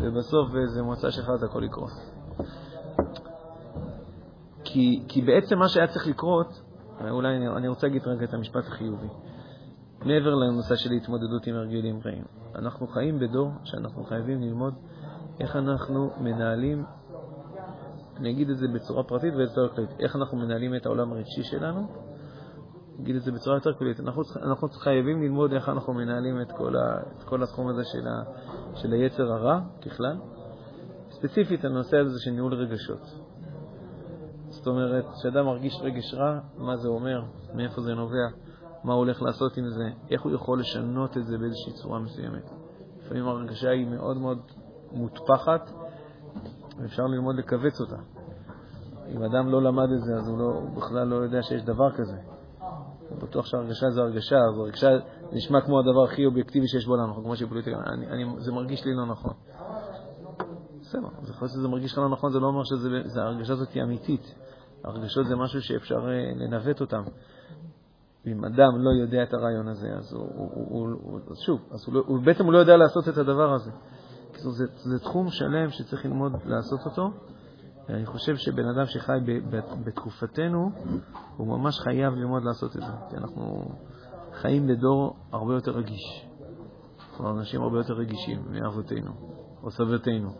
ובסוף 0.00 0.50
באיזה 0.52 0.80
שלך 1.10 1.30
זה 1.34 1.46
הכל 1.46 1.64
יקרוס. 1.64 2.12
כי, 4.64 5.04
כי 5.08 5.22
בעצם 5.22 5.58
מה 5.58 5.68
שהיה 5.68 5.86
צריך 5.86 6.06
לקרות 6.06 6.62
אולי 7.10 7.36
אני, 7.36 7.68
רוצה 7.68 7.86
להגיד 7.86 8.02
רגע 8.06 8.24
את 8.24 8.34
המשפט 8.34 8.66
החיובי. 8.66 9.08
מעבר 10.04 10.34
לנושא 10.34 10.76
של 10.76 10.90
התמודדות 10.92 11.46
עם 11.46 11.54
הרגלים 11.54 12.00
רעים, 12.04 12.24
אנחנו 12.54 12.86
חיים 12.86 13.18
בדור 13.18 13.50
שאנחנו 13.64 14.04
חייבים 14.04 14.42
ללמוד 14.42 14.74
איך 15.40 15.56
אנחנו 15.56 16.10
מנהלים, 16.20 16.84
אני 18.16 18.30
אגיד 18.30 18.50
את 18.50 18.56
זה 18.56 18.66
בצורה 18.74 19.04
פרטית 19.04 19.34
ובצורה 19.34 19.68
כללית, 19.68 19.90
איך 20.00 20.16
אנחנו 20.16 20.38
מנהלים 20.38 20.74
את 20.74 20.86
העולם 20.86 21.12
הרגשי 21.12 21.42
שלנו, 21.42 21.88
אגיד 23.00 23.16
את 23.16 23.22
זה 23.22 23.32
בצורה 23.32 23.56
יותר 23.56 23.74
כללית, 23.74 24.00
אנחנו, 24.00 24.22
אנחנו 24.42 24.68
חייבים 24.68 25.22
ללמוד 25.22 25.52
איך 25.52 25.68
אנחנו 25.68 25.92
מנהלים 25.94 26.40
את 26.40 26.52
כל, 26.52 26.76
ה, 26.76 27.00
את 27.18 27.22
כל 27.22 27.42
התחום 27.42 27.68
הזה 27.68 27.82
של, 27.84 28.08
ה, 28.08 28.22
של 28.74 28.92
היצר 28.92 29.32
הרע 29.32 29.60
ככלל, 29.86 30.16
ספציפית 31.10 31.64
הנושא 31.64 31.96
הזה 31.96 32.20
של 32.20 32.30
ניהול 32.30 32.54
רגשות. 32.54 33.00
זאת 34.48 34.66
אומרת, 34.66 35.04
כשאדם 35.18 35.46
מרגיש 35.46 35.80
רגש 35.82 36.14
רע, 36.14 36.38
מה 36.56 36.76
זה 36.76 36.88
אומר, 36.88 37.22
מאיפה 37.54 37.80
זה 37.80 37.94
נובע, 37.94 38.28
מה 38.84 38.92
הוא 38.92 38.98
הולך 38.98 39.22
לעשות 39.22 39.56
עם 39.56 39.70
זה, 39.70 39.90
איך 40.10 40.22
הוא 40.22 40.32
יכול 40.32 40.60
לשנות 40.60 41.16
את 41.16 41.26
זה 41.26 41.38
באיזושהי 41.38 41.72
צורה 41.72 41.98
מסוימת. 41.98 42.50
לפעמים 42.98 43.28
ההרגשה 43.28 43.70
היא 43.70 43.86
מאוד 43.86 44.16
מאוד 44.16 44.38
מוטפחת, 44.92 45.70
ואפשר 46.78 47.02
ללמוד 47.02 47.36
לכווץ 47.36 47.80
אותה. 47.80 47.96
אם 49.08 49.22
אדם 49.22 49.48
לא 49.48 49.62
למד 49.62 49.88
את 49.92 50.00
זה, 50.00 50.16
אז 50.16 50.28
הוא, 50.28 50.38
לא, 50.38 50.44
הוא 50.44 50.76
בכלל 50.76 51.06
לא 51.06 51.16
יודע 51.16 51.42
שיש 51.42 51.62
דבר 51.62 51.92
כזה. 51.92 52.16
אני 53.10 53.20
בטוח 53.20 53.46
שהרגשה 53.46 53.90
זו 53.90 54.02
הרגשה, 54.02 54.36
אז 54.36 54.58
הרגשה 54.58 54.88
נשמע 55.32 55.60
כמו 55.60 55.78
הדבר 55.80 56.04
הכי 56.04 56.26
אובייקטיבי 56.26 56.68
שיש 56.68 56.86
בעולם, 56.86 57.14
כמו 57.14 57.36
שפוליטיקה, 57.36 57.76
זה 58.38 58.52
מרגיש 58.52 58.84
לי 58.84 58.94
לא 58.94 59.06
נכון. 59.06 59.32
בסדר, 60.80 61.08
אז 61.22 61.30
יכול 61.30 61.46
להיות 61.46 61.52
שזה 61.52 61.68
מרגיש 61.68 61.92
לך 61.92 61.98
לא 61.98 62.08
נכון, 62.08 62.32
זה 62.32 62.38
לא 62.38 62.46
אומר 62.46 62.62
שההרגשה 63.14 63.52
הזאת 63.52 63.68
היא 63.72 63.82
אמיתית. 63.82 64.34
הרגשות 64.84 65.26
זה 65.26 65.36
משהו 65.36 65.62
שאפשר 65.62 66.08
אה, 66.08 66.32
לנווט 66.36 66.80
אותם. 66.80 67.02
אם 68.26 68.44
אדם 68.44 68.78
לא 68.78 68.90
יודע 68.90 69.22
את 69.22 69.34
הרעיון 69.34 69.68
הזה, 69.68 69.88
אז 69.96 70.12
הוא, 70.12 70.22
הוא, 70.22 70.50
הוא, 70.68 70.88
הוא 71.02 71.36
שוב, 71.46 71.60
אז 71.70 71.84
הוא, 71.86 71.94
לא, 71.94 72.02
הוא 72.06 72.20
בעצם 72.22 72.44
הוא 72.44 72.52
לא 72.52 72.58
יודע 72.58 72.76
לעשות 72.76 73.08
את 73.08 73.18
הדבר 73.18 73.52
הזה. 73.54 73.70
זה, 74.36 74.50
זה, 74.50 74.64
זה 74.76 74.98
תחום 74.98 75.30
שלם 75.30 75.70
שצריך 75.70 76.04
ללמוד 76.04 76.32
לעשות 76.44 76.80
אותו. 76.84 77.10
אני 77.88 78.06
חושב 78.06 78.36
שבן 78.36 78.68
אדם 78.68 78.86
שחי 78.86 79.18
בתקופתנו, 79.84 80.70
הוא 81.36 81.46
ממש 81.46 81.80
חייב 81.80 82.14
ללמוד 82.14 82.42
לעשות 82.44 82.76
את 82.76 82.80
זה. 82.80 82.92
כי 83.10 83.16
אנחנו 83.16 83.70
חיים 84.32 84.66
בדור 84.66 85.16
הרבה 85.32 85.54
יותר 85.54 85.70
רגיש. 85.70 86.26
כלומר, 87.16 87.38
אנשים 87.38 87.62
הרבה 87.62 87.78
יותר 87.78 87.94
רגישים 87.94 88.42
מאבותינו 88.50 89.10
או 89.62 89.70
סבתינו. 89.70 90.30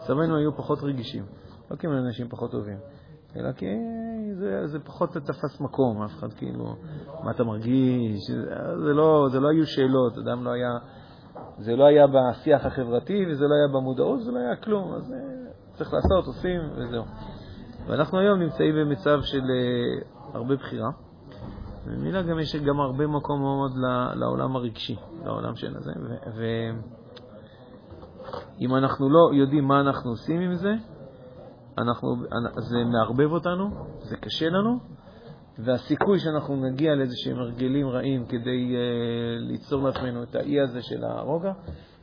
סבינו 0.00 0.36
היו 0.36 0.56
פחות 0.56 0.78
רגישים, 0.82 1.24
לא 1.70 1.76
כי 1.76 1.86
הם 1.86 1.92
אנשים 1.92 2.28
פחות 2.28 2.50
טובים, 2.50 2.78
אלא 3.36 3.52
כי 3.52 3.66
זה, 4.38 4.66
זה 4.66 4.80
פחות 4.80 5.10
תפס 5.10 5.60
מקום, 5.60 6.02
אף 6.02 6.10
אחד 6.18 6.32
כאילו, 6.32 6.76
מה 7.24 7.30
אתה 7.30 7.44
מרגיש, 7.44 8.30
זה 8.84 8.92
לא, 8.92 9.28
זה 9.32 9.40
לא 9.40 9.48
היו 9.48 9.66
שאלות, 9.66 10.18
אדם 10.18 10.44
לא 10.44 10.50
היה, 10.50 10.70
זה 11.58 11.76
לא 11.76 11.84
היה 11.84 12.06
בשיח 12.06 12.66
החברתי 12.66 13.26
וזה 13.30 13.44
לא 13.44 13.54
היה 13.54 13.68
במודעות, 13.68 14.22
זה 14.22 14.32
לא 14.32 14.38
היה 14.38 14.56
כלום, 14.56 14.94
אז 14.94 15.12
אה, 15.12 15.18
צריך 15.72 15.92
לעשות, 15.92 16.26
עושים 16.26 16.60
וזהו. 16.76 17.04
ואנחנו 17.86 18.18
היום 18.18 18.38
נמצאים 18.38 18.74
במצב 18.74 19.20
של 19.22 19.42
uh, 19.42 20.04
הרבה 20.34 20.56
בחירה. 20.56 20.90
וממילא 21.86 22.22
גם 22.22 22.38
יש 22.38 22.56
גם 22.56 22.80
הרבה 22.80 23.06
מקום 23.06 23.40
מאוד 23.40 23.72
לעולם 24.14 24.56
הרגשי, 24.56 24.96
לעולם 25.24 25.56
של 25.56 25.76
הזה. 25.76 25.92
ואם 28.58 28.76
אנחנו 28.76 29.08
לא 29.08 29.30
יודעים 29.32 29.64
מה 29.64 29.80
אנחנו 29.80 30.10
עושים 30.10 30.40
עם 30.40 30.54
זה, 30.54 30.74
אנחנו, 31.78 32.16
זה 32.58 32.76
מערבב 32.84 33.32
אותנו, 33.32 33.70
זה 34.02 34.16
קשה 34.16 34.48
לנו, 34.48 34.78
והסיכוי 35.58 36.18
שאנחנו 36.18 36.56
נגיע 36.56 36.94
לאיזה 36.94 37.14
שהם 37.16 37.38
הרגלים 37.38 37.88
רעים 37.88 38.26
כדי 38.26 38.74
uh, 38.74 39.40
ליצור 39.40 39.82
לעצמנו 39.82 40.22
את 40.22 40.34
האי 40.34 40.60
הזה 40.60 40.82
של 40.82 41.04
הרוגע, 41.04 41.52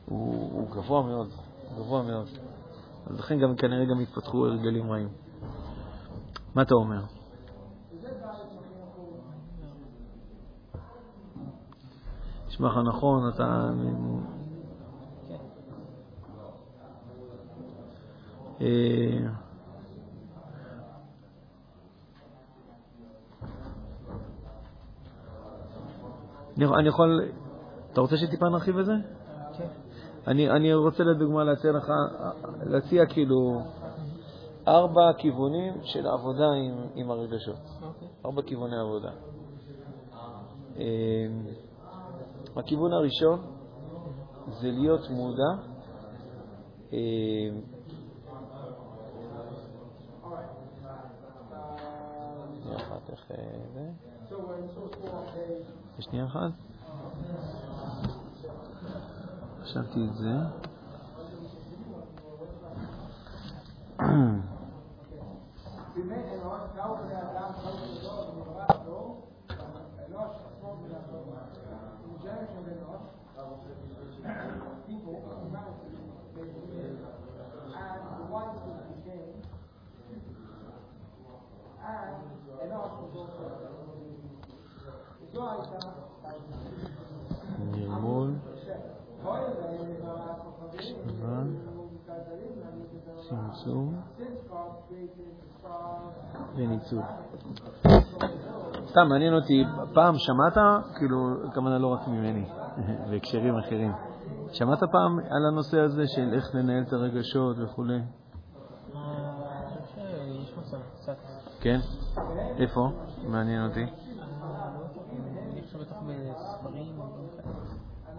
הוא, 0.06 0.52
הוא 0.52 0.70
גבוה 0.70 1.02
מאוד, 1.02 1.28
גבוה 1.76 2.02
מאוד. 2.02 2.28
אז 3.06 3.18
לכן 3.18 3.38
גם 3.38 3.56
כנראה 3.56 3.84
גם 3.84 4.00
יתפתחו 4.00 4.46
הרגלים 4.46 4.92
רעים. 4.92 5.08
מה 6.54 6.62
אתה 6.62 6.74
אומר? 6.74 7.02
נשמע 12.46 12.68
לך 12.68 12.76
נכון, 12.86 13.28
אתה... 13.34 13.70
אה, 18.60 19.41
אני 26.58 26.88
יכול... 26.88 27.30
אתה 27.92 28.00
רוצה 28.00 28.16
שטיפה 28.16 28.48
נרחיב 28.48 28.78
את 28.78 28.86
זה? 28.86 28.92
כן. 29.58 29.66
אני, 30.26 30.50
אני 30.50 30.74
רוצה 30.74 31.04
לדוגמה 31.04 31.44
להציע 31.44 31.72
לך, 31.72 31.92
להציע 32.66 33.06
כאילו 33.06 33.62
ארבע 34.68 35.12
כיוונים 35.18 35.74
של 35.82 36.06
עבודה 36.06 36.46
עם, 36.46 36.86
עם 36.94 37.10
הרגשות. 37.10 37.56
אוקיי. 37.82 38.08
ארבע 38.24 38.42
כיווני 38.42 38.76
עבודה. 38.78 39.10
אמ, 40.76 40.82
הכיוון 42.56 42.92
הראשון 42.92 43.40
זה 44.60 44.70
להיות 44.70 45.10
מודע 45.10 45.72
אמ, 46.92 46.98
שנייה 52.62 52.76
אחת, 52.76 53.10
איך 53.10 53.32
זה? 53.74 53.90
שנייה 56.02 56.26
אחת. 56.26 56.50
חשבתי 59.62 60.00
את 60.10 60.16
זה. 60.16 60.32
נרמול. 85.32 85.91
וניצול. 96.56 97.02
סתם, 98.86 99.08
מעניין 99.08 99.34
אותי, 99.34 99.64
פעם 99.94 100.14
שמעת, 100.18 100.56
כאילו, 100.98 101.16
כמובן 101.54 101.82
לא 101.82 101.86
רק 101.86 102.08
ממני, 102.08 102.44
בהקשרים 103.10 103.58
אחרים, 103.58 103.92
שמעת 104.52 104.78
פעם 104.78 105.18
על 105.18 105.46
הנושא 105.52 105.80
הזה 105.80 106.02
של 106.06 106.34
איך 106.34 106.54
לנהל 106.54 106.82
את 106.82 106.92
הרגשות 106.92 107.56
וכולי? 107.58 107.98
כן? 111.60 111.78
איפה? 112.58 112.88
מעניין 113.28 113.64
אותי. 113.64 113.84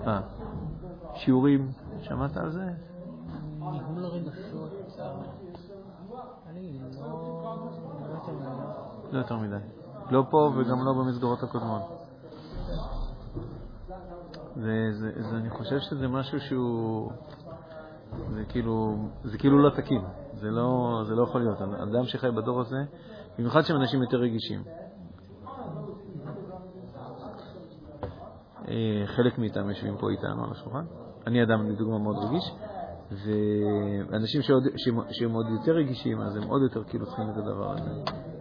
אה, 0.07 0.21
שיעורים, 1.15 1.71
שמעת 2.01 2.38
על 2.38 2.51
זה? 2.51 2.65
ניהול 3.59 4.05
רגשות, 4.05 4.71
לא 9.12 9.17
יותר 9.17 9.38
מדי. 9.38 9.56
לא 10.12 10.23
פה 10.30 10.52
וגם 10.58 10.86
לא 10.86 10.93
במסגרות 10.93 11.43
הקודמות. 11.43 11.82
ואני 14.56 15.49
חושב 15.49 15.80
שזה 15.80 16.08
משהו 16.08 16.39
שהוא... 16.39 17.12
זה 18.30 18.43
כאילו, 18.49 18.95
זה 19.23 19.38
כאילו 19.38 19.58
לא 19.63 19.69
תקין, 19.69 20.02
זה 20.34 20.52
לא, 20.52 21.02
זה 21.08 21.15
לא 21.15 21.23
יכול 21.23 21.41
להיות. 21.41 21.62
אדם 21.62 22.06
שחי 22.06 22.32
בדור 22.32 22.62
הזה, 22.62 22.84
במיוחד 23.38 23.62
שהם 23.62 23.78
אנשים 23.78 24.02
יותר 24.02 24.17
רגישים. 24.17 24.63
אה, 28.67 29.04
חלק 29.06 29.38
מאיתם 29.38 29.69
יושבים 29.69 29.97
פה 29.97 30.10
איתנו 30.10 30.43
על 30.43 30.52
השולחן. 30.52 30.86
אני 31.28 31.43
אדם, 31.43 31.69
לדוגמה, 31.69 31.97
מאוד 31.97 32.17
רגיש, 32.17 32.52
ואנשים 33.11 34.41
שעוד, 34.41 34.63
שהם 35.11 35.33
עוד 35.33 35.45
יותר 35.49 35.71
רגישים, 35.71 36.21
אז 36.21 36.35
הם 36.35 36.43
עוד 36.43 36.61
יותר 36.61 36.83
כאילו 36.83 37.05
צריכים 37.05 37.29
את 37.29 37.37
הדבר 37.37 37.71
הזה, 37.71 37.89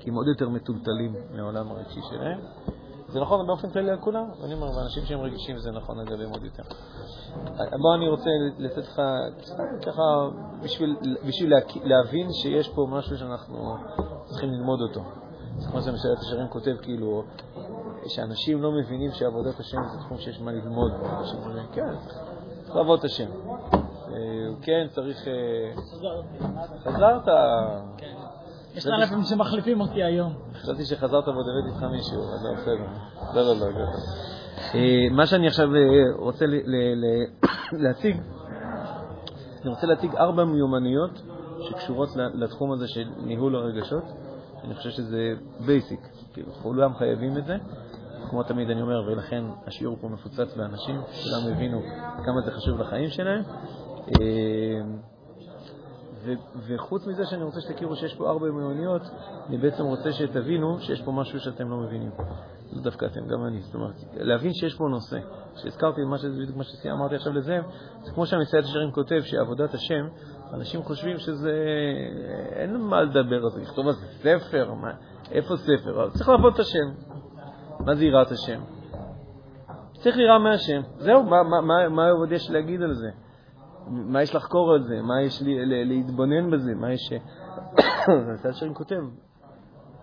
כי 0.01 0.11
הם 0.11 0.17
עוד 0.17 0.27
יותר 0.27 0.49
מטולטלים 0.49 1.15
מהעולם 1.35 1.71
הרגשי 1.71 2.01
שלהם. 2.11 2.39
זה 3.09 3.21
נכון 3.21 3.47
באופן 3.47 3.71
כללי 3.71 3.91
על 3.91 3.99
כולם, 4.01 4.25
אני 4.45 4.55
אומר, 4.55 4.77
ואנשים 4.77 5.05
שהם 5.05 5.21
רגישים 5.21 5.59
זה 5.59 5.71
נכון 5.71 5.99
לגביהם 5.99 6.31
עוד 6.31 6.45
יותר. 6.45 6.63
בוא 7.57 7.95
אני 7.95 8.09
רוצה 8.09 8.31
לתת 8.59 8.79
לך 8.79 9.03
ככה, 9.87 10.03
בשביל, 10.63 10.97
בשביל 11.27 11.53
להבין 11.85 12.33
שיש 12.33 12.69
פה 12.69 12.87
משהו 12.91 13.19
שאנחנו 13.19 13.77
צריכים 14.25 14.51
ללמוד 14.51 14.81
אותו. 14.81 15.01
זה 15.59 15.69
כמו 15.71 15.81
שמסייעת 15.83 16.19
ישרים 16.19 16.49
כותב, 16.49 16.77
כאילו, 16.83 17.23
שאנשים 18.07 18.63
לא 18.63 18.73
מבינים 18.73 19.11
שעבודת 19.13 19.61
השם 19.61 19.79
זה 19.93 19.99
תחום 19.99 20.19
שיש 20.19 20.41
מה 20.41 20.53
ללמוד. 20.53 20.93
אנשים 21.19 21.39
כן, 21.73 21.95
צריך 22.65 22.77
לעבוד 22.77 22.99
את 22.99 23.05
השם. 23.05 23.31
אה, 24.15 24.55
כן, 24.63 24.87
צריך... 24.91 25.29
אה, 25.29 25.83
חזרת. 26.85 27.25
כן. 27.97 28.15
יש 28.75 28.87
לאלפים 28.87 29.23
שמחליפים 29.23 29.81
אותי 29.81 30.03
היום. 30.03 30.33
חשבתי 30.55 30.85
שחזרת 30.85 31.29
ועוד 31.29 31.47
הבאתי 31.49 31.75
איתך 31.75 31.83
מישהו, 31.83 32.23
אז 32.35 32.45
לא, 32.45 32.55
בסדר. 32.55 32.87
לא, 33.35 33.43
לא, 33.43 33.81
לא. 33.81 33.87
אה, 34.75 35.09
מה 35.11 35.27
שאני 35.27 35.47
עכשיו 35.47 35.69
רוצה 36.19 36.45
להציג, 37.85 38.17
אני 39.63 39.71
רוצה 39.71 39.87
להציג 39.87 40.17
ארבע 40.17 40.45
מיומנויות 40.45 41.23
שקשורות 41.61 42.09
לתחום 42.35 42.73
הזה 42.73 42.89
של 42.89 43.09
ניהול 43.17 43.57
הרגשות. 43.57 44.05
אני 44.65 44.75
חושב 44.75 44.91
שזה 44.91 45.35
בייסיק, 45.67 46.01
כאילו 46.33 46.53
כולם 46.53 46.95
חייבים 46.95 47.39
את 47.39 47.47
זה. 47.47 47.57
כמו 48.31 48.43
תמיד 48.43 48.71
אני 48.71 48.83
אומר, 48.83 49.03
ולכן 49.07 49.45
השיעור 49.67 49.97
פה 50.01 50.09
מפוצץ 50.09 50.57
באנשים, 50.57 51.01
כולם 51.03 51.53
הבינו 51.53 51.83
כמה 52.25 52.41
זה 52.45 52.51
חשוב 52.51 52.81
לחיים 52.81 53.11
שלהם. 53.11 53.43
אה, 54.09 54.81
וחוץ 56.67 57.07
מזה 57.07 57.27
שאני 57.27 57.43
רוצה 57.43 57.61
שתכירו 57.61 57.97
שיש 57.97 58.15
פה 58.15 58.31
ארבע 58.31 58.51
מיומנויות, 58.51 59.03
אני 59.49 59.59
בעצם 59.59 59.85
רוצה 59.85 60.13
שתבינו 60.13 60.81
שיש 60.81 61.03
פה 61.03 61.13
משהו 61.13 61.41
שאתם 61.41 61.71
לא 61.71 61.77
מבינים. 61.77 62.11
לא 62.73 62.83
דווקא 62.83 63.07
אתם, 63.07 63.21
גם 63.21 63.45
אני. 63.47 63.61
זאת 63.61 63.75
אומרת, 63.75 63.95
להבין 64.13 64.53
שיש 64.53 64.75
פה 64.75 64.85
נושא. 64.91 65.19
כשהזכרתי 65.55 66.01
מה 66.05 66.19
שזה 66.19 66.43
בדיוק 66.43 66.57
מה 66.57 66.65
שאמרתי 66.65 67.15
עכשיו 67.15 67.33
לזה, 67.33 67.59
זה 68.03 68.13
כמו 68.13 68.27
שהמסייעת 68.27 68.65
ישרים 68.65 68.93
כותב, 68.93 69.21
שעבודת 69.21 69.75
השם, 69.75 70.07
אנשים 70.53 70.83
חושבים 70.83 71.19
שזה... 71.19 71.53
אין 72.53 72.77
מה 72.77 73.03
לדבר 73.03 73.45
על 73.45 73.51
זה, 73.51 73.61
לכתוב 73.61 73.87
על 73.87 73.93
זה 73.93 74.07
ספר, 74.07 74.75
מה... 74.75 74.91
איפה 75.31 75.57
ספר? 75.57 76.11
צריך 76.11 76.29
לעבוד 76.29 76.55
את 76.55 76.61
השם. 76.61 77.13
מה 77.81 77.95
זה 77.95 78.05
יראת 78.05 78.31
השם? 78.31 78.61
צריך 79.93 80.17
ליראה 80.17 80.39
מהשם. 80.39 80.81
זהו, 80.99 81.23
מה, 81.23 81.43
מה, 81.43 81.61
מה, 81.61 81.89
מה 81.89 82.11
עוד 82.11 82.33
יש 82.33 82.51
להגיד 82.51 82.83
על 82.83 82.95
זה? 82.95 83.11
מה 83.87 84.23
יש 84.23 84.35
לחקור 84.35 84.73
על 84.73 84.83
זה? 84.83 85.03
מה 85.03 85.23
יש 85.23 85.43
לי, 85.43 85.85
להתבונן 85.85 86.51
בזה? 86.51 86.75
מה 86.75 86.93
יש... 86.93 87.13
זה 88.43 88.53
שאני 88.53 88.75
כותב. 88.75 89.01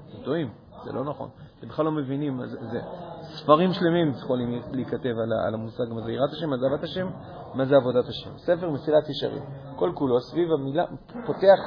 אתם 0.10 0.24
טועים, 0.24 0.50
זה 0.84 0.92
לא 0.92 1.04
נכון. 1.04 1.30
אתם 1.60 1.68
בכלל 1.68 1.86
לא 1.86 1.92
מבינים. 1.92 2.46
זה, 2.46 2.58
זה, 2.72 2.80
ספרים 3.22 3.74
שלמים 3.74 4.10
יכולים 4.10 4.62
להיכתב 4.72 5.16
על, 5.24 5.34
על 5.48 5.54
המושג 5.54 5.84
מה 5.90 6.02
זה 6.02 6.12
יראת 6.12 6.32
השם, 6.32 6.50
מה 6.50 6.58
זה 6.58 6.66
אהבת 6.66 6.84
השם, 6.84 7.08
מה 7.54 7.66
זה 7.66 7.76
עבודת 7.76 8.06
השם. 8.08 8.38
ספר 8.38 8.70
מסילת 8.70 9.10
ישרים. 9.10 9.44
כל 9.76 9.92
כולו 9.96 10.20
סביב 10.20 10.52
המילה, 10.52 10.86
פותח 11.26 11.60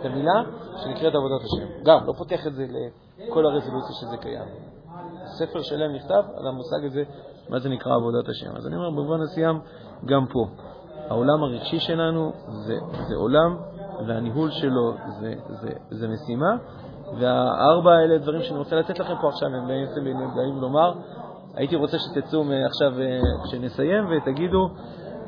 את 0.00 0.04
המילה 0.04 0.42
שנקראת 0.76 1.14
עבודת 1.14 1.40
השם. 1.44 1.82
גם, 1.84 2.06
לא 2.06 2.12
פותח 2.12 2.46
את 2.46 2.54
זה 2.54 2.66
לכל 3.18 3.46
הרזולוציה 3.46 3.94
שזה 4.00 4.16
קיים. 4.16 4.48
ספר 5.38 5.62
שלם 5.62 5.94
נכתב 5.94 6.22
על 6.36 6.46
המושג 6.46 6.84
הזה, 6.84 7.02
מה 7.48 7.58
זה 7.58 7.68
נקרא 7.68 7.94
עבודת 7.94 8.28
השם. 8.28 8.56
אז 8.56 8.66
אני 8.66 8.76
אומר, 8.76 8.90
במובן 8.90 9.20
מסוים, 9.20 9.60
גם 10.04 10.26
פה. 10.26 10.46
העולם 11.10 11.42
הרגשי 11.42 11.80
שלנו 11.80 12.32
זה, 12.48 12.74
זה 13.08 13.14
עולם, 13.16 13.56
והניהול 14.06 14.50
שלו 14.50 14.94
זה, 15.20 15.34
זה, 15.48 15.70
זה 15.90 16.08
משימה, 16.08 16.56
והארבע 17.18 17.92
האלה 17.92 18.18
דברים 18.18 18.42
שאני 18.42 18.58
רוצה 18.58 18.76
לתת 18.76 18.98
לכם 18.98 19.14
פה 19.20 19.28
עכשיו, 19.28 19.48
הם 19.48 19.68
בעצם 19.68 20.04
באים 20.34 20.60
לומר, 20.60 20.92
הייתי 21.54 21.76
רוצה 21.76 21.96
שתצאו 21.98 22.44
עכשיו, 22.66 23.00
אה, 23.00 23.20
כשנסיים, 23.44 24.04
ותגידו, 24.10 24.68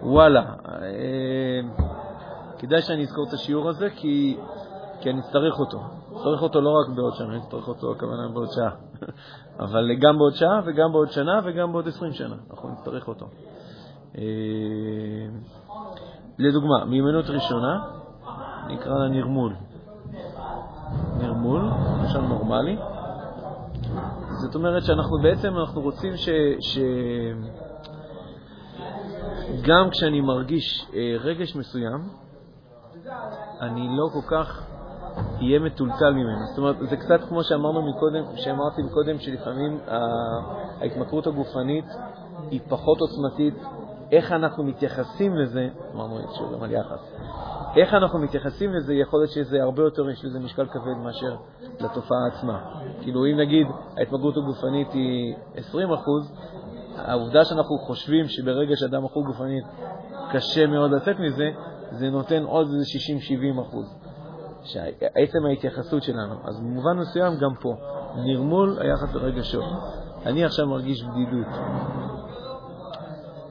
וואלה, 0.03 0.45
אה, 0.69 1.61
כדאי 2.59 2.83
שאני 2.83 3.03
אזכור 3.03 3.25
את 3.29 3.33
השיעור 3.33 3.69
הזה, 3.69 3.91
כי, 3.91 4.37
כי 5.01 5.11
אני 5.11 5.21
אצטרך 5.21 5.59
אותו. 5.61 5.79
אצטרך 6.17 6.43
אותו 6.43 6.61
לא 6.61 6.71
רק 6.71 6.97
בעוד 6.97 7.15
שנה, 7.15 7.29
אני 7.29 7.39
אצטרך 7.39 7.69
אותו, 7.69 7.93
הכוונה, 7.93 8.29
בעוד 8.29 8.49
שעה. 8.51 8.71
אבל 9.65 9.91
גם 10.01 10.19
בעוד 10.19 10.35
שעה 10.35 10.61
וגם 10.65 10.93
בעוד 10.93 11.11
שנה 11.11 11.41
וגם 11.45 11.73
בעוד 11.73 11.89
עשרים 11.89 12.13
שנה, 12.13 12.35
אנחנו 12.51 12.69
נצטרך 12.69 13.09
אותו. 13.09 13.27
לדוגמה, 16.39 16.85
מיומנות 16.85 17.25
ראשונה 17.31 17.85
נקרא 18.69 18.99
לה 18.99 19.09
נרמול. 19.09 19.55
נרמול, 21.19 21.71
למשל 21.99 22.21
נורמלי. 22.21 22.77
זאת 24.43 24.55
אומרת 24.55 24.85
שאנחנו 24.85 25.19
בעצם, 25.23 25.59
אנחנו 25.59 25.81
רוצים 25.81 26.17
ש... 26.17 26.29
ש... 26.61 26.79
גם 29.63 29.91
כשאני 29.91 30.21
מרגיש 30.21 30.87
אה, 30.95 31.17
רגש 31.21 31.57
מסוים, 31.57 32.09
אני 33.61 33.89
לא 33.97 34.09
כל 34.13 34.37
כך 34.37 34.67
יהיה 35.41 35.61
מטולטל 35.61 36.11
ממנו. 36.11 36.47
זאת 36.49 36.59
אומרת, 36.59 36.77
זה 36.91 36.97
קצת 36.97 37.21
כמו 37.29 37.43
שאמרנו 37.43 37.83
מקודם, 37.83 38.25
שאמרתי 38.37 38.83
מקודם, 38.83 39.19
שלפעמים 39.19 39.79
ההתמכרות 40.81 41.27
הגופנית 41.27 41.85
היא 42.51 42.61
פחות 42.69 42.99
עוצמתית. 43.01 43.55
איך 44.13 44.33
אנחנו 44.33 44.65
מתייחסים 44.65 45.37
לזה, 45.37 45.69
אמרנו 45.95 46.19
שוב 46.39 46.55
גם 46.55 46.63
על 46.63 46.71
יחס, 46.71 47.15
איך 47.77 47.95
אנחנו 47.95 48.19
מתייחסים 48.19 48.73
לזה, 48.73 48.95
יכול 48.95 49.21
להיות 49.21 49.31
שזה 49.31 49.63
הרבה 49.63 49.83
יותר, 49.83 50.11
יש 50.11 50.25
לזה 50.25 50.41
משקל 50.41 50.67
כבד 50.67 50.97
מאשר 51.05 51.37
לתופעה 51.81 52.19
עצמה. 52.33 52.65
כאילו, 53.01 53.27
אם 53.27 53.41
נגיד 53.41 53.67
ההתמכרות 53.97 54.37
הגופנית 54.37 54.93
היא 54.93 55.35
20 55.55 55.89
העובדה 56.97 57.45
שאנחנו 57.45 57.79
חושבים 57.79 58.29
שברגע 58.29 58.77
שאדם 58.77 59.05
מכור 59.05 59.27
גופנית 59.27 59.65
קשה 60.33 60.67
מאוד 60.67 60.91
לצאת 60.91 61.17
מזה, 61.19 61.51
זה 61.91 62.11
נותן 62.11 62.43
עוד 62.43 62.67
איזה 62.67 62.85
60-70 63.59 63.63
אחוז. 63.63 64.03
שעצם 64.65 65.47
ההתייחסות 65.47 66.03
שלנו. 66.03 66.35
אז 66.45 66.61
במובן 66.61 66.99
מסוים 66.99 67.33
גם 67.41 67.55
פה, 67.61 67.75
נרמול 68.17 68.79
היחס 68.81 69.15
לרגשות. 69.15 69.65
אני 70.27 70.45
עכשיו 70.45 70.67
מרגיש 70.67 71.05
בדידות, 71.05 71.47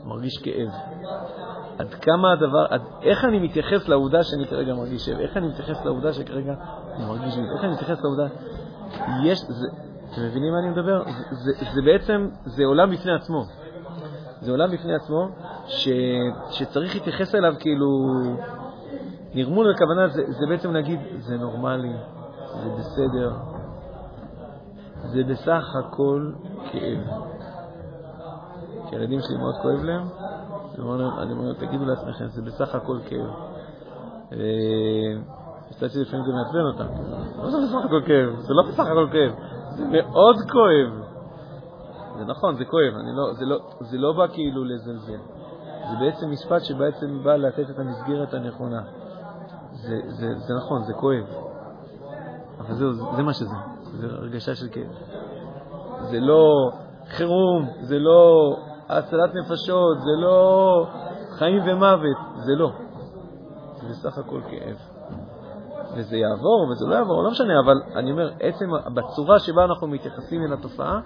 מרגיש 0.06 0.38
כאב. 0.38 0.70
עד 1.80 1.94
כמה 1.94 2.34
הדבר, 2.34 2.66
עד, 2.70 2.82
איך 3.02 3.26
אני 3.26 3.40
מתייחס 3.40 3.88
לעובדה 3.88 4.24
שאני 4.24 4.48
כרגע 4.48 4.74
מרגיש 4.74 5.10
כאב? 5.10 5.20
איך 5.20 5.38
אני 5.38 5.48
מתייחס 5.48 5.86
לעובדה 5.86 6.14
שכרגע 6.14 6.54
אני 6.96 7.06
מרגיש 7.06 7.34
בדידות? 7.34 7.56
איך 7.56 7.64
אני 7.64 7.74
מתייחס 7.74 8.02
לעובדה? 8.04 8.28
יש, 9.24 9.40
זה, 9.40 9.68
אתם 10.12 10.22
מבינים 10.22 10.54
מה 10.54 10.60
אני 10.60 10.70
מדבר? 10.70 11.04
זה, 11.04 11.12
זה, 11.32 11.66
זה 11.74 11.82
בעצם, 11.86 12.30
זה 12.46 12.66
עולם 12.66 12.92
בפני 12.92 13.14
עצמו. 13.16 13.44
זה 14.42 14.52
עולם 14.52 14.72
בפני 14.72 14.96
עצמו 14.96 15.28
ש, 15.66 15.90
שצריך 16.52 16.96
להתייחס 16.96 17.36
אליו 17.36 17.54
כאילו 17.60 17.88
נרמול 19.34 19.72
הכוונה 19.72 20.08
זה, 20.08 20.24
זה 20.28 20.46
בעצם 20.50 20.72
להגיד, 20.74 21.00
זה 21.20 21.38
נורמלי, 21.38 21.94
זה 22.64 22.70
בסדר, 22.70 23.34
זה 25.04 25.24
בסך 25.24 25.76
הכל 25.80 26.32
כאב. 26.72 27.31
כשהילדים 28.92 29.20
שלי 29.22 29.38
מאוד 29.38 29.56
כואב 29.62 29.84
להם, 29.84 30.08
אני 30.74 30.84
אומר 30.84 31.46
להם, 31.46 31.54
תגידו 31.54 31.86
לעצמכם, 31.86 32.28
זה 32.28 32.42
בסך 32.42 32.76
הכל 32.76 33.00
כאב. 33.06 33.28
יצאתי 35.72 36.00
לפעמים 36.00 36.26
גם 36.26 36.34
מעצבן 36.34 36.66
אותם, 36.74 36.94
לא 37.38 37.52
זה 37.52 37.58
בסך 37.58 37.86
הכל 37.86 38.02
כאב, 38.06 38.40
זה 38.40 38.54
לא 38.54 38.64
בסך 38.68 38.84
הכל 38.86 39.08
כאב, 39.12 39.32
זה 39.76 39.86
מאוד 39.86 40.36
כואב. 40.52 41.12
זה 42.18 42.26
נכון, 42.26 42.56
זה 42.56 42.66
כואב, 42.66 42.94
לא, 43.16 43.34
זה, 43.34 43.46
לא, 43.46 43.58
זה 43.80 43.98
לא 43.98 44.14
בא 44.14 44.28
כאילו 44.28 44.64
לזלזל. 44.64 45.20
זה 45.90 45.96
בעצם 46.00 46.32
משפט 46.32 46.62
שבעצם 46.62 47.24
בא 47.24 47.36
לתת 47.36 47.70
את 47.70 47.80
המסגרת 47.80 48.34
הנכונה. 48.34 48.82
זה, 49.72 50.00
זה, 50.08 50.28
זה 50.36 50.54
נכון, 50.54 50.84
זה 50.84 50.94
כואב. 50.94 51.26
אבל 52.60 52.74
זהו, 52.74 52.94
זה, 52.94 53.04
זה 53.16 53.24
מה 53.24 53.34
שזה. 53.34 53.56
זה 53.84 54.08
הרגשה 54.08 54.56
של 54.56 54.68
כאב. 54.72 54.92
זה 56.02 56.20
לא 56.20 56.72
חירום, 57.08 57.68
זה 57.82 58.00
לא 58.00 58.56
הצלת 58.92 59.36
נפשות, 59.36 59.98
זה 60.00 60.22
לא 60.22 60.88
חיים 61.38 61.62
ומוות, 61.66 62.18
זה 62.36 62.52
לא. 62.58 62.72
זה 63.88 63.94
סך 63.94 64.18
הכל 64.18 64.42
כאב. 64.50 64.78
וזה 65.96 66.18
יעבור 66.18 66.68
וזה 66.72 66.86
לא 66.86 66.96
יעבור, 66.96 67.24
לא 67.24 67.32
משנה, 67.32 67.54
אבל 67.66 67.82
אני 67.96 68.12
אומר, 68.12 68.32
עצם, 68.40 68.70
בצורה 68.94 69.40
שבה 69.40 69.64
אנחנו 69.64 69.88
מתייחסים 69.88 70.44
אל 70.44 70.54
התופעה, 70.54 71.00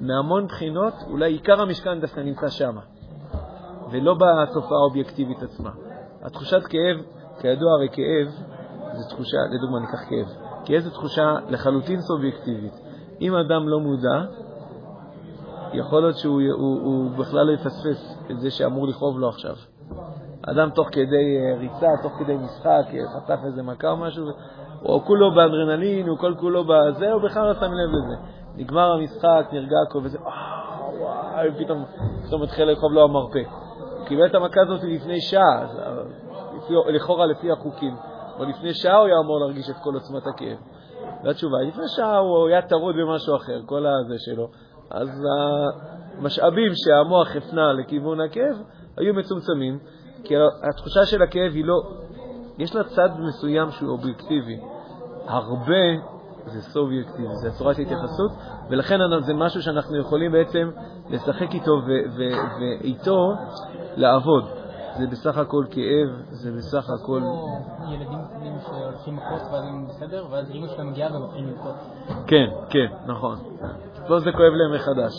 מהמון 0.00 0.46
בחינות, 0.46 0.94
אולי 1.10 1.32
עיקר 1.32 1.60
המשכן 1.60 2.00
דווקא 2.00 2.20
נמצא 2.20 2.48
שם, 2.48 2.76
ולא 3.90 4.14
בתופעה 4.14 4.78
האובייקטיבית 4.78 5.42
עצמה. 5.42 5.70
התחושת 6.22 6.62
כאב 6.62 6.96
כידוע, 7.40 7.72
הרי 7.72 7.88
כאב 7.92 8.32
זה 8.96 9.08
תחושה, 9.08 9.38
לדוגמה 9.52 9.80
ניקח 9.80 10.00
כאב, 10.08 10.26
כאב 10.64 10.80
זה 10.80 10.90
תחושה 10.90 11.34
לחלוטין 11.48 12.00
סובייקטיבית. 12.00 12.74
אם 13.20 13.34
אדם 13.34 13.68
לא 13.68 13.80
מודע, 13.80 14.24
יכול 15.74 16.02
להיות 16.02 16.16
שהוא 16.16 16.40
הוא, 16.52 16.80
הוא 16.82 17.10
בכלל 17.10 17.46
לא 17.46 17.52
יפספס 17.52 18.18
את 18.30 18.40
זה 18.40 18.50
שאמור 18.50 18.88
לכאוב 18.88 19.18
לו 19.18 19.28
עכשיו. 19.28 19.54
אדם 20.46 20.70
תוך 20.70 20.88
כדי 20.92 21.38
אה, 21.38 21.58
ריצה, 21.58 21.88
תוך 22.02 22.12
כדי 22.18 22.36
משחק, 22.36 22.94
אה, 22.94 23.20
חטף 23.20 23.38
איזה 23.44 23.62
מכה 23.62 23.90
או 23.90 23.96
משהו, 23.96 24.26
או 24.84 25.04
כולו 25.04 25.34
באדרנלין, 25.34 26.08
הוא 26.08 26.18
כל 26.18 26.34
כולו 26.40 26.64
בזה, 26.64 27.12
הוא 27.12 27.22
בכלל 27.22 27.46
לא 27.46 27.54
שם 27.54 27.72
לב 27.72 27.90
לזה. 27.90 28.14
נגמר 28.56 28.92
המשחק, 28.92 29.46
נרגע 29.52 29.76
הכל 29.88 29.98
וזה, 30.02 30.18
אה, 30.18 31.00
וואי, 31.00 31.48
פתאום, 31.64 31.84
פתאום 32.26 32.42
מתחיל 32.42 32.64
לכאוב 32.64 32.92
לו 32.92 33.04
המרפא. 33.04 33.42
הוא 33.98 34.06
קיבל 34.06 34.26
את 34.26 34.34
המכה 34.34 34.60
הזאת 34.60 34.80
לפני 34.84 35.20
שעה, 35.20 35.66
לכאורה 36.88 37.26
לפי 37.26 37.52
החוקים, 37.52 37.94
אבל 38.36 38.46
לפני 38.46 38.74
שעה 38.74 38.96
הוא 38.96 39.06
היה 39.06 39.16
אמור 39.24 39.40
להרגיש 39.40 39.70
את 39.70 39.76
כל 39.82 39.94
עוצמת 39.94 40.26
הכאב. 40.26 40.58
והתשובה 41.24 41.56
לפני 41.68 41.88
שעה 41.88 42.18
הוא 42.18 42.48
היה 42.48 42.62
טרוד 42.62 42.94
במשהו 42.96 43.36
אחר, 43.36 43.60
כל 43.66 43.86
הזה 43.86 44.14
שלו. 44.18 44.48
אז 44.90 45.08
המשאבים 46.18 46.72
שהמוח 46.74 47.36
הפנה 47.36 47.72
לכיוון 47.72 48.20
הכאב 48.20 48.62
היו 48.96 49.14
מצומצמים, 49.14 49.78
כי 50.24 50.34
התחושה 50.70 51.06
של 51.06 51.22
הכאב 51.22 51.52
היא 51.52 51.64
לא, 51.64 51.82
יש 52.58 52.74
לה 52.74 52.84
צד 52.84 53.08
מסוים 53.18 53.70
שהוא 53.70 53.90
אובייקטיבי. 53.90 54.60
הרבה 55.26 56.14
זה 56.46 56.62
סובייקטיבי, 56.62 57.28
זה 57.42 57.50
צורת 57.50 57.78
התייחסות, 57.78 58.30
ולכן 58.70 58.98
זה 59.20 59.34
משהו 59.34 59.62
שאנחנו 59.62 60.00
יכולים 60.00 60.32
בעצם 60.32 60.70
לשחק 61.10 61.54
איתו 61.54 61.72
ואיתו 62.58 63.32
לעבוד. 63.96 64.63
זה 64.98 65.06
בסך 65.06 65.38
הכל 65.38 65.64
כאב, 65.70 66.08
זה 66.30 66.52
בסך 66.52 66.90
הכל... 66.90 67.22
ילדים 67.92 68.18
קטנים 68.24 68.52
שהולכים 68.66 69.16
מכות 69.16 69.42
ואז 69.52 69.64
הם 69.64 69.86
בסדר, 69.88 70.26
ואז 70.30 70.50
אמא 70.50 70.68
שלהם 70.68 70.90
מגיעה 70.90 71.16
ומתחילים 71.16 71.48
לבכות. 71.48 71.74
כן, 72.26 72.46
כן, 72.70 72.86
נכון. 73.06 73.36
פה 74.08 74.18
זה 74.18 74.32
כואב 74.32 74.52
להם 74.52 74.74
מחדש. 74.74 75.12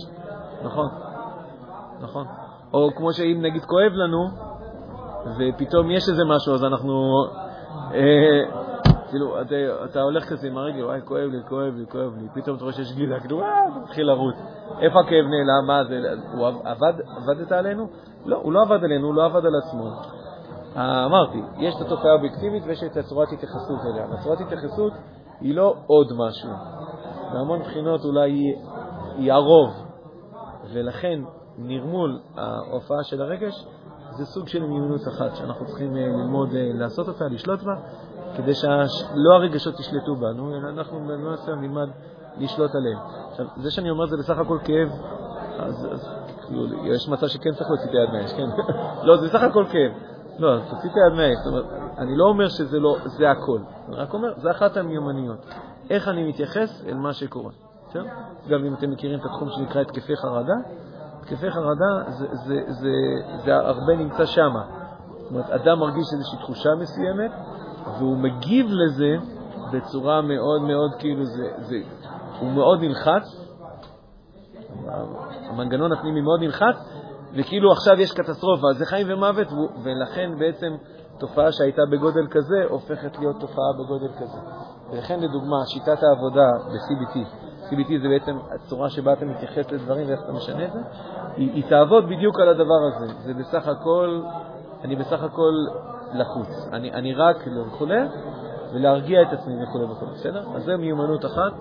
נכון, 0.64 0.90
נכון. 2.02 2.26
או 2.74 2.90
כמו 2.96 3.14
שאם 3.14 3.42
נגיד 3.42 3.66
כואב 3.66 3.92
לנו, 3.92 4.28
ופתאום 5.38 5.92
יש 5.92 6.10
איזה 6.10 6.24
משהו, 6.36 6.54
אז 6.54 6.64
אנחנו... 6.64 7.14
כאילו, 9.16 9.42
אתה, 9.42 9.56
אתה 9.86 10.02
הולך 10.02 10.30
כזה 10.30 10.48
עם 10.48 10.58
הרגל, 10.58 10.86
וואי, 10.86 11.02
כואב 11.06 11.30
לי, 11.32 11.38
כואב 11.50 11.76
לי, 11.76 11.86
כואב 11.92 12.16
לי, 12.18 12.42
פתאום 12.42 12.56
אתה 12.56 12.64
רואה 12.64 12.74
שיש 12.76 12.94
גלידה, 12.96 13.20
כאילו, 13.20 13.42
אה, 13.42 13.68
אתה 13.72 13.80
מתחיל 13.80 14.08
לרוץ. 14.08 14.36
איפה 14.80 15.00
הכאב 15.00 15.26
נעלם? 15.26 15.68
מה 15.68 15.84
זה? 15.84 16.00
הוא 16.34 16.48
עבד, 16.48 16.94
עבדת 17.18 17.52
עלינו? 17.52 17.88
לא, 18.26 18.38
הוא 18.38 18.54
לא 18.54 18.62
עבד 18.62 18.84
עלינו, 18.84 19.08
הוא 19.08 19.16
לא 19.16 19.26
עבד 19.26 19.46
על 19.46 19.56
עצמו. 19.56 19.90
אה, 20.78 21.06
אמרתי, 21.06 21.38
יש 21.58 21.76
את 21.76 21.82
התופעה 21.82 22.12
האובייקטיבית 22.12 22.64
ויש 22.66 22.84
את 22.84 22.98
הצורת 22.98 23.28
התייחסות 23.32 23.80
אליה. 23.86 24.06
הצורת 24.20 24.40
התייחסות 24.42 24.94
היא 25.40 25.56
לא 25.56 25.76
עוד 25.88 26.08
משהו. 26.18 26.50
בהמון 27.34 27.60
בחינות 27.60 28.02
אולי 28.06 28.32
היא, 28.32 28.56
היא 29.18 29.34
הרוב, 29.34 29.70
ולכן 30.74 31.20
נרמול 31.58 32.20
ההופעה 32.38 33.04
של 33.04 33.22
הרגש 33.22 33.66
זה 34.18 34.26
סוג 34.26 34.48
של 34.48 34.64
מיומנות 34.64 35.02
אחת 35.08 35.36
שאנחנו 35.36 35.66
צריכים 35.66 35.98
אה, 35.98 36.08
ללמוד 36.08 36.50
אה, 36.56 36.72
לעשות 36.74 37.08
אותה, 37.08 37.26
לשלוט 37.32 37.64
בה, 37.64 37.74
כדי 38.36 38.54
שלא 38.54 39.34
הרגשות 39.34 39.80
ישלטו 39.80 40.16
בנו, 40.16 40.56
אלא 40.56 40.70
אנחנו 40.70 41.00
במעשה 41.00 41.56
נלמד 41.56 41.90
לשלוט 42.38 42.72
עליהם. 42.76 42.98
עכשיו, 43.32 43.46
זה 43.58 43.72
שאני 43.72 43.90
אומר 43.90 44.06
זה 44.06 44.18
בסך 44.18 44.38
הכל 44.38 44.58
כאב, 44.64 44.90
אז, 45.60 45.88
אז 45.92 46.10
כאילו, 46.48 46.86
יש 46.86 47.10
מצב 47.10 47.28
שכן 47.28 47.52
צריך 47.52 47.70
להוציא 47.70 47.90
את 47.90 47.94
היד 47.94 48.10
מהאש, 48.10 48.34
כן? 48.34 48.50
לא, 49.08 49.18
זה 49.18 49.28
בסך 49.28 49.44
הכל 49.44 49.66
כאב. 49.66 49.92
לא, 50.40 50.60
תוציא 50.70 50.90
את 50.90 50.96
היד 50.96 51.14
מהאש. 51.18 51.38
זאת 51.44 51.54
אומרת, 51.54 51.66
אני 51.98 52.18
לא 52.18 52.26
אומר 52.26 52.48
שזה 52.50 52.80
לא, 52.80 52.98
זה 53.06 53.32
הכל. 53.32 53.60
אני 53.88 53.96
רק 53.96 54.14
אומר, 54.14 54.34
זה 54.38 54.52
אחת 54.52 54.78
המיומנויות. 54.78 55.46
איך 55.90 56.08
אני 56.08 56.30
מתייחס 56.30 56.84
אל 56.88 56.94
מה 56.94 57.14
שקורה. 57.14 57.52
בסדר? 57.90 58.04
גם 58.50 58.66
אם 58.66 58.74
אתם 58.74 58.92
מכירים 58.92 59.20
את 59.20 59.26
התחום 59.26 59.50
שנקרא 59.50 59.82
התקפי 59.82 60.16
חרדה, 60.16 60.54
התקפי 61.20 61.52
חרדה 61.52 62.04
זה, 62.08 62.28
זה, 62.32 62.62
זה, 62.68 62.92
זה, 63.46 63.56
הרבה 63.56 63.96
נמצא 63.96 64.26
שם. 64.26 64.54
זאת 65.18 65.32
אומרת, 65.32 65.50
אדם 65.50 65.80
מרגיש 65.80 66.06
איזושהי 66.14 66.40
תחושה 66.40 66.70
מסוימת, 66.80 67.32
והוא 67.86 68.18
מגיב 68.18 68.66
לזה 68.70 69.16
בצורה 69.72 70.22
מאוד 70.22 70.62
מאוד, 70.62 70.92
כאילו, 71.00 71.26
זה, 71.26 71.48
זה, 71.58 71.76
הוא 72.40 72.52
מאוד 72.52 72.82
נלחץ, 72.82 73.46
המנגנון 75.50 75.92
הפנימי 75.92 76.22
מאוד 76.22 76.40
נלחץ, 76.40 76.76
וכאילו 77.34 77.72
עכשיו 77.72 78.02
יש 78.02 78.12
קטסטרופה, 78.14 78.68
זה 78.74 78.86
חיים 78.86 79.08
ומוות, 79.10 79.48
ולכן 79.84 80.40
בעצם 80.40 80.76
תופעה 81.20 81.52
שהייתה 81.52 81.82
בגודל 81.92 82.28
כזה 82.28 82.64
הופכת 82.70 83.20
להיות 83.20 83.40
תופעה 83.40 83.74
בגודל 83.80 84.14
כזה. 84.20 84.38
ולכן, 84.92 85.20
לדוגמה, 85.20 85.58
שיטת 85.66 86.04
העבודה 86.04 86.50
ב-CBT, 86.66 87.18
CBT 87.70 88.02
זה 88.02 88.08
בעצם 88.08 88.38
הצורה 88.56 88.90
שבה 88.90 89.14
אתה 89.14 89.26
מתייחס 89.26 89.72
לדברים 89.72 90.08
ואיך 90.08 90.20
אתה 90.24 90.32
משנה 90.32 90.66
את 90.66 90.74
זה, 90.74 90.80
היא, 91.36 91.52
היא 91.52 91.64
תעבוד 91.70 92.06
בדיוק 92.06 92.40
על 92.40 92.50
הדבר 92.50 92.82
הזה. 92.88 93.14
זה 93.26 93.34
בסך 93.34 93.68
הכל, 93.68 94.22
אני 94.84 94.96
בסך 94.96 95.24
הכל 95.24 95.54
לחוץ. 96.14 96.70
אני, 96.74 96.92
אני 96.92 97.14
רק 97.14 97.38
וכו', 97.68 97.88
ולהרגיע 98.74 99.22
את 99.22 99.34
עצמי 99.34 99.64
וכו' 99.64 99.90
וכו', 99.92 100.06
בסדר? 100.14 100.44
אז 100.56 100.64
זו 100.64 100.78
מיומנות 100.78 101.26
אחת 101.26 101.54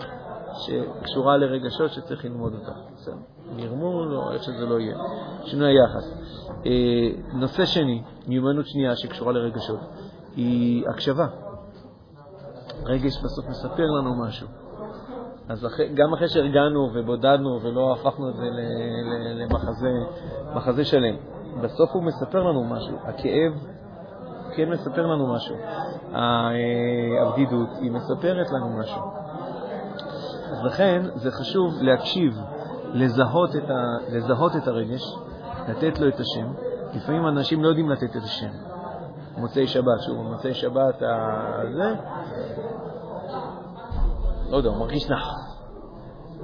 שקשורה 0.54 1.36
לרגשות 1.36 1.90
שצריך 1.92 2.24
ללמוד 2.24 2.54
אותה, 2.54 2.72
בסדר? 2.94 3.16
נרמול 3.56 4.16
או 4.16 4.32
איך 4.32 4.42
שזה 4.42 4.66
לא 4.66 4.80
יהיה. 4.80 4.96
שינוי 5.44 5.68
היחס. 5.68 6.34
אה, 6.66 7.38
נושא 7.38 7.64
שני, 7.64 8.02
מיומנות 8.26 8.66
שנייה 8.66 8.96
שקשורה 8.96 9.32
לרגשות, 9.32 9.80
היא 10.36 10.88
הקשבה. 10.88 11.26
רגש 12.84 13.22
בסוף 13.24 13.48
מספר 13.48 13.86
לנו 13.98 14.14
משהו. 14.14 14.46
אז 15.48 15.66
אחרי, 15.66 15.88
גם 15.94 16.14
אחרי 16.14 16.28
שהרגענו 16.28 16.90
ובודדנו 16.94 17.60
ולא 17.62 17.92
הפכנו 17.92 18.28
את 18.28 18.34
זה 18.36 18.44
למחזה 19.34 20.84
שלם, 20.84 21.16
בסוף 21.62 21.90
הוא 21.92 22.02
מספר 22.02 22.42
לנו 22.42 22.64
משהו. 22.64 22.96
הכאב 23.02 23.52
כן 24.56 24.68
מספר 24.68 25.06
לנו 25.06 25.34
משהו. 25.34 25.56
הבדידות 27.22 27.68
היא 27.80 27.90
מספרת 27.90 28.46
לנו 28.52 28.78
משהו. 28.78 29.02
אז 30.52 30.64
לכן 30.64 31.02
זה 31.14 31.30
חשוב 31.30 31.72
להקשיב, 31.80 32.38
לזהות 32.92 33.56
את, 33.56 33.70
ה, 33.70 34.14
לזהות 34.16 34.56
את 34.56 34.68
הרגש, 34.68 35.02
לתת 35.68 35.98
לו 35.98 36.08
את 36.08 36.20
השם. 36.20 36.52
לפעמים 36.94 37.26
אנשים 37.26 37.62
לא 37.62 37.68
יודעים 37.68 37.90
לתת 37.90 38.16
את 38.16 38.22
השם. 38.22 38.50
מוצאי 39.36 39.66
שבת, 39.66 40.00
שוב, 40.06 40.16
מוצאי 40.16 40.54
שבת, 40.54 40.98
זה, 41.74 41.94
לא 44.50 44.56
יודע, 44.56 44.70
הוא 44.70 44.78
מרגיש 44.78 45.10
נח. 45.10 45.28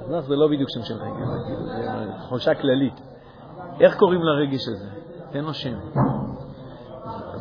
אז 0.03 0.09
נח 0.09 0.25
זה 0.25 0.35
לא 0.35 0.47
בדיוק 0.47 0.69
שם 0.69 0.81
של 0.81 0.93
רגש, 0.93 1.27
זה 1.65 1.89
חולשה 2.19 2.55
כללית. 2.55 3.01
איך 3.79 3.97
קוראים 3.97 4.21
לרגש 4.23 4.67
הזה? 4.67 4.89
תן 5.31 5.43
לו 5.43 5.53
שם. 5.53 5.77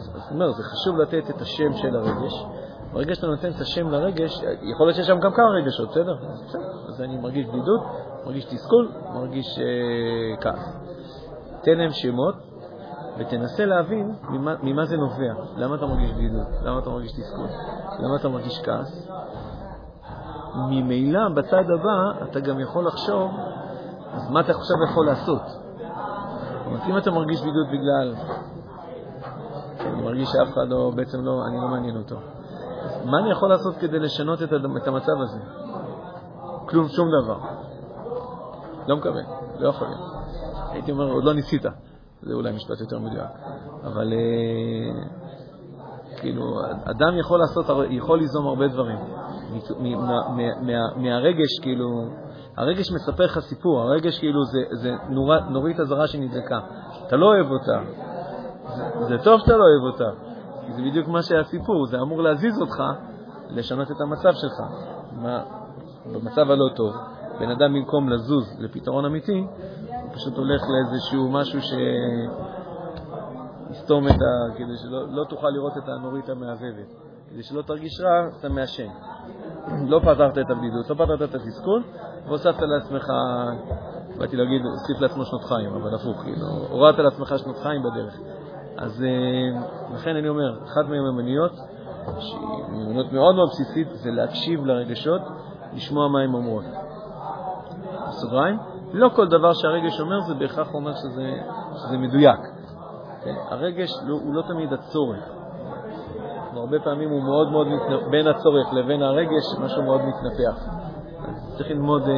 זאת 0.00 0.30
אומרת, 0.30 0.54
זה 0.54 0.62
חשוב 0.62 0.98
לתת 0.98 1.30
את 1.30 1.40
השם 1.40 1.72
של 1.72 1.96
הרגש. 1.96 2.44
ברגע 2.92 3.14
שאתה 3.14 3.26
נותן 3.26 3.50
את 3.50 3.60
השם 3.60 3.90
לרגש, 3.90 4.42
יכול 4.62 4.86
להיות 4.86 4.96
שיש 4.96 5.06
שם 5.06 5.20
גם 5.20 5.32
כמה 5.32 5.46
רגשות, 5.46 5.90
בסדר? 5.90 6.16
אז 6.88 7.00
אני 7.00 7.18
מרגיש 7.18 7.46
בדידות, 7.46 7.80
מרגיש 8.26 8.44
תסכול, 8.44 8.92
מרגיש 9.14 9.58
אה, 9.58 10.36
כעס. 10.40 10.76
תן 11.62 11.78
להם 11.78 11.90
שמות 11.90 12.34
ותנסה 13.18 13.66
להבין 13.66 14.14
ממה, 14.62 14.84
זה 14.84 14.96
נובע. 14.96 15.32
למה 15.56 15.74
אתה 15.74 15.86
מרגיש 15.86 16.12
בדידות? 16.12 16.46
למה 16.62 16.78
אתה 16.78 16.90
מרגיש 16.90 17.12
תסכול? 17.12 17.46
למה 17.98 18.16
אתה 18.16 18.28
מרגיש 18.28 18.62
כעס? 18.64 19.08
ממילא, 20.54 21.28
בצד 21.34 21.64
הבא, 21.70 22.24
אתה 22.30 22.40
גם 22.40 22.60
יכול 22.60 22.86
לחשוב, 22.86 23.30
אז 24.12 24.30
מה 24.30 24.40
אתה 24.40 24.52
עכשיו 24.52 24.76
יכול 24.90 25.06
לעשות? 25.06 25.42
אם 26.88 26.98
אתה 26.98 27.10
מרגיש 27.10 27.40
בדידות 27.40 27.66
בגלל 27.68 28.14
אני 29.80 30.02
מרגיש 30.02 30.28
שאף 30.28 30.52
אחד 30.52 30.68
לא, 30.68 30.92
בעצם 30.94 31.24
לא, 31.24 31.46
אני 31.46 31.56
לא 31.56 31.68
מעניין 31.68 31.96
אותו. 31.96 32.16
מה 33.04 33.18
אני 33.18 33.30
יכול 33.30 33.48
לעשות 33.48 33.76
כדי 33.76 33.98
לשנות 33.98 34.42
את, 34.42 34.52
המצב 34.86 35.12
הזה? 35.22 35.38
כלום, 36.66 36.88
שום 36.88 37.08
דבר. 37.22 37.38
לא 38.86 38.96
מקבל, 38.96 39.22
לא 39.58 39.68
יכול 39.68 39.86
להיות. 39.88 40.00
הייתי 40.70 40.92
אומר, 40.92 41.12
עוד 41.12 41.24
לא 41.24 41.34
ניסית. 41.34 41.62
זה 42.22 42.34
אולי 42.34 42.52
משפט 42.52 42.80
יותר 42.80 42.98
מדויק. 42.98 43.30
אבל 43.84 44.12
אה, 44.12 45.02
כאילו, 46.16 46.60
אדם 46.84 47.18
יכול 47.18 47.38
לעשות, 47.38 47.66
יכול 47.90 48.18
ליזום 48.18 48.46
הרבה 48.46 48.68
דברים. 48.68 48.98
מהרגש, 50.96 51.58
כאילו, 51.62 51.86
הרגש 52.56 52.92
מספר 52.92 53.24
לך 53.24 53.38
סיפור, 53.38 53.80
הרגש 53.80 54.18
כאילו 54.18 54.44
זה, 54.44 54.58
זה 54.72 54.90
נורית 55.50 55.80
אזהרה 55.80 56.06
שנדלקה. 56.06 56.60
אתה 57.06 57.16
לא 57.16 57.26
אוהב 57.26 57.50
אותה, 57.50 57.80
זה 59.08 59.18
טוב 59.24 59.40
שאתה 59.40 59.56
לא 59.56 59.64
אוהב 59.64 59.82
אותה, 59.92 60.10
כי 60.66 60.72
זה 60.72 60.82
בדיוק 60.82 61.08
מה 61.08 61.22
שהסיפור, 61.22 61.86
זה 61.86 62.00
אמור 62.00 62.22
להזיז 62.22 62.60
אותך 62.60 62.82
לשנות 63.50 63.90
את 63.90 64.00
המצב 64.00 64.32
שלך. 64.32 64.60
מה, 65.12 65.42
במצב 66.06 66.50
הלא 66.50 66.68
טוב, 66.76 66.92
בן 67.40 67.50
אדם 67.50 67.74
במקום 67.74 68.08
לזוז 68.08 68.56
לפתרון 68.60 69.04
אמיתי, 69.04 69.46
הוא 69.88 70.14
פשוט 70.14 70.36
הולך 70.36 70.62
לאיזשהו 70.68 71.28
משהו 71.28 71.60
שיסתום 73.70 74.08
את 74.08 74.12
ה... 74.12 74.54
כדי 74.54 74.76
שלא 74.82 75.08
לא 75.08 75.24
תוכל 75.24 75.48
לראות 75.48 75.76
את 75.76 75.88
הנורית 75.88 76.28
המעבבת. 76.28 76.88
כדי 77.30 77.42
שלא 77.42 77.62
תרגיש 77.62 78.00
רע, 78.00 78.28
אתה 78.38 78.48
מעשן. 78.48 78.88
לא 79.88 79.98
פתרת 79.98 80.38
את 80.38 80.50
הבדידות, 80.50 80.90
לא 80.90 80.94
פתרת 80.94 81.22
את 81.22 81.34
התסכול, 81.34 81.82
והוספת 82.26 82.62
לעצמך, 82.62 83.06
באתי 84.18 84.36
להגיד, 84.36 84.62
הוסיף 84.64 85.00
לעצמו 85.00 85.24
שנות 85.24 85.44
חיים, 85.44 85.74
אבל 85.74 85.94
הפוך, 85.94 86.22
כאילו, 86.22 86.46
הורדת 86.70 86.98
לעצמך 86.98 87.34
שנות 87.38 87.56
חיים 87.56 87.82
בדרך. 87.82 88.20
אז 88.76 89.02
אה, 89.02 89.60
לכן 89.94 90.16
אני 90.16 90.28
אומר, 90.28 90.64
אחת 90.64 90.84
מהמיומנויות, 90.88 91.52
מיומנות 92.68 93.12
מאוד 93.12 93.34
מאוד 93.34 93.48
בסיסית, 93.48 93.88
זה 93.92 94.10
להקשיב 94.10 94.64
לרגשות, 94.64 95.20
לשמוע 95.74 96.08
מה 96.08 96.20
הן 96.20 96.34
אומרות. 96.34 96.64
בסוגריים, 98.08 98.56
לא 98.92 99.08
כל 99.08 99.28
דבר 99.28 99.52
שהרגש 99.52 100.00
אומר 100.00 100.20
זה 100.20 100.34
בהכרח 100.34 100.74
אומר 100.74 100.92
שזה, 100.94 101.32
שזה 101.74 101.98
מדויק. 101.98 102.40
כן? 103.24 103.34
הרגש 103.48 103.90
לא, 104.06 104.14
הוא 104.14 104.34
לא 104.34 104.42
תמיד 104.42 104.72
הצורך. 104.72 105.24
הרבה 106.54 106.78
פעמים 106.80 107.10
הוא 107.10 107.22
מאוד 107.22 107.50
מאוד, 107.50 107.66
מתנ... 107.66 108.10
בין 108.10 108.26
הצורך 108.26 108.72
לבין 108.72 109.02
הרגש, 109.02 109.58
משהו 109.60 109.82
מאוד 109.82 110.00
מתנפח. 110.00 110.68
צריך 111.56 111.70
ללמוד, 111.70 112.02
אה, 112.02 112.14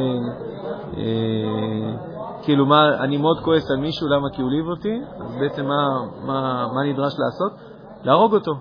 אה, 0.97 2.12
כאילו, 2.43 2.65
מה, 2.65 3.03
אני 3.03 3.17
מאוד 3.17 3.39
כועס 3.39 3.71
על 3.71 3.77
מישהו, 3.77 4.07
למה? 4.07 4.29
כי 4.33 4.41
הוא 4.41 4.49
העליב 4.49 4.67
אותי, 4.67 5.01
אז 5.25 5.35
בעצם 5.39 5.65
מה, 5.65 5.87
מה, 6.25 6.67
מה 6.73 6.83
נדרש 6.83 7.13
לעשות? 7.19 7.51
להרוג 8.03 8.33
אותו. 8.33 8.51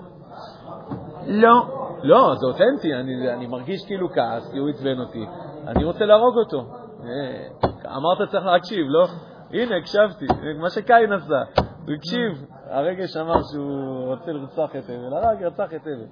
לא, 1.26 1.66
לא, 2.02 2.34
זה 2.40 2.46
אותנטי, 2.46 2.94
אני, 2.94 3.32
אני 3.32 3.46
מרגיש 3.46 3.86
כאילו 3.86 4.08
כעס, 4.12 4.52
כי 4.52 4.58
הוא 4.58 4.68
עצבן 4.68 4.98
אותי. 4.98 5.26
אני 5.66 5.84
רוצה 5.84 6.04
להרוג 6.04 6.38
אותו. 6.38 6.66
אה, 7.04 7.96
אמרת 7.96 8.30
צריך 8.30 8.44
להקשיב, 8.44 8.86
לא? 8.88 9.06
הנה, 9.50 9.76
הקשבתי, 9.76 10.26
מה 10.60 10.70
שקין 10.70 11.12
עשה. 11.12 11.62
הוא 11.86 11.94
הקשיב, 11.94 12.46
הרגש 12.70 13.16
אמר 13.16 13.42
שהוא 13.52 14.06
רוצה 14.06 14.32
לרצוח 14.32 14.76
את 14.76 14.84
הבל, 14.84 15.16
הרג, 15.16 15.42
רצח 15.42 15.74
את 15.74 15.80
הבל. 15.80 16.06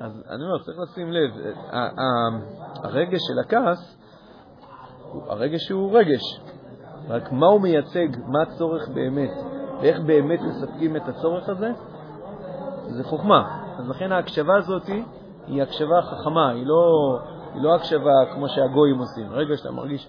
אז 0.00 0.22
אני 0.30 0.44
אומר, 0.44 0.58
צריך 0.58 0.78
לשים 0.78 1.12
לב, 1.12 1.30
הרגש 2.84 3.20
של 3.28 3.38
הכעס, 3.44 3.98
הרגש 5.28 5.70
הוא 5.70 5.98
רגש, 5.98 6.40
רק 7.08 7.32
מה 7.32 7.46
הוא 7.46 7.60
מייצג, 7.60 8.08
מה 8.26 8.42
הצורך 8.42 8.88
באמת, 8.88 9.30
ואיך 9.80 10.00
באמת 10.00 10.40
מספקים 10.40 10.96
את 10.96 11.08
הצורך 11.08 11.48
הזה, 11.48 11.70
זה 12.86 13.04
חוכמה. 13.04 13.58
אז 13.78 13.88
לכן 13.88 14.12
ההקשבה 14.12 14.56
הזאת 14.56 14.86
היא 15.46 15.62
הקשבה 15.62 16.02
חכמה, 16.02 16.50
היא 16.50 16.66
לא, 16.66 17.18
היא 17.54 17.62
לא 17.62 17.74
הקשבה 17.74 18.12
כמו 18.34 18.48
שהגויים 18.48 18.98
עושים. 18.98 19.32
רגע 19.32 19.56
שאתה 19.56 19.70
מרגיש, 19.70 20.08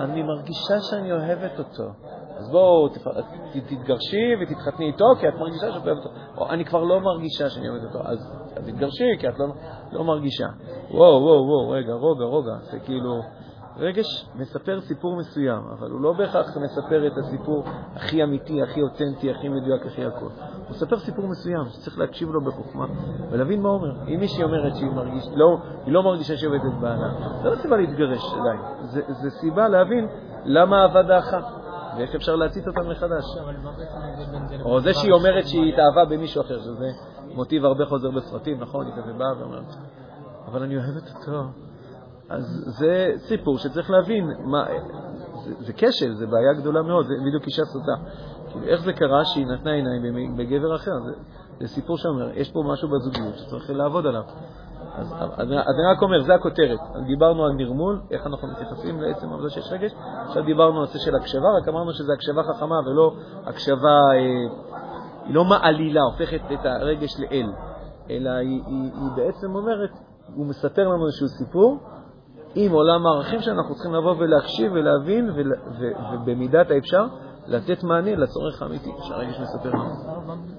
אני 0.00 0.22
מרגישה 0.22 0.80
שאני 0.90 1.12
אוהבת 1.12 1.58
אותו. 1.58 1.90
אז 2.36 2.50
בואו 2.50 2.88
תתגרשי 3.52 4.34
ותתחתני 4.40 4.86
איתו 4.86 5.04
כי 5.20 5.28
את 5.28 5.34
מרגישה 5.34 5.72
שאת 5.72 5.86
אוהבת 5.86 6.04
אותו. 6.04 6.16
או 6.36 6.50
אני 6.50 6.64
כבר 6.64 6.84
לא 6.84 7.00
מרגישה 7.00 7.50
שאני 7.50 7.68
אוהבת 7.68 7.94
אותו, 7.94 8.08
אז 8.08 8.18
תתגרשי 8.54 9.04
כי 9.18 9.28
את 9.28 9.38
לא, 9.38 9.46
לא 9.92 10.04
מרגישה. 10.04 10.46
וואו, 10.90 11.22
וואו, 11.22 11.46
וואו, 11.46 11.70
רגע, 11.70 11.92
רוגע, 11.92 12.24
רוגע. 12.24 12.56
זה 12.70 12.78
כאילו, 12.78 13.22
רגש 13.76 14.26
מספר 14.34 14.80
סיפור 14.80 15.16
מסוים, 15.16 15.62
אבל 15.78 15.90
הוא 15.90 16.00
לא 16.00 16.12
בהכרח 16.12 16.56
מספר 16.56 17.06
את 17.06 17.12
הסיפור 17.18 17.64
הכי 17.94 18.22
אמיתי, 18.22 18.62
הכי 18.62 18.82
אותנטי, 18.82 19.30
הכי 19.30 19.48
מדויק, 19.48 19.86
הכי 19.86 20.04
הכול. 20.04 20.28
הוא 20.56 20.70
מספר 20.70 20.98
סיפור 20.98 21.26
מסוים 21.28 21.64
שצריך 21.68 21.98
להקשיב 21.98 22.30
לו 22.30 22.40
בחוכמה 22.40 22.86
ולהבין 23.30 23.62
מה 23.62 23.68
הוא 23.68 23.76
אומר. 23.76 24.08
אם 24.08 24.20
מישהי 24.20 24.42
אומרת 24.42 24.76
שהיא 24.76 24.90
מרגיש, 24.90 25.24
לא, 25.34 25.58
היא 25.84 25.94
לא 25.94 26.02
מרגישה 26.02 26.36
שהיא 26.36 26.48
עובדת 26.48 26.74
בעלה, 26.80 27.08
זה 27.42 27.50
לא 27.50 27.56
סיבה 27.56 27.76
להתגרש 27.76 28.22
עדיין, 28.40 28.60
זה, 28.82 29.00
זה 29.08 29.30
סיבה 29.30 29.68
להבין 29.68 30.08
למה 30.44 30.82
אהבה 30.82 31.02
דעכה. 31.02 31.40
ואיך 31.96 32.14
אפשר 32.14 32.36
להצית 32.36 32.66
אותם 32.66 32.90
מחדש. 32.90 33.24
או 34.64 34.80
זה 34.80 34.94
שהיא 34.94 35.12
אומרת 35.12 35.48
שהיא 35.48 35.72
התאהבה 35.72 36.04
במישהו 36.04 36.42
אחר, 36.42 36.58
שזה 36.58 36.88
מוטיב 37.34 37.64
הרבה 37.64 37.86
חוזר 37.86 38.10
בסרטים, 38.10 38.60
נכון? 38.60 38.86
היא 38.86 38.94
כזה 38.96 39.12
באה 39.12 39.38
ואומרת, 39.38 39.74
אבל 40.46 40.62
אני 40.62 40.76
אוהבת 40.76 41.10
אותו. 41.14 41.63
אז 42.28 42.64
זה 42.66 43.12
סיפור 43.16 43.58
שצריך 43.58 43.90
להבין, 43.90 44.30
מה, 44.44 44.64
זה, 45.58 45.72
כשל, 45.72 46.14
זה 46.14 46.26
בעיה 46.26 46.52
גדולה 46.52 46.82
מאוד, 46.82 47.06
זה 47.06 47.14
בדיוק 47.26 47.46
אישה 47.46 47.64
סוטה. 47.64 47.92
איך 48.66 48.80
זה 48.80 48.92
קרה 48.92 49.24
שהיא 49.24 49.46
נתנה 49.46 49.72
עיניים 49.72 50.36
בגבר 50.36 50.76
אחר? 50.76 50.92
זה, 51.04 51.12
זה 51.60 51.68
סיפור 51.68 51.98
שאומר, 51.98 52.30
יש 52.34 52.52
פה 52.52 52.62
משהו 52.72 52.88
בזוגיות 52.88 53.38
שצריך 53.38 53.70
לעבוד 53.70 54.06
עליו. 54.06 54.22
אז, 54.94 55.14
אז 55.36 55.50
אני 55.50 55.86
רק 55.92 56.02
אומר, 56.02 56.20
זה 56.20 56.34
הכותרת. 56.34 56.78
דיברנו 57.06 57.44
על 57.44 57.52
נרמול, 57.52 58.00
איך 58.10 58.26
אנחנו 58.26 58.48
מתייחסים 58.48 59.00
לעצם 59.00 59.28
העובדה 59.28 59.50
שיש 59.50 59.72
רגש. 59.72 59.92
עכשיו 60.26 60.42
דיברנו 60.42 60.74
על 60.74 60.80
נושא 60.80 60.98
של 60.98 61.14
הקשבה, 61.16 61.48
רק 61.60 61.68
אמרנו 61.68 61.92
שזו 61.92 62.12
הקשבה 62.12 62.42
חכמה 62.42 62.80
ולא 62.86 63.14
הקשבה, 63.46 63.98
אה, 64.12 64.16
היא 65.24 65.34
לא 65.34 65.44
מעלילה, 65.44 66.00
הופכת 66.02 66.40
את 66.52 66.66
הרגש 66.66 67.20
לאל, 67.20 67.52
אלא 68.10 68.30
היא, 68.30 68.62
היא, 68.66 68.90
היא 68.94 69.10
בעצם 69.16 69.54
אומרת, 69.54 69.90
הוא 70.34 70.46
מספר 70.46 70.88
לנו 70.88 71.06
איזשהו 71.06 71.28
סיפור 71.28 71.78
עם 72.54 72.72
עולם 72.72 73.06
הערכים 73.06 73.40
שאנחנו 73.40 73.74
צריכים 73.74 73.94
לבוא 73.94 74.14
ולהקשיב 74.18 74.72
ולהבין, 74.72 75.30
ובמידת 76.12 76.70
האפשר 76.70 77.06
לתת 77.46 77.82
מענה 77.82 78.16
לצורך 78.16 78.62
האמיתי 78.62 78.90
שהרגש 79.02 79.40
מספר 79.40 79.68
לנו. 79.68 79.94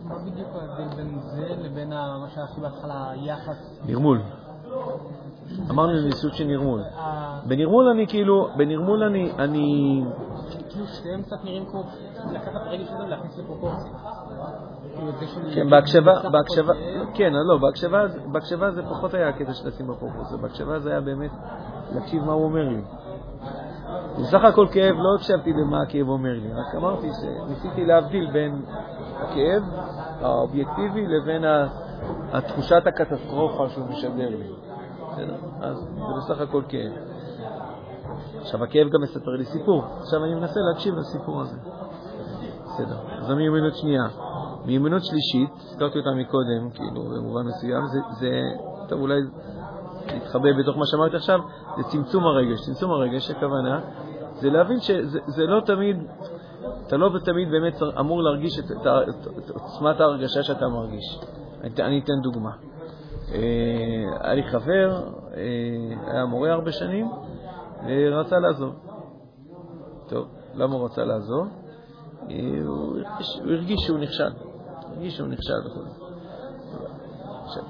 מה 0.04 0.16
בדיוק 0.26 0.50
ההבדל 0.56 0.96
בין 0.96 1.20
זה 1.20 1.48
לבין 1.64 1.90
מה 1.90 2.28
שעשו 2.36 2.62
בהתחלה, 2.62 3.10
היחס? 3.10 3.80
נרמול. 3.86 4.22
אמרנו 5.70 6.02
ניסות 6.02 6.34
של 6.34 6.44
נרמול. 6.44 6.82
בנרמול 7.48 7.90
אני 7.90 8.08
כאילו, 8.08 8.50
בנרמול 8.58 9.04
אני, 9.04 9.32
אני... 9.40 10.04
כאילו 10.70 10.88
שניהם 10.88 11.22
קצת 11.22 11.44
נראים 11.44 11.66
כמו 11.66 11.84
לקחת 12.32 12.62
רגש 12.66 12.88
הזה 12.88 13.04
ולהכניס 13.04 13.38
לפרופורציה. 13.38 13.92
כאילו, 14.96 15.12
כן, 15.56 15.70
בהקשבה, 15.70 16.30
בהקשבה, 16.30 16.74
כן, 17.14 17.34
לא, 17.34 17.58
בהקשבה 18.32 18.72
זה 18.72 18.84
פחות 18.84 19.14
היה 19.14 19.30
הקטע 19.30 19.54
של 19.54 19.68
לשים 19.68 19.88
בפרופורציה, 19.88 20.38
בהקשבה 20.38 20.80
זה 20.80 20.90
היה 20.92 21.02
באמת 21.02 21.32
להקשיב 21.94 22.24
מה 22.24 22.34
הוא 22.34 22.44
אומר 22.44 22.70
לי. 22.70 22.82
בסך 24.20 24.44
הכל 24.44 24.68
כאב, 24.72 24.96
לא 24.96 25.16
הקשבתי 25.16 25.54
למה 25.54 25.82
הכאב 25.82 26.10
אומר 26.10 26.34
לי, 26.34 26.54
רק 26.54 26.76
אמרתי 26.76 27.08
שניסיתי 27.22 27.86
להבדיל 27.86 28.32
בין 28.32 28.62
הכאב 29.18 29.64
האובייקטיבי 30.22 31.08
לבין 31.08 31.44
התחושת 32.32 32.88
הקטסטרופה 32.88 33.70
שהוא 33.70 33.86
משדר 33.86 34.30
לי. 34.30 34.48
אז 35.62 35.78
זה 35.78 36.14
בסך 36.18 36.42
הכל 36.42 36.62
כאב. 36.68 36.92
עכשיו, 38.42 38.64
הכאב 38.64 38.88
גם 38.90 39.02
מספר 39.02 39.32
לי 39.32 39.46
סיפור, 39.46 39.84
עכשיו 40.00 40.24
אני 40.24 40.36
מנסה 40.36 40.60
להקשיב 40.60 40.96
לסיפור 40.96 41.42
הזה. 41.42 41.58
בסדר, 42.66 42.98
זו 43.22 43.36
מיומנות 43.36 43.76
שנייה. 43.76 44.08
מיומנות 44.66 45.04
שלישית, 45.04 45.50
הזכרתי 45.56 46.00
אותה 46.00 46.10
מקודם, 46.12 46.70
כאילו, 46.74 47.04
במובן 47.04 47.42
מסוים, 47.48 47.88
זה, 47.88 48.00
זה 48.20 48.30
טוב, 48.88 49.02
אולי 49.02 49.22
להתחבא 50.08 50.50
בתוך 50.60 50.78
מה 50.78 50.86
שאמרתי 50.86 51.16
עכשיו, 51.16 51.40
זה 51.78 51.84
צמצום 51.84 52.24
הרגש. 52.24 52.60
צמצום 52.66 52.92
הרגש, 52.92 53.32
הכוונה, 53.32 53.82
זה 54.34 54.50
להבין 54.50 54.80
שזה 54.80 55.46
לא 55.46 55.62
תמיד, 55.62 55.98
אתה 56.88 56.98
לא 56.98 57.10
תמיד 57.26 57.52
באמת 57.52 57.74
אמור 58.00 58.24
להרגיש 58.24 58.60
את, 58.60 58.66
את, 58.72 58.88
את, 59.10 59.28
את 59.38 59.50
עוצמת 59.50 60.00
ההרגשה 60.00 60.44
שאתה 60.44 60.68
מרגיש. 60.68 61.20
אני, 61.62 61.84
אני 61.84 62.00
אתן 62.00 62.22
דוגמה. 62.24 62.52
אה, 63.32 63.40
היה 64.22 64.34
לי 64.34 64.44
חבר, 64.44 65.04
אה, 65.34 66.12
היה 66.12 66.26
מורה 66.26 66.52
הרבה 66.52 66.72
שנים, 66.72 67.10
ורצה 67.88 68.40
לעזוב. 68.40 68.76
טוב, 70.08 70.28
למה 70.54 70.76
הוא 70.76 70.86
רצה 70.86 71.04
לעזוב? 71.04 71.48
אה, 72.30 72.36
הוא 72.68 72.98
הרגיש, 72.98 73.40
הוא 73.44 73.52
הרגיש 73.52 73.80
שהוא 73.86 74.00
נכשל. 74.00 74.32
הרגיש 74.88 75.18
שהוא 75.18 75.28
נכשל 75.28 75.68
וכו'. 75.68 76.05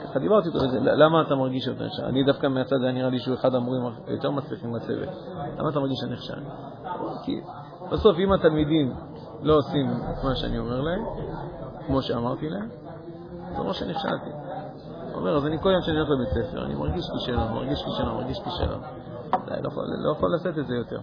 ככה 0.03 0.19
דיברתי 0.19 0.47
איתו, 0.47 0.59
למה 0.81 1.21
אתה 1.21 1.35
מרגיש 1.35 1.65
שאתה 1.65 1.85
נכשל? 1.85 2.05
אני 2.05 2.23
דווקא 2.23 2.47
מהצד 2.47 2.75
היה 2.81 2.91
נראה 2.91 3.09
לי 3.09 3.19
שהוא 3.19 3.35
אחד 3.35 3.55
המורים 3.55 3.81
היותר 4.07 4.31
מצליחים 4.31 4.73
בצוות. 4.73 5.09
למה 5.57 5.69
אתה 5.69 5.79
מרגיש 5.79 6.03
נכשל? 6.03 6.39
כי 7.23 7.41
בסוף 7.91 8.17
אם 8.19 8.33
התלמידים 8.33 8.93
לא 9.41 9.57
עושים 9.57 9.91
את 9.91 10.23
מה 10.23 10.35
שאני 10.35 10.59
אומר 10.59 10.81
להם, 10.81 11.05
כמו 11.87 12.01
שאמרתי 12.01 12.49
להם, 12.49 12.69
זה 13.51 13.57
אומר 13.57 13.73
שנכשלתי. 13.73 14.29
הוא 14.29 15.15
אומר, 15.15 15.37
אז 15.37 15.45
אני 15.45 15.59
כל 15.59 15.69
יום 15.69 15.81
שאני 15.81 15.97
הולך 15.97 16.09
לבית 16.09 16.29
ספר, 16.29 16.65
אני 16.65 16.75
מרגיש 16.75 17.05
כישלון, 17.11 17.53
מרגיש 17.53 17.83
כישלון, 17.83 18.15
מרגיש 18.15 18.39
כישלון. 18.39 18.81
לא 19.61 19.69
לא 20.03 20.11
יכול 20.11 20.35
לשאת 20.35 20.57
את 20.57 20.67
זה 20.67 20.75
יותר. 20.75 20.99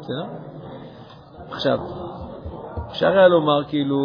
בסדר? 0.00 0.24
עכשיו, 1.50 1.78
אפשר 2.92 3.12
היה 3.12 3.28
לומר 3.28 3.64
כאילו, 3.68 3.98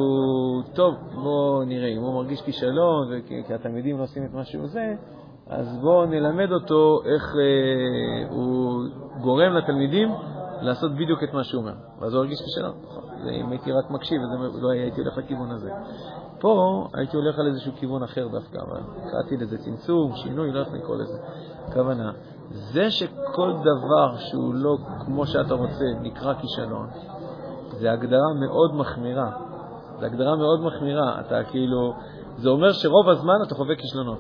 טוב, 0.73 0.95
בואו 1.13 1.63
נראה, 1.63 1.87
אם 1.87 2.01
הוא 2.01 2.13
מרגיש 2.13 2.41
כישלון 2.41 3.21
כי 3.27 3.53
התלמידים 3.53 3.97
לא 3.97 4.03
עושים 4.03 4.25
את 4.25 4.33
מה 4.33 4.45
שהוא 4.45 4.67
זה, 4.67 4.95
אז 5.49 5.77
בואו 5.81 6.05
נלמד 6.05 6.51
אותו 6.51 6.99
איך 7.05 7.35
אה, 7.35 8.29
הוא 8.29 8.83
גורם 9.21 9.53
לתלמידים 9.53 10.09
לעשות 10.61 10.91
בדיוק 10.91 11.23
את 11.23 11.33
מה 11.33 11.43
שהוא 11.43 11.61
אומר. 11.61 11.73
ואז 11.99 12.13
הוא 12.13 12.19
הרגיש 12.19 12.39
כישלון. 12.41 12.73
אם 13.41 13.49
הייתי 13.49 13.71
רק 13.71 13.91
מקשיב, 13.91 14.21
אז 14.21 14.61
לא 14.61 14.69
הייתי 14.71 15.01
הולך 15.01 15.17
לכיוון 15.17 15.51
הזה. 15.51 15.71
פה 16.39 16.87
הייתי 16.93 17.17
הולך 17.17 17.39
על 17.39 17.47
איזשהו 17.47 17.71
כיוון 17.79 18.03
אחר 18.03 18.27
דווקא, 18.27 18.57
אבל 18.57 18.81
קראתי 19.11 19.37
לזה 19.37 19.57
צמצום, 19.57 20.15
שינוי, 20.15 20.51
לא 20.51 20.59
איך 20.59 20.73
לקרוא 20.73 20.95
לזה. 20.95 21.17
הכוונה, 21.67 22.11
זה 22.49 22.91
שכל 22.91 23.53
דבר 23.53 24.17
שהוא 24.17 24.53
לא 24.53 24.77
כמו 25.05 25.25
שאתה 25.25 25.53
רוצה 25.53 25.85
נקרא 26.01 26.33
כישלון, 26.33 26.87
זה 27.79 27.91
הגדרה 27.91 28.33
מאוד 28.39 28.75
מחמירה. 28.75 29.29
זו 29.99 30.05
הגדרה 30.05 30.35
מאוד 30.35 30.61
מחמירה. 30.61 31.19
אתה 31.19 31.43
כאילו, 31.43 31.93
זה 32.37 32.49
אומר 32.49 32.71
שרוב 32.71 33.09
הזמן 33.09 33.33
אתה 33.47 33.55
חווה 33.55 33.75
כישלונות. 33.75 34.19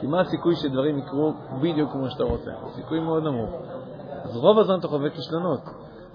כי 0.00 0.06
מה 0.06 0.20
הסיכוי 0.20 0.56
שדברים 0.56 0.98
יקרו 0.98 1.32
בדיוק 1.60 1.92
כמו 1.92 2.10
שאתה 2.10 2.24
רוצה? 2.24 2.50
סיכוי 2.74 3.00
מאוד 3.00 3.22
נמוך. 3.22 3.50
אז 4.24 4.36
רוב 4.36 4.58
הזמן 4.58 4.78
אתה 4.78 4.88
חווה 4.88 5.10
כישלונות. 5.10 5.60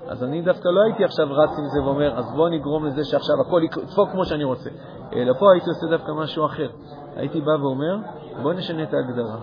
אז 0.07 0.23
אני 0.23 0.41
דווקא 0.41 0.67
לא 0.67 0.81
הייתי 0.81 1.03
עכשיו 1.03 1.27
רץ 1.31 1.49
עם 1.49 1.65
זה 1.73 1.83
ואומר, 1.85 2.17
אז 2.17 2.25
בוא 2.35 2.49
נגרום 2.49 2.85
לזה 2.85 3.03
שעכשיו 3.03 3.35
הכל 3.41 3.61
ידפוק 3.63 4.09
כמו 4.11 4.25
שאני 4.25 4.43
רוצה. 4.43 4.69
אלא 5.13 5.33
פה 5.39 5.45
הייתי 5.53 5.69
עושה 5.69 5.97
דווקא 5.97 6.11
משהו 6.11 6.45
אחר. 6.45 6.69
הייתי 7.15 7.41
בא 7.41 7.51
ואומר, 7.51 7.97
בוא 8.43 8.53
נשנה 8.53 8.83
את 8.83 8.93
ההגדרה. 8.93 9.37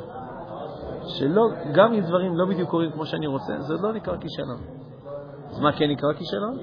שלא, 1.06 1.42
גם 1.72 1.92
אם 1.92 2.00
דברים 2.00 2.36
לא 2.36 2.46
בדיוק 2.46 2.70
קורים 2.70 2.92
כמו 2.92 3.06
שאני 3.06 3.26
רוצה, 3.26 3.60
זה 3.60 3.74
לא 3.82 3.92
נקרא 3.92 4.16
כישלון. 4.16 4.60
אז 5.50 5.60
מה 5.60 5.72
כן 5.72 5.90
נקרא 5.90 6.12
כישלון? 6.12 6.58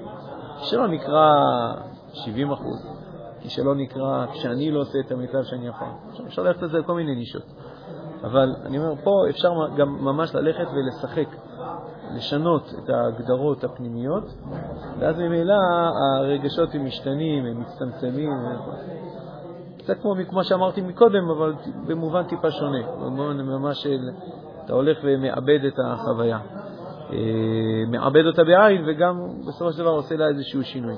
שלא 0.58 0.88
נקרא 0.88 1.34
70 2.12 2.52
אחוז, 2.52 2.86
כישלון 3.40 3.78
נקרא 3.80 4.26
כשאני 4.32 4.70
לא 4.70 4.80
עושה 4.80 4.98
את 5.06 5.12
המיטב 5.12 5.42
שאני 5.42 5.66
יכול. 5.66 5.88
אפשר 6.26 6.42
ללכת 6.42 6.62
על 6.62 6.70
זה 6.70 6.78
לכל 6.78 6.94
מיני 6.94 7.14
נישות. 7.14 7.42
אבל 8.22 8.54
אני 8.64 8.78
אומר, 8.78 8.94
פה 9.04 9.10
אפשר 9.30 9.52
גם 9.76 10.04
ממש 10.04 10.34
ללכת 10.34 10.66
ולשחק, 10.72 11.36
לשנות 12.14 12.74
את 12.78 12.90
ההגדרות 12.90 13.64
הפנימיות, 13.64 14.24
ואז 14.98 15.18
ממילא 15.18 15.54
הרגשות 16.20 16.74
הם 16.74 16.84
משתנים, 16.84 17.44
הם 17.46 17.60
מצטמצמים. 17.60 18.30
קצת 19.78 20.00
כמו, 20.02 20.14
כמו 20.28 20.44
שאמרתי 20.44 20.80
מקודם, 20.80 21.30
אבל 21.30 21.54
במובן 21.86 22.22
טיפה 22.22 22.50
שונה. 22.50 22.82
במובן 23.00 23.40
ממש 23.40 23.82
של, 23.82 24.10
אתה 24.64 24.72
הולך 24.72 24.98
ומאבד 25.02 25.64
את 25.66 25.78
החוויה. 25.84 26.38
אה, 27.12 27.18
מאבד 27.88 28.26
אותה 28.26 28.44
בעין, 28.44 28.84
וגם 28.88 29.14
בסופו 29.48 29.72
של 29.72 29.78
דבר 29.78 29.90
עושה 29.90 30.16
לה 30.16 30.28
איזשהו 30.28 30.64
שינוי. 30.64 30.96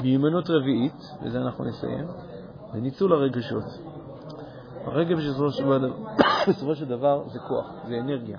מיומנות 0.00 0.50
רביעית, 0.50 1.00
בזה 1.22 1.40
אנחנו 1.40 1.64
נסיים, 1.64 2.06
זה 2.72 2.80
ניצול 2.80 3.12
הרגשות. 3.12 3.64
הרגש 4.84 5.24
בסופו 6.48 6.74
של 6.74 6.84
דבר 6.84 7.28
זה 7.28 7.38
כוח, 7.38 7.66
זה 7.88 7.94
אנרגיה. 8.00 8.38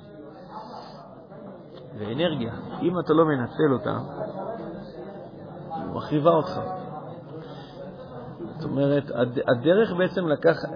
ואנרגיה, 1.97 2.54
אם 2.82 3.00
אתה 3.00 3.14
לא 3.14 3.26
מנצל 3.26 3.74
אותה, 3.74 3.97
היא 5.76 5.86
מחריבה 5.86 6.32
אותך. 6.32 6.60
זאת 8.39 8.64
אומרת, 8.64 9.12
הדרך 9.47 9.93
בעצם 9.97 10.28
לקחת, 10.28 10.70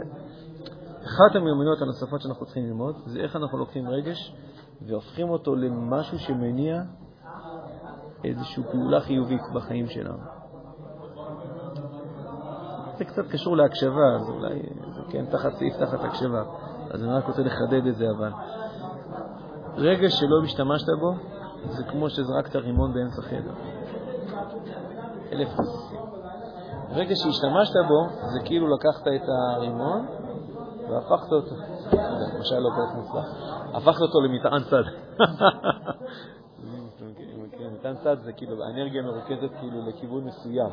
אחת 1.06 1.36
המיומנויות 1.36 1.82
הנוספות 1.82 2.22
שאנחנו 2.22 2.45
צריכים 2.45 2.66
ללמוד 2.66 2.95
זה 3.06 3.20
איך 3.20 3.36
אנחנו 3.36 3.58
לוקחים 3.58 3.89
רגש 3.89 4.36
והופכים 4.88 5.30
אותו 5.30 5.56
למשהו 5.56 6.20
שמניע 6.20 6.82
איזושהי 8.24 8.64
פעולה 8.72 9.01
חיובית 9.01 9.41
בחיים 9.54 9.88
שלנו. 9.88 10.24
זה 12.97 13.06
קצת 13.06 13.28
קשור 13.32 13.58
להקשבה, 13.58 14.16
אז 14.16 14.30
אולי 14.30 14.60
זה 14.95 15.01
כן 15.10 15.26
תחת 15.26 15.54
סעיף 15.54 15.74
תחת 15.78 16.04
הקשבה. 16.04 16.43
אז 16.91 17.04
אני 17.04 17.12
רק 17.12 17.28
רוצה 17.28 17.41
לחדד 17.41 17.88
את 17.88 17.95
זה, 17.95 18.06
אבל 18.18 18.32
רגש 19.76 20.14
שלא 20.20 20.43
השתמשת 20.43 20.88
בו 20.99 21.14
זה 21.70 21.84
כמו 21.84 22.10
שזרקת 22.10 22.56
רימון 22.56 22.93
באמצע 22.93 23.22
חדר. 23.22 23.54
אלף. 25.32 25.49
רגע 26.89 27.16
שהשתמשת 27.16 27.76
בו, 27.88 28.28
זה 28.34 28.39
כאילו 28.45 28.68
לקחת 28.76 29.01
את 29.01 29.28
הרימון 29.56 30.06
והפכת 30.89 31.31
אותו, 31.31 31.55
למשל 32.36 32.59
לא 32.59 32.69
כל 32.75 32.95
מוצלח, 32.95 33.25
הפכת 33.73 34.01
אותו 34.01 34.21
למטען 34.21 34.63
צד. 34.63 34.84
מטען 37.73 37.95
צד 37.95 38.17
זה 38.23 38.34
כאילו, 38.34 38.63
האנרגיה 38.63 39.01
מרוכזת 39.01 39.51
כאילו 39.59 39.88
לכיוון 39.88 40.23
מסוים. 40.23 40.69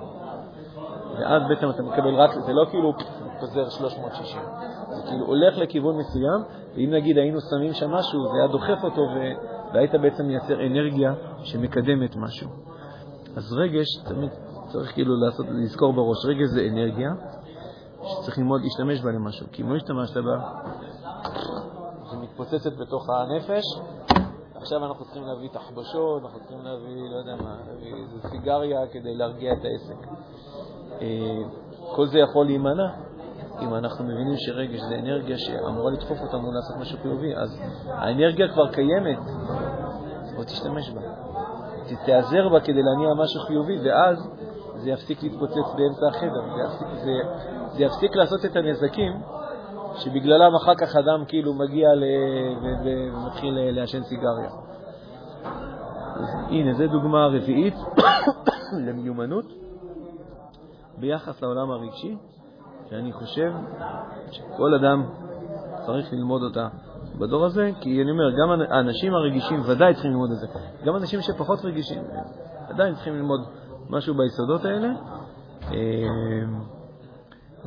ואז 1.19 1.43
בעצם 1.49 1.71
אתה 1.71 1.83
מקבל 1.83 2.15
רק, 2.15 2.31
זה 2.35 2.53
לא 2.53 2.67
כאילו 2.71 2.93
חוזר 3.41 3.69
360, 3.69 4.43
זה 4.91 5.03
כאילו 5.09 5.27
הולך 5.27 5.59
לכיוון 5.59 5.97
מסוים, 5.97 6.43
ואם 6.75 6.91
נגיד 6.91 7.19
היינו 7.19 7.39
שמים 7.51 7.73
שם 7.73 7.91
משהו, 7.91 8.23
זה 8.23 8.39
היה 8.39 8.49
דוחף 8.53 8.85
אותו, 8.85 9.03
והיית 9.73 9.95
בעצם 9.95 10.27
מייצר 10.27 10.67
אנרגיה 10.67 11.15
שמקדמת 11.43 12.17
משהו. 12.17 12.51
אז 13.37 13.53
רגש, 13.53 13.87
תמיד 14.09 14.31
צריך 14.73 14.95
כאילו 14.95 15.15
לעשות, 15.17 15.47
לזכור 15.49 15.93
בראש, 15.93 16.27
רגש 16.27 16.49
זה 16.49 16.61
אנרגיה 16.73 17.11
שצריך 18.05 18.39
ללמוד 18.39 18.61
להשתמש 18.63 19.01
בה 19.01 19.11
למשהו, 19.11 19.47
כי 19.53 19.63
אם 19.63 19.71
לא 19.71 19.77
השתמשת 19.77 20.17
בה, 20.17 20.61
זה 22.11 22.17
מתפוצצת 22.17 22.77
בתוך 22.79 23.07
הנפש. 23.11 23.65
עכשיו 24.55 24.85
אנחנו 24.85 25.05
צריכים 25.05 25.23
להביא 25.23 25.49
תחבושות, 25.49 26.23
אנחנו 26.23 26.39
צריכים 26.39 26.65
להביא, 26.65 27.11
לא 27.11 27.17
יודע 27.17 27.43
מה, 27.43 27.57
להביא 27.69 27.95
איזה 27.95 28.29
סיגריה 28.29 28.87
כדי 28.93 29.15
להרגיע 29.15 29.53
את 29.53 29.65
העסק. 29.65 30.07
אה, 31.01 31.43
כל 31.97 32.07
זה 32.07 32.19
יכול 32.19 32.47
להימנע 32.47 32.89
אם 33.61 33.75
אנחנו 33.75 34.05
מבינים 34.05 34.37
שרגש 34.37 34.81
זה 34.81 34.99
אנרגיה 34.99 35.39
שאמורה 35.39 35.91
לדחוף 35.91 36.19
אותנו 36.21 36.53
לעשות 36.53 36.77
משהו 36.77 36.99
חיובי, 37.03 37.37
אז 37.37 37.61
האנרגיה 37.89 38.53
כבר 38.53 38.73
קיימת, 38.73 39.19
בוא 40.37 40.45
תשתמש 40.45 40.91
בה. 40.91 41.01
תיעזר 42.05 42.49
בה 42.49 42.61
כדי 42.61 42.83
להניע 42.83 43.15
משהו 43.15 43.41
חיובי, 43.47 43.79
ואז 43.89 44.31
זה 44.77 44.91
יפסיק 44.91 45.23
להתפוצץ 45.23 45.75
באמצע 45.77 46.09
החדר, 46.09 46.43
זה 46.55 46.61
יפסיק, 46.67 46.89
זה, 47.05 47.11
זה 47.73 47.83
יפסיק 47.83 48.17
לעשות 48.17 48.45
את 48.45 48.57
הנזקים 48.57 49.13
שבגללם 49.95 50.55
אחר 50.55 50.75
כך 50.75 50.97
אדם 50.97 51.25
כאילו 51.29 51.55
מגיע 51.55 51.89
ל... 51.95 52.05
ומתחיל 52.85 53.59
לעשן 53.71 54.03
סיגריה. 54.03 54.51
אז 56.15 56.29
הנה, 56.49 56.75
זו 56.75 56.87
דוגמה 56.87 57.27
רביעית 57.27 57.75
למיומנות 58.87 59.53
ביחס 60.99 61.43
לעולם 61.43 61.71
הרגשי, 61.71 62.17
שאני 62.91 63.13
חושב 63.13 63.53
שכל 64.31 64.75
אדם 64.75 65.05
צריך 65.87 66.13
ללמוד 66.13 66.43
אותה 66.43 66.69
בדור 67.19 67.45
הזה, 67.45 67.71
כי 67.81 68.03
אני 68.03 68.11
אומר, 68.11 68.31
גם 68.31 68.61
האנשים 68.71 69.15
הרגישים 69.15 69.61
ודאי 69.67 69.95
צריכים 69.95 70.11
ללמוד 70.11 70.31
את 70.31 70.39
זה. 70.39 70.47
גם 70.85 70.97
אנשים 70.97 71.21
שפחות 71.21 71.65
רגישים 71.65 72.03
עדיין 72.69 72.95
צריכים 72.95 73.15
ללמוד 73.15 73.41
משהו 73.91 74.15
ביסודות 74.15 74.65
האלה. 74.65 74.89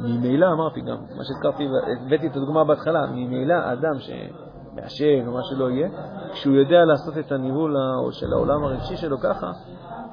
ממילא, 0.03 0.47
אמרתי 0.51 0.81
גם, 0.81 0.97
מה 1.17 1.23
שהזכרתי, 1.23 1.67
הבאתי 2.05 2.27
את 2.27 2.35
הדוגמה 2.35 2.63
בהתחלה, 2.63 3.05
ממילא 3.11 3.55
אדם 3.73 3.99
שמעשן 3.99 5.27
או 5.27 5.31
מה 5.31 5.43
שלא 5.43 5.69
יהיה, 5.69 5.89
כשהוא 6.33 6.55
יודע 6.55 6.85
לעשות 6.85 7.17
את 7.17 7.31
הניהול 7.31 7.75
של 8.11 8.33
העולם 8.33 8.63
הרגשי 8.63 8.97
שלו 8.97 9.17
ככה, 9.19 9.51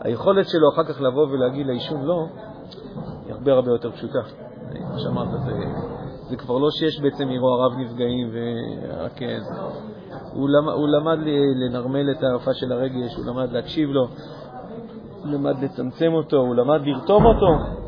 היכולת 0.01 0.49
שלו 0.49 0.69
אחר 0.75 0.85
כך 0.85 1.01
לבוא 1.01 1.27
ולהגיד 1.27 1.67
לעישון 1.67 2.03
לא, 2.03 2.27
היא 3.27 3.35
הרבה 3.35 3.53
הרבה 3.53 3.71
יותר 3.71 3.91
פשוטה. 3.91 4.19
כמו 4.73 4.99
שאמרת, 4.99 5.29
זה, 5.31 5.53
זה 6.29 6.37
כבר 6.37 6.59
לא 6.59 6.69
שיש 6.71 7.01
בעצם 7.01 7.29
אירוע 7.29 7.67
רב 7.67 7.73
נפגעים 7.79 8.31
ורק 8.33 9.21
זה. 9.21 9.55
הוא, 10.33 10.49
למד, 10.49 10.73
הוא 10.73 10.89
למד 10.89 11.19
לנרמל 11.55 12.11
את 12.11 12.23
ההרפה 12.23 12.55
של 12.55 12.73
הרגש, 12.73 13.17
הוא 13.17 13.27
למד 13.27 13.53
להקשיב 13.53 13.91
לו, 13.91 14.03
הוא 14.03 15.33
למד 15.33 15.63
לצמצם 15.63 16.13
אותו, 16.13 16.37
הוא 16.37 16.55
למד 16.55 16.81
לרתום 16.85 17.25
אותו. 17.25 17.81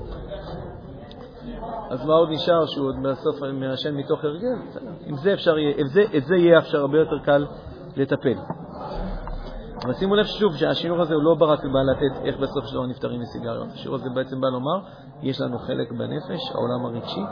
אז 1.92 2.06
מה 2.06 2.14
עוד 2.14 2.28
נשאר 2.30 2.66
שהוא 2.66 2.86
עוד 2.86 2.96
בסוף 3.02 3.42
מעשן 3.42 3.94
מתוך 3.94 4.24
הרגל? 4.24 4.56
עם 5.06 5.16
זה 5.16 5.32
אפשר 5.32 5.58
יהיה, 5.58 5.74
זה, 5.86 6.02
את 6.16 6.24
זה 6.24 6.36
יהיה 6.36 6.58
אפשר 6.58 6.78
הרבה 6.78 6.98
יותר 6.98 7.18
קל 7.18 7.46
לטפל. 7.96 8.34
אבל 9.84 9.94
שימו 9.94 10.14
לב 10.16 10.26
שוב 10.26 10.56
שהשיעור 10.56 11.00
הזה 11.00 11.14
הוא 11.14 11.22
לא 11.22 11.34
בא 11.34 11.46
רק 11.46 11.64
בא 11.64 11.82
לתת 11.82 12.24
איך 12.24 12.36
בסוף 12.36 12.66
שלו 12.66 12.86
נפטרים 12.86 13.20
מסיגריות. 13.20 13.68
השיעור 13.74 13.96
הזה 13.96 14.10
בעצם 14.14 14.40
בא 14.40 14.48
לומר, 14.48 14.80
יש 15.22 15.40
לנו 15.40 15.58
חלק 15.58 15.92
בנפש, 15.92 16.40
העולם 16.54 16.84
הרגשי, 16.86 17.24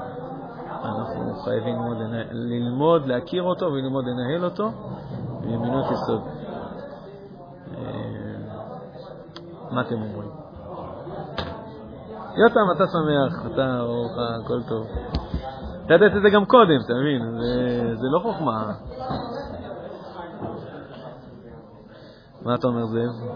אנחנו 0.84 1.34
חייבים 1.44 1.74
ללמוד, 1.74 1.98
ללמוד 2.32 3.06
להכיר 3.06 3.42
אותו 3.42 3.66
וללמוד 3.66 4.04
לנהל 4.04 4.44
אותו 4.44 4.68
במינות 5.40 5.84
יסוד. 5.92 6.20
מה 9.70 9.80
אתם 9.80 9.94
אומרים? 9.94 10.39
יותם, 12.40 12.70
אתה 12.76 12.84
שמח, 12.86 13.46
אתה 13.52 13.80
אורך, 13.80 14.12
הכל 14.44 14.62
טוב. 14.68 14.86
אתה 15.84 15.94
יודע 15.94 16.06
את 16.06 16.22
זה 16.22 16.30
גם 16.30 16.44
קודם, 16.44 16.80
אתה 16.84 16.92
מבין? 16.94 17.22
זה 17.94 18.06
לא 18.12 18.18
חוכמה. 18.18 18.72
מה 22.42 22.54
אתה 22.54 22.66
אומר, 22.66 22.86
זאב? 22.86 23.30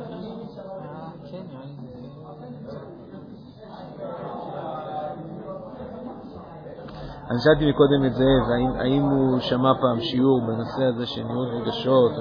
אני 7.31 7.39
שאלתי 7.41 7.71
מקודם 7.71 8.05
את 8.07 8.15
זאב, 8.15 8.51
האם, 8.55 8.81
האם 8.81 9.03
הוא 9.03 9.41
שמע 9.41 9.73
פעם 9.81 10.01
שיעור 10.01 10.41
בנושא 10.47 10.85
הזה 10.85 11.07
של 11.07 11.23
ניהול 11.23 11.49
רגשות? 11.49 12.13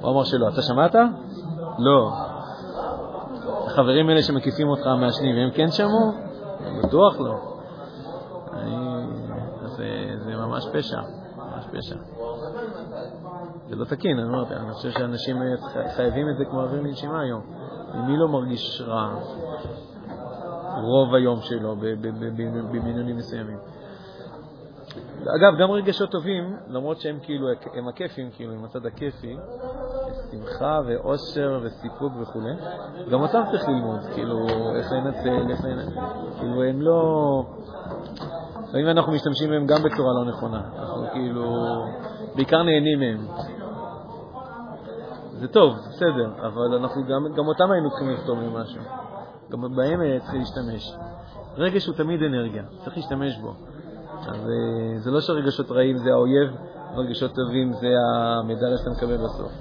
הוא 0.00 0.10
אמר 0.10 0.24
שלא. 0.24 0.48
אתה 0.48 0.62
שמעת? 0.62 0.94
לא. 1.78 2.23
החברים 3.74 4.08
האלה 4.08 4.22
שמקיפים 4.22 4.68
אותך 4.68 4.86
מעשנים, 5.00 5.36
הם 5.36 5.50
כן 5.50 5.70
שמעו? 5.70 6.12
בטוח 6.82 7.20
לא. 7.20 7.34
אני... 8.52 8.76
זה, 9.76 9.84
זה 10.24 10.36
ממש 10.36 10.64
פשע, 10.72 11.00
ממש 11.36 11.64
פשע. 11.66 11.96
זה 13.68 13.76
לא 13.76 13.84
תקין, 13.84 14.18
אני 14.18 14.28
אומר, 14.28 14.56
אני 14.56 14.72
חושב 14.72 14.90
שאנשים 14.90 15.36
חייבים 15.96 16.28
את 16.28 16.36
זה 16.36 16.44
כמו 16.44 16.62
אוויר 16.62 16.82
לנשימה 16.82 17.20
היום. 17.20 17.42
מי 18.06 18.16
לא 18.16 18.28
מרגיש 18.28 18.82
רע 18.86 19.14
רוב 20.82 21.14
היום 21.14 21.40
שלו 21.40 21.76
במינונים 22.72 23.16
מסוימים? 23.16 23.58
אגב, 25.20 25.58
גם 25.60 25.70
רגשות 25.70 26.10
טובים, 26.10 26.56
למרות 26.68 27.00
שהם 27.00 27.18
כאילו, 27.22 27.48
הם 27.74 27.88
הכיפים, 27.88 28.30
כאילו, 28.30 28.52
עם 28.52 28.64
הצד 28.64 28.86
הכיפי, 28.86 29.36
שמחה 30.34 30.80
ואושר 30.86 31.60
וסיפוק 31.62 32.12
וכו', 32.20 32.40
גם 33.10 33.20
אותם 33.20 33.42
צריך 33.50 33.68
ללמוד, 33.68 34.00
כאילו, 34.14 34.46
איך 34.76 34.92
לנצל, 34.92 35.50
איך 35.50 35.64
לנצל, 35.64 36.00
כאילו, 36.38 36.62
הם 36.62 36.82
לא... 36.82 37.42
לפעמים 38.68 38.88
אנחנו 38.88 39.12
משתמשים 39.12 39.50
בהם 39.50 39.66
גם 39.66 39.82
בצורה 39.82 40.12
לא 40.12 40.24
נכונה, 40.24 40.62
אנחנו 40.78 41.06
כאילו, 41.12 41.44
בעיקר 42.34 42.62
נהנים 42.62 43.00
מהם. 43.00 43.26
זה 45.32 45.48
טוב, 45.48 45.74
בסדר, 45.88 46.32
אבל 46.46 46.74
אנחנו 46.76 47.02
גם, 47.04 47.34
גם 47.36 47.46
אותם 47.48 47.70
היינו 47.70 47.90
צריכים 47.90 48.10
לכתוב 48.10 48.38
למשהו. 48.38 48.82
גם 49.50 49.60
בהם 49.76 50.00
צריכים 50.20 50.40
להשתמש. 50.40 50.96
רגש 51.56 51.86
הוא 51.86 51.94
תמיד 51.94 52.22
אנרגיה, 52.22 52.62
צריך 52.84 52.96
להשתמש 52.96 53.38
בו. 53.38 53.54
אז 54.28 54.48
אה, 54.48 54.98
זה 54.98 55.10
לא 55.10 55.20
שרגשות 55.20 55.70
רעים 55.70 55.98
זה 55.98 56.10
האויב, 56.10 56.50
רגשות 56.96 57.34
טובים 57.34 57.72
זה 57.72 57.88
המדליה 58.06 58.78
שאתה 58.78 58.90
מקבל 58.90 59.16
בסוף, 59.16 59.52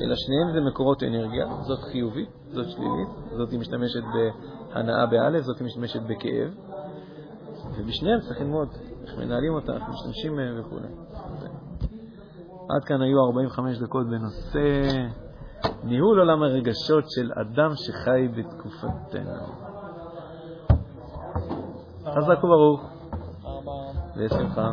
אלא 0.00 0.14
שניהם 0.16 0.52
זה 0.52 0.60
מקורות 0.60 1.02
אנרגיה, 1.02 1.46
זאת 1.62 1.78
חיובית, 1.92 2.28
זאת 2.48 2.66
שלילית, 2.68 3.08
זאת 3.36 3.52
משתמשת 3.52 4.02
בהנאה 4.14 5.06
באלף, 5.06 5.44
זאת 5.44 5.60
משתמשת 5.60 6.00
בכאב, 6.02 6.50
ובשניהם 7.78 8.20
צריך 8.20 8.40
ללמוד 8.40 8.68
איך 9.02 9.18
מנהלים 9.18 9.54
אותה, 9.54 9.72
איך 9.74 9.82
משתמשים 9.88 10.36
מהם 10.36 10.60
וכו'. 10.60 10.76
עד 12.68 12.84
כאן 12.84 13.02
היו 13.02 13.24
45 13.26 13.78
דקות 13.78 14.06
בנושא 14.06 15.08
ניהול 15.84 16.18
עולם 16.18 16.42
הרגשות 16.42 17.04
של 17.08 17.30
אדם 17.40 17.70
שחי 17.74 18.28
בתקופתנו. 18.36 19.66
חזק 22.04 22.44
וברוך, 22.44 22.80
ארבע. 23.44 23.72
בשמחה. 24.16 24.72